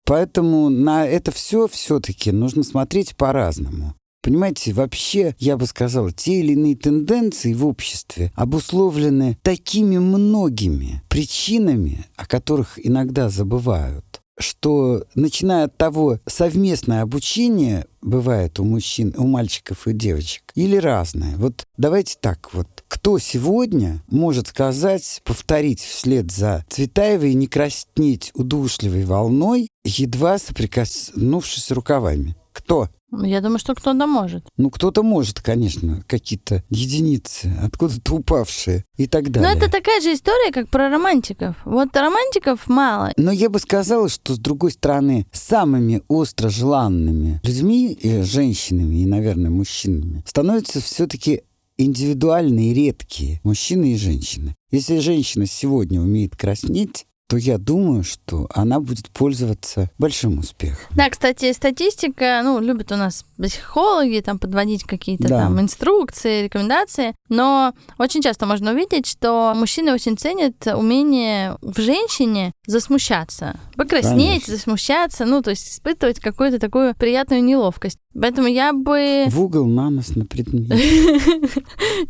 Поэтому 0.05 0.68
на 0.70 1.07
это 1.07 1.31
все 1.31 1.68
все-таки 1.68 2.33
нужно 2.33 2.62
смотреть 2.62 3.16
по-разному. 3.16 3.95
Понимаете, 4.23 4.73
вообще, 4.73 5.35
я 5.39 5.57
бы 5.57 5.66
сказал, 5.66 6.11
те 6.11 6.41
или 6.41 6.53
иные 6.53 6.77
тенденции 6.77 7.55
в 7.55 7.66
обществе 7.66 8.33
обусловлены 8.35 9.39
такими 9.43 9.99
многими 9.99 11.03
причинами, 11.09 12.07
о 12.16 12.27
которых 12.27 12.79
иногда 12.85 13.31
забывают, 13.31 14.21
что, 14.39 15.05
начиная 15.14 15.64
от 15.64 15.77
того, 15.77 16.18
совместное 16.27 17.03
обучение 17.03 17.87
бывает 18.03 18.59
у 18.61 18.64
мужчин, 18.64 19.14
у 19.16 19.27
мальчиков 19.27 19.87
и 19.87 19.93
девочек, 19.93 20.43
или 20.55 20.77
разное. 20.77 21.37
Вот 21.37 21.64
давайте 21.77 22.16
так 22.21 22.53
вот. 22.53 22.66
Кто 22.89 23.18
сегодня 23.18 24.03
может 24.09 24.49
сказать, 24.49 25.21
повторить 25.25 25.81
вслед 25.81 26.31
за 26.31 26.64
Цветаевой 26.68 27.35
не 27.35 27.47
краснеть 27.47 28.33
удушливой 28.35 29.05
волной, 29.05 29.68
едва 29.85 30.39
соприкоснувшись 30.39 31.71
рукавами? 31.71 32.37
Кто? 32.53 32.89
Я 33.13 33.41
думаю, 33.41 33.59
что 33.59 33.75
кто-то 33.75 34.07
может. 34.07 34.45
Ну, 34.57 34.71
кто-то 34.71 35.03
может, 35.03 35.41
конечно, 35.41 36.03
какие-то 36.07 36.63
единицы, 36.71 37.53
откуда-то 37.63 38.15
упавшие 38.15 38.85
и 38.97 39.07
так 39.07 39.27
Но 39.27 39.31
далее. 39.33 39.57
это 39.57 39.71
такая 39.71 40.01
же 40.01 40.15
история, 40.15 40.53
как 40.53 40.69
про 40.69 40.89
романтиков. 40.89 41.57
Вот 41.65 41.97
романтиков 41.97 42.69
мало. 42.69 43.13
Но 43.17 43.33
я 43.33 43.49
бы 43.51 43.59
сказала, 43.59 44.09
что, 44.09 44.35
с 44.35 44.39
другой 44.39 44.73
стороны, 44.73 45.27
самыми 45.33 46.03
остро 46.09 46.49
желанными 46.49 47.41
людьми, 47.43 47.93
и 47.93 48.23
женщинами, 48.23 48.97
и, 49.03 49.07
наверное, 49.07 49.51
мужчинами, 49.51 50.23
становятся 50.27 50.81
все-таки 50.81 51.43
индивидуальные, 51.79 52.75
редкие 52.75 53.41
мужчины 53.43 53.93
и 53.93 53.97
женщины. 53.97 54.55
Если 54.71 54.99
женщина 54.99 55.47
сегодня 55.47 56.01
умеет 56.01 56.37
краснеть, 56.37 57.07
то 57.31 57.37
я 57.37 57.59
думаю, 57.59 58.03
что 58.03 58.49
она 58.53 58.81
будет 58.81 59.09
пользоваться 59.09 59.89
большим 59.99 60.41
успехом. 60.41 60.85
Да, 60.97 61.09
кстати, 61.09 61.53
статистика, 61.53 62.41
ну, 62.43 62.59
любят 62.59 62.91
у 62.91 62.97
нас 62.97 63.24
психологи 63.41 64.18
там 64.18 64.41
подводить 64.41 64.83
какие-то 64.83 65.28
Да. 65.28 65.43
там 65.43 65.61
инструкции, 65.61 66.43
рекомендации, 66.43 67.14
но 67.28 67.72
очень 67.99 68.20
часто 68.20 68.47
можно 68.47 68.72
увидеть, 68.72 69.07
что 69.07 69.53
мужчины 69.55 69.93
очень 69.95 70.18
ценят 70.18 70.55
умение 70.66 71.57
в 71.62 71.81
женщине 71.81 72.51
засмущаться, 72.66 73.61
покраснеть, 73.76 74.47
Конечно. 74.47 74.55
засмущаться, 74.57 75.24
ну, 75.24 75.41
то 75.41 75.51
есть 75.51 75.68
испытывать 75.72 76.18
какую-то 76.18 76.59
такую 76.59 76.97
приятную 76.97 77.45
неловкость. 77.45 77.99
Поэтому 78.20 78.49
я 78.49 78.72
бы... 78.72 79.26
В 79.28 79.41
угол 79.41 79.66
на 79.66 79.89
нос, 79.91 80.16
на 80.16 80.26
предмет. 80.26 80.76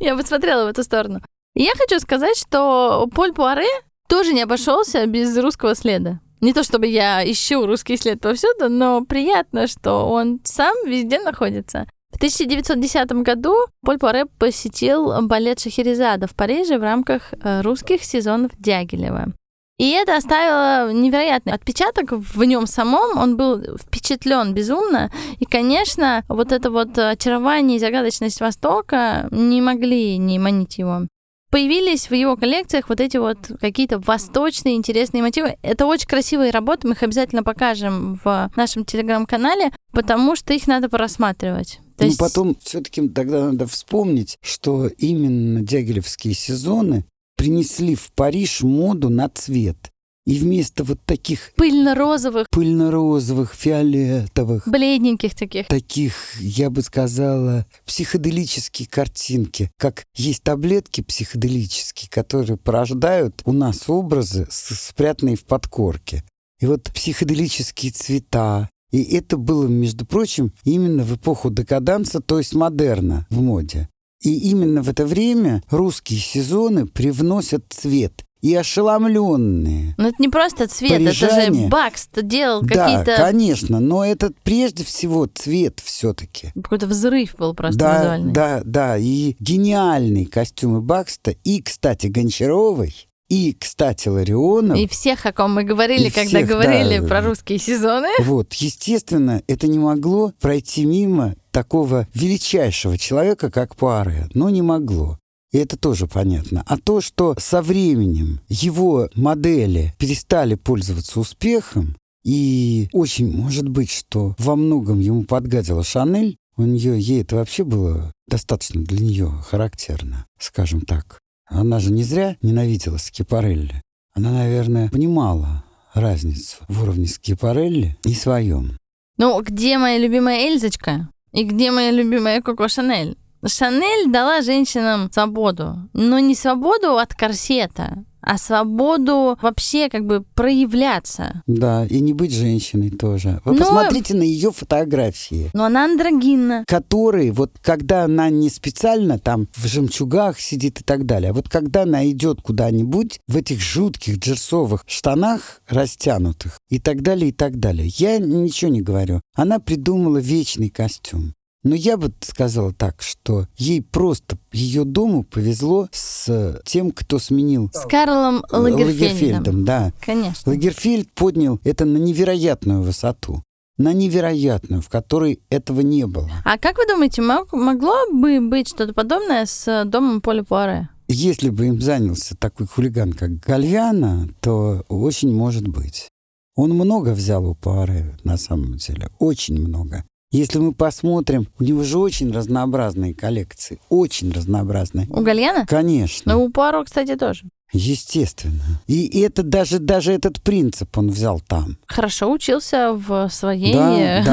Я 0.01 0.17
бы 0.17 0.23
смотрела 0.23 0.65
в 0.65 0.69
эту 0.69 0.83
сторону. 0.83 1.21
Я 1.55 1.73
хочу 1.77 2.01
сказать, 2.01 2.39
что 2.39 3.07
Поль 3.15 3.35
Пуаре 3.35 3.67
тоже 4.11 4.35
не 4.35 4.43
обошелся 4.43 5.07
без 5.07 5.39
русского 5.39 5.75
следа. 5.75 6.21
Не 6.41 6.53
то 6.53 6.65
чтобы 6.65 6.87
я 6.87 7.23
ищу 7.31 7.65
русский 7.65 7.97
след 7.97 8.21
повсюду, 8.21 8.69
но 8.69 9.05
приятно, 9.05 9.67
что 9.69 10.11
он 10.11 10.41
сам 10.43 10.75
везде 10.85 11.21
находится. 11.21 11.87
В 12.11 12.17
1910 12.17 13.13
году 13.23 13.55
Поль 13.83 13.99
Пуаре 13.99 14.27
посетил 14.27 15.23
балет 15.23 15.61
Шахерезада 15.61 16.27
в 16.27 16.35
Париже 16.35 16.79
в 16.79 16.83
рамках 16.83 17.33
э, 17.33 17.61
русских 17.61 18.03
сезонов 18.03 18.51
Дягилева. 18.59 19.33
И 19.79 19.91
это 19.93 20.17
оставило 20.17 20.93
невероятный 20.93 21.53
отпечаток 21.53 22.11
в 22.13 22.43
нем 22.45 22.67
самом. 22.67 23.17
Он 23.17 23.37
был 23.37 23.79
впечатлен 23.79 24.53
безумно. 24.53 25.11
И, 25.39 25.45
конечно, 25.45 26.25
вот 26.29 26.53
это 26.53 26.71
вот 26.71 26.99
очарование 26.99 27.77
и 27.77 27.81
загадочность 27.81 28.41
Востока 28.41 29.29
не 29.31 29.63
могли 29.63 30.19
не 30.19 30.39
манить 30.39 30.79
его 30.79 31.07
появились 31.51 32.09
в 32.09 32.15
его 32.15 32.37
коллекциях 32.37 32.89
вот 32.89 33.01
эти 33.01 33.17
вот 33.17 33.51
какие-то 33.61 33.99
восточные 33.99 34.77
интересные 34.77 35.23
мотивы. 35.23 35.57
Это 35.63 35.87
очень 35.87 36.07
красивые 36.07 36.51
работы, 36.53 36.87
мы 36.87 36.95
их 36.95 37.03
обязательно 37.03 37.43
покажем 37.43 38.19
в 38.25 38.51
нашем 38.57 38.85
телеграм-канале, 38.85 39.71
потому 39.93 40.37
что 40.37 40.55
их 40.55 40.67
надо 40.67 40.89
просматривать. 40.89 41.81
То 41.97 42.05
ну, 42.05 42.07
есть... 42.07 42.19
потом 42.19 42.57
все-таки 42.63 43.07
тогда 43.09 43.51
надо 43.51 43.67
вспомнить, 43.67 44.39
что 44.41 44.87
именно 44.87 45.61
дягилевские 45.61 46.35
сезоны 46.35 47.05
принесли 47.37 47.95
в 47.95 48.13
Париж 48.13 48.63
моду 48.63 49.11
на 49.11 49.29
цвет. 49.29 49.91
И 50.31 50.39
вместо 50.39 50.85
вот 50.85 51.01
таких... 51.05 51.51
Пыльно-розовых. 51.57 52.47
Пыльно-розовых, 52.51 53.53
фиолетовых. 53.53 54.69
Бледненьких 54.69 55.35
таких. 55.35 55.67
Таких, 55.67 56.41
я 56.41 56.71
бы 56.71 56.83
сказала, 56.83 57.67
психоделические 57.85 58.87
картинки. 58.87 59.73
Как 59.77 60.05
есть 60.15 60.45
таблетки 60.45 61.01
психоделические, 61.01 62.09
которые 62.09 62.59
порождают 62.59 63.43
у 63.45 63.51
нас 63.51 63.89
образы, 63.89 64.47
спрятанные 64.51 65.35
в 65.35 65.45
подкорке. 65.45 66.23
И 66.61 66.67
вот 66.67 66.85
психоделические 66.95 67.91
цвета, 67.91 68.71
и 68.93 69.03
это 69.03 69.37
было, 69.37 69.67
между 69.67 70.07
прочим, 70.07 70.53
именно 70.63 71.03
в 71.03 71.17
эпоху 71.17 71.51
декаданса, 71.51 72.21
то 72.21 72.39
есть 72.39 72.55
модерна 72.55 73.27
в 73.31 73.41
моде. 73.41 73.89
И 74.23 74.51
именно 74.51 74.81
в 74.83 74.89
это 74.89 75.07
время 75.07 75.65
русские 75.71 76.21
сезоны 76.21 76.87
привносят 76.87 77.65
цвет 77.71 78.25
и 78.41 78.55
ошеломленные. 78.55 79.95
Но 79.97 80.09
это 80.09 80.17
не 80.19 80.29
просто 80.29 80.67
цвет, 80.67 80.93
Парижане, 80.93 81.43
это 81.43 81.55
же 81.55 81.69
Бакс 81.69 82.09
делал 82.15 82.63
какие-то... 82.63 83.05
Да, 83.05 83.17
конечно, 83.17 83.81
но 83.81 84.05
это 84.05 84.33
прежде 84.43 84.85
всего 84.85 85.27
цвет 85.27 85.81
все-таки. 85.85 86.53
Какой-то 86.55 86.87
взрыв 86.87 87.37
был 87.37 87.55
просто 87.55 87.79
да, 87.79 87.99
визуальный. 88.01 88.33
Да, 88.33 88.63
да, 88.65 88.99
и 88.99 89.37
гениальные 89.41 90.27
костюмы 90.27 90.81
Бакста, 90.81 91.33
и, 91.45 91.63
кстати, 91.63 92.07
Гончаровой, 92.07 92.95
и, 93.31 93.57
кстати, 93.59 94.09
Ларионов. 94.09 94.77
И 94.77 94.89
всех, 94.89 95.25
о 95.25 95.33
ком 95.33 95.55
мы 95.55 95.63
говорили, 95.63 96.09
когда 96.09 96.39
всех, 96.39 96.49
говорили 96.49 96.99
да, 96.99 97.07
про 97.07 97.23
русские 97.23 97.59
сезоны. 97.59 98.09
Вот, 98.21 98.53
естественно, 98.55 99.43
это 99.47 99.67
не 99.69 99.79
могло 99.79 100.33
пройти 100.41 100.85
мимо 100.85 101.35
такого 101.53 102.09
величайшего 102.13 102.99
человека, 102.99 103.51
как 103.51 103.77
Пуаре. 103.77 104.29
Но 104.35 104.51
не 104.51 104.63
могло. 104.63 105.19
И 105.53 105.59
это 105.59 105.77
тоже 105.77 106.07
понятно. 106.07 106.63
А 106.67 106.79
то, 106.79 107.01
что 107.01 107.35
со 107.39 107.63
временем 107.63 108.41
его 108.49 109.09
модели 109.15 109.95
перестали 109.99 110.55
пользоваться 110.55 111.19
успехом, 111.19 111.97
и 112.23 112.89
очень 112.93 113.35
может 113.35 113.69
быть, 113.69 113.91
что 113.91 114.35
во 114.39 114.55
многом 114.57 115.01
ему 115.01 115.25
подгадила 115.25 115.83
Шанель, 115.83 116.37
у 116.57 116.63
нее, 116.63 117.01
ей 117.01 117.23
это 117.23 117.37
вообще 117.37 117.65
было 117.65 118.13
достаточно 118.29 118.83
для 118.83 118.99
нее 119.05 119.31
характерно, 119.49 120.27
скажем 120.39 120.83
так. 120.83 121.19
Она 121.47 121.81
же 121.81 121.91
не 121.91 122.05
зря 122.05 122.37
ненавидела 122.43 122.99
Скипарелли. 122.99 123.83
Она, 124.13 124.31
наверное, 124.31 124.91
понимала 124.91 125.65
разницу 125.95 126.59
в 126.69 126.83
уровне 126.83 127.07
Скипарелли 127.07 127.97
и 128.05 128.15
своем. 128.15 128.77
Ну, 129.17 129.43
где 129.43 129.79
моя 129.79 129.99
любимая 129.99 130.47
Эльзочка? 130.49 131.09
И 131.33 131.45
где 131.45 131.71
моя 131.71 131.91
любимая 131.91 132.43
Коко 132.43 132.69
Шанель? 132.69 133.17
Шанель 133.47 134.11
дала 134.11 134.43
женщинам 134.43 135.11
свободу, 135.13 135.89
но 135.93 136.19
не 136.19 136.35
свободу 136.35 136.99
от 136.99 137.15
корсета, 137.15 138.05
а 138.21 138.37
свободу 138.37 139.39
вообще 139.41 139.89
как 139.89 140.05
бы 140.05 140.23
проявляться. 140.35 141.43
Да, 141.47 141.87
и 141.87 142.01
не 142.01 142.13
быть 142.13 142.33
женщиной 142.33 142.91
тоже. 142.91 143.41
Вы 143.45 143.55
но... 143.55 143.61
посмотрите 143.61 144.15
на 144.15 144.23
ее 144.23 144.53
фотографии. 144.53 145.51
Но 145.55 145.65
она 145.65 145.87
андрогинна. 145.87 146.65
Которые, 146.67 147.33
вот 147.33 147.53
когда 147.63 148.05
она 148.05 148.29
не 148.29 148.51
специально 148.51 149.19
там 149.19 149.49
в 149.55 149.67
жемчугах 149.67 150.39
сидит 150.39 150.81
и 150.81 150.85
так 150.85 151.07
далее, 151.07 151.31
а 151.31 151.33
вот 151.33 151.49
когда 151.49 151.83
она 151.83 152.09
идет 152.11 152.43
куда-нибудь 152.43 153.21
в 153.27 153.37
этих 153.37 153.61
жутких 153.61 154.19
джерсовых 154.19 154.85
штанах 154.87 155.63
растянутых 155.69 156.59
и 156.69 156.79
так 156.79 157.03
далее, 157.03 157.31
и 157.31 157.33
так 157.33 157.59
далее. 157.59 157.89
Я 157.97 158.19
ничего 158.19 158.71
не 158.71 158.83
говорю. 158.83 159.21
Она 159.35 159.59
придумала 159.61 160.19
вечный 160.19 160.69
костюм. 160.69 161.33
Но 161.63 161.75
я 161.75 161.97
бы 161.97 162.13
сказала 162.21 162.73
так, 162.73 163.03
что 163.03 163.47
ей 163.57 163.83
просто 163.83 164.39
ее 164.53 164.85
дому 164.85 165.25
повезло 165.25 165.89
с 165.93 166.61
тем, 166.65 166.91
кто 166.91 167.19
сменил... 167.19 167.71
С 167.73 167.87
Карлом 167.87 168.45
Лагерфельдом. 168.51 168.87
Лагерфельдом, 168.87 169.65
да. 169.65 169.93
Конечно. 170.01 170.53
Лагерфельд 170.53 171.13
поднял 171.13 171.61
это 171.65 171.85
на 171.85 171.99
невероятную 171.99 172.83
высоту 172.83 173.43
на 173.81 173.95
невероятную, 173.95 174.83
в 174.83 174.91
которой 174.91 175.41
этого 175.49 175.81
не 175.81 176.07
было. 176.07 176.31
А 176.45 176.59
как 176.59 176.77
вы 176.77 176.87
думаете, 176.87 177.23
мог, 177.23 177.53
могло 177.55 177.95
бы 178.13 178.39
быть 178.41 178.69
что-то 178.69 178.93
подобное 178.93 179.47
с 179.47 179.85
домом 179.87 180.21
Поля 180.21 180.45
Пуаре? 180.45 180.91
Если 181.09 181.49
бы 181.49 181.67
им 181.67 181.81
занялся 181.81 182.37
такой 182.37 182.67
хулиган, 182.67 183.15
как 183.15 183.41
Гальяна, 183.41 184.29
то 184.41 184.85
очень 184.89 185.35
может 185.35 185.67
быть. 185.67 186.09
Он 186.57 186.73
много 186.73 187.11
взял 187.11 187.47
у 187.47 187.55
Пуаре, 187.55 188.15
на 188.23 188.37
самом 188.37 188.77
деле, 188.77 189.09
очень 189.19 189.59
много. 189.59 190.05
Если 190.33 190.61
мы 190.61 190.73
посмотрим, 190.73 191.49
у 191.59 191.65
него 191.65 191.83
же 191.83 191.99
очень 191.99 192.31
разнообразные 192.31 193.15
коллекции. 193.15 193.81
Очень 193.89 194.31
разнообразные. 194.31 195.09
У 195.09 195.23
Гальяна? 195.23 195.67
Конечно. 195.67 196.35
Ну, 196.35 196.45
у 196.45 196.51
Пуаро, 196.51 196.85
кстати, 196.85 197.17
тоже. 197.17 197.47
Естественно. 197.73 198.81
И 198.87 199.21
это 199.21 199.43
даже, 199.43 199.79
даже 199.79 200.13
этот 200.13 200.41
принцип 200.43 200.97
он 200.99 201.11
взял 201.11 201.41
там. 201.41 201.77
Хорошо 201.87 202.31
учился 202.31 202.93
в 202.93 203.29
своей, 203.29 203.75
да, 203.75 204.25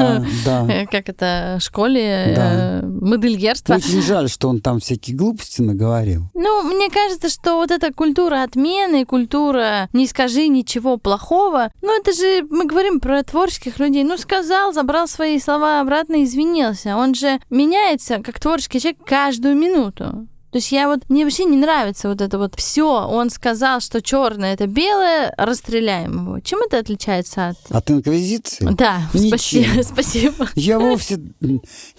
да, 0.44 0.66
да. 0.66 0.86
как 0.90 1.08
это, 1.08 1.58
школе 1.60 2.32
да. 2.36 2.80
модельерства. 2.84 3.74
Очень 3.74 4.02
жаль, 4.02 4.28
что 4.28 4.48
он 4.48 4.60
там 4.60 4.80
всякие 4.80 5.16
глупости 5.16 5.60
наговорил. 5.60 6.30
Ну, 6.34 6.62
мне 6.62 6.90
кажется, 6.90 7.28
что 7.28 7.56
вот 7.56 7.70
эта 7.70 7.92
культура 7.92 8.42
отмены, 8.42 9.04
культура 9.04 9.88
«не 9.92 10.06
скажи 10.06 10.48
ничего 10.48 10.96
плохого», 10.96 11.70
ну, 11.80 11.98
это 11.98 12.12
же 12.12 12.46
мы 12.50 12.66
говорим 12.66 13.00
про 13.00 13.22
творческих 13.22 13.78
людей. 13.78 14.04
Ну, 14.04 14.18
сказал, 14.18 14.72
забрал 14.72 15.06
свои 15.06 15.38
слова 15.38 15.80
обратно, 15.80 16.24
извинился. 16.24 16.96
Он 16.96 17.14
же 17.14 17.38
меняется, 17.50 18.18
как 18.18 18.40
творческий 18.40 18.80
человек, 18.80 19.04
каждую 19.04 19.56
минуту. 19.56 20.26
То 20.58 20.60
есть 20.60 20.72
я 20.72 20.88
вот, 20.88 21.08
мне 21.08 21.22
вообще 21.22 21.44
не 21.44 21.56
нравится 21.56 22.08
вот 22.08 22.20
это 22.20 22.36
вот 22.36 22.56
все. 22.56 23.06
Он 23.06 23.30
сказал, 23.30 23.78
что 23.78 24.02
черное 24.02 24.54
это 24.54 24.66
белое, 24.66 25.32
расстреляем 25.38 26.24
его. 26.24 26.40
Чем 26.40 26.62
это 26.66 26.80
отличается 26.80 27.50
от... 27.50 27.58
От 27.70 27.88
инквизиции? 27.92 28.66
Да, 28.72 29.02
спасибо, 29.14 29.82
спасибо. 29.84 30.48
Я 30.56 30.80
вовсе 30.80 31.20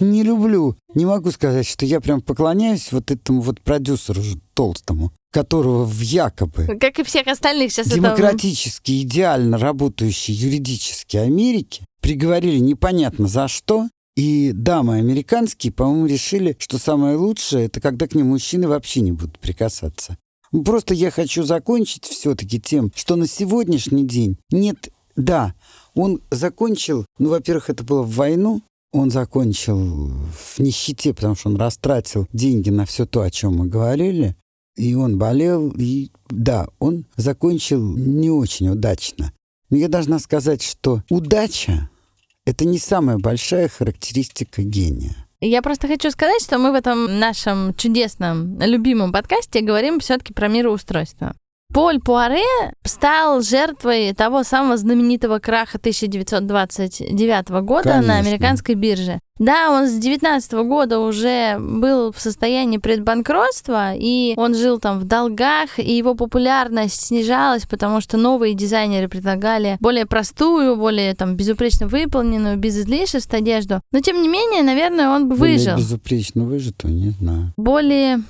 не 0.02 0.24
люблю, 0.24 0.76
не 0.94 1.06
могу 1.06 1.32
сказать, 1.32 1.66
что 1.70 1.86
я 1.86 2.02
прям 2.02 2.20
поклоняюсь 2.20 2.92
вот 2.92 3.12
этому 3.12 3.40
вот 3.40 3.62
продюсеру 3.62 4.22
толстому, 4.54 5.14
которого 5.32 5.86
в 5.86 6.02
якобы... 6.02 6.78
Как 6.82 7.00
и 7.00 7.04
всех 7.04 7.28
остальных 7.28 7.72
сейчас 7.72 7.88
Демократически, 7.88 8.92
это... 8.92 9.04
идеально 9.04 9.58
работающей 9.58 10.34
юридически 10.34 11.16
Америки 11.16 11.86
приговорили 12.02 12.58
непонятно 12.58 13.30
за 13.30 13.48
что, 13.48 13.88
и 14.16 14.52
дамы 14.54 14.98
американские, 14.98 15.72
по-моему, 15.72 16.06
решили, 16.06 16.56
что 16.60 16.78
самое 16.78 17.16
лучшее 17.16 17.66
это 17.66 17.80
когда 17.80 18.08
к 18.08 18.16
ним 18.16 18.28
мужчины 18.28 18.68
вообще 18.68 19.02
не 19.02 19.12
будут 19.12 19.40
прикасаться. 19.40 20.18
Просто 20.52 20.94
я 20.94 21.12
хочу 21.12 21.44
закончить 21.44 22.06
все-таки 22.06 22.60
тем, 22.60 22.92
что 22.96 23.16
на 23.16 23.28
сегодняшний 23.28 24.06
день 24.06 24.38
нет, 24.52 24.90
да, 25.16 25.54
он 25.94 26.22
закончил, 26.32 27.06
ну, 27.20 27.30
во-первых, 27.30 27.70
это 27.70 27.84
было 27.84 28.02
в 28.02 28.16
войну, 28.16 28.62
он 28.92 29.12
закончил 29.12 29.78
в 29.78 30.60
нищете, 30.60 31.14
потому 31.14 31.36
что 31.36 31.50
он 31.50 31.58
растратил 31.58 32.28
деньги 32.34 32.70
на 32.70 32.86
все 32.86 33.06
то, 33.06 33.22
о 33.22 33.30
чем 33.30 33.58
мы 33.58 33.68
говорили, 33.68 34.36
и 34.76 34.96
он 34.96 35.18
болел, 35.20 35.72
и 35.78 36.10
да, 36.30 36.68
он 36.80 37.06
закончил 37.16 37.82
не 37.96 38.32
очень 38.32 38.70
удачно. 38.70 39.32
Но 39.70 39.78
я 39.78 39.88
должна 39.88 40.18
сказать, 40.18 40.64
что 40.64 41.04
удача 41.10 41.90
это 42.50 42.66
не 42.66 42.80
самая 42.80 43.18
большая 43.18 43.70
характеристика 43.70 44.64
гения. 44.64 45.16
Я 45.40 45.62
просто 45.62 45.88
хочу 45.88 46.12
сказать, 46.12 46.42
что 46.42 46.58
мы 46.58 46.72
в 46.72 46.76
этом 46.76 47.20
нашем 47.20 47.74
чудесном, 47.76 48.60
любимом 48.60 49.14
подкасте 49.14 49.62
говорим 49.62 50.00
все-таки 50.00 50.34
про 50.34 50.48
мироустройство. 50.50 51.34
Поль 51.72 52.00
Пуаре 52.00 52.74
стал 52.84 53.42
жертвой 53.42 54.14
того 54.14 54.44
самого 54.44 54.76
знаменитого 54.76 55.38
краха 55.38 55.78
1929 55.78 57.50
года 57.62 57.90
Конечно. 57.90 58.08
на 58.08 58.18
американской 58.20 58.74
бирже. 58.74 59.20
Да, 59.40 59.72
он 59.72 59.88
с 59.88 59.94
19 59.94 60.52
года 60.68 61.00
уже 61.00 61.58
был 61.60 62.12
в 62.12 62.20
состоянии 62.20 62.78
предбанкротства, 62.78 63.94
и 63.96 64.34
он 64.38 64.54
жил 64.54 64.80
там 64.80 65.00
в 65.00 65.06
долгах, 65.06 65.80
и 65.80 65.96
его 65.96 66.14
популярность 66.14 67.02
снижалась, 67.08 67.66
потому 67.66 68.02
что 68.02 68.18
новые 68.18 68.54
дизайнеры 68.54 69.08
предлагали 69.08 69.78
более 69.80 70.06
простую, 70.06 70.76
более 70.76 71.16
там 71.16 71.36
безупречно 71.36 71.88
выполненную, 71.88 72.58
без 72.58 72.78
излишеств 72.78 73.34
одежду. 73.34 73.82
Но 73.92 74.02
тем 74.02 74.22
не 74.22 74.28
менее, 74.28 74.62
наверное, 74.62 75.10
он 75.10 75.30
бы 75.30 75.36
Более 75.36 75.58
выжил. 75.58 75.78
безупречно 75.78 76.44
выжито, 76.44 76.88
не 76.90 77.12
знаю. 77.12 77.54
Более, 77.58 78.22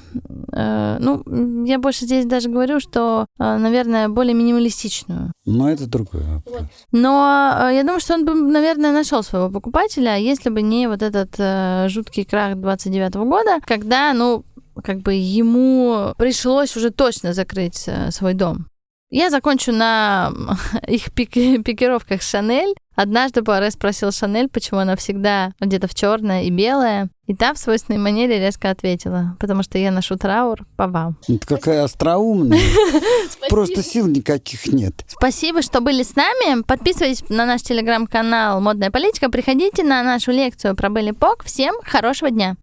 э, 0.53 0.97
ну, 0.99 1.66
я 1.66 1.80
больше 1.80 2.05
здесь 2.05 2.26
даже 2.26 2.49
говорю, 2.49 2.80
что, 2.80 3.26
э, 3.39 3.57
наверное, 3.57 4.10
более 4.10 4.34
минималистичную. 4.36 5.32
Но 5.45 5.72
это 5.72 5.88
другой 5.88 6.22
вопрос. 6.22 6.62
Но 6.91 7.51
э, 7.70 7.76
я 7.76 7.82
думаю, 7.82 7.99
что 7.99 8.14
он 8.14 8.26
бы, 8.26 8.34
наверное, 8.36 8.91
нашел 8.91 9.24
своего 9.24 9.49
покупателя, 9.49 10.16
если 10.18 10.49
бы 10.49 10.62
не 10.62 10.88
вот 10.88 10.99
этот 11.02 11.36
э, 11.38 11.88
жуткий 11.89 12.26
крах 12.26 12.56
29 12.56 13.16
года, 13.16 13.60
когда, 13.66 14.14
ну, 14.14 14.43
как 14.84 15.00
бы 15.00 15.14
ему 15.14 16.14
пришлось 16.18 16.76
уже 16.78 16.89
точно 16.89 17.34
закрыть 17.34 17.84
э, 17.88 18.12
свой 18.12 18.34
дом. 18.34 18.68
Я 19.10 19.32
закончу 19.32 19.72
на 19.72 20.32
их 20.88 21.12
пик- 21.14 21.64
пикировках 21.64 22.22
Шанель. 22.22 22.76
Однажды 22.95 23.41
Пуаре 23.41 23.72
спросил 23.72 24.12
Шанель, 24.12 24.49
почему 24.49 24.82
она 24.82 24.95
всегда 24.97 25.53
одета 25.60 25.88
в 25.88 25.95
черное 25.95 26.43
и 26.43 26.49
белое. 26.51 27.10
И 27.28 27.36
та 27.36 27.53
в 27.53 27.57
свойственной 27.57 27.97
манере 27.97 28.39
резко 28.39 28.70
ответила, 28.70 29.38
потому 29.39 29.64
что 29.64 29.78
я 29.78 29.91
ношу 29.91 30.18
траур 30.18 30.66
по 30.76 30.88
вам. 30.88 31.18
Это 31.28 31.47
какая 31.47 31.84
остроумная. 31.84 32.60
Просто 33.49 33.82
сил 33.84 34.07
никаких 34.07 34.68
нет. 34.68 35.05
Спасибо, 35.07 35.62
что 35.62 35.80
были 35.80 36.03
с 36.03 36.16
нами. 36.16 36.62
Подписывайтесь 36.64 37.24
на 37.30 37.45
наш 37.45 37.62
телеграм-канал 37.62 38.60
«Модная 38.60 38.91
политика». 38.91 39.30
Приходите 39.30 39.84
на 39.84 40.03
нашу 40.03 40.32
лекцию 40.32 40.76
про 40.76 40.89
Белли 40.89 41.12
Пок. 41.12 41.43
Всем 41.43 41.76
хорошего 41.84 42.30
дня! 42.32 42.57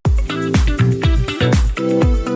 thank 1.78 2.28
you 2.28 2.35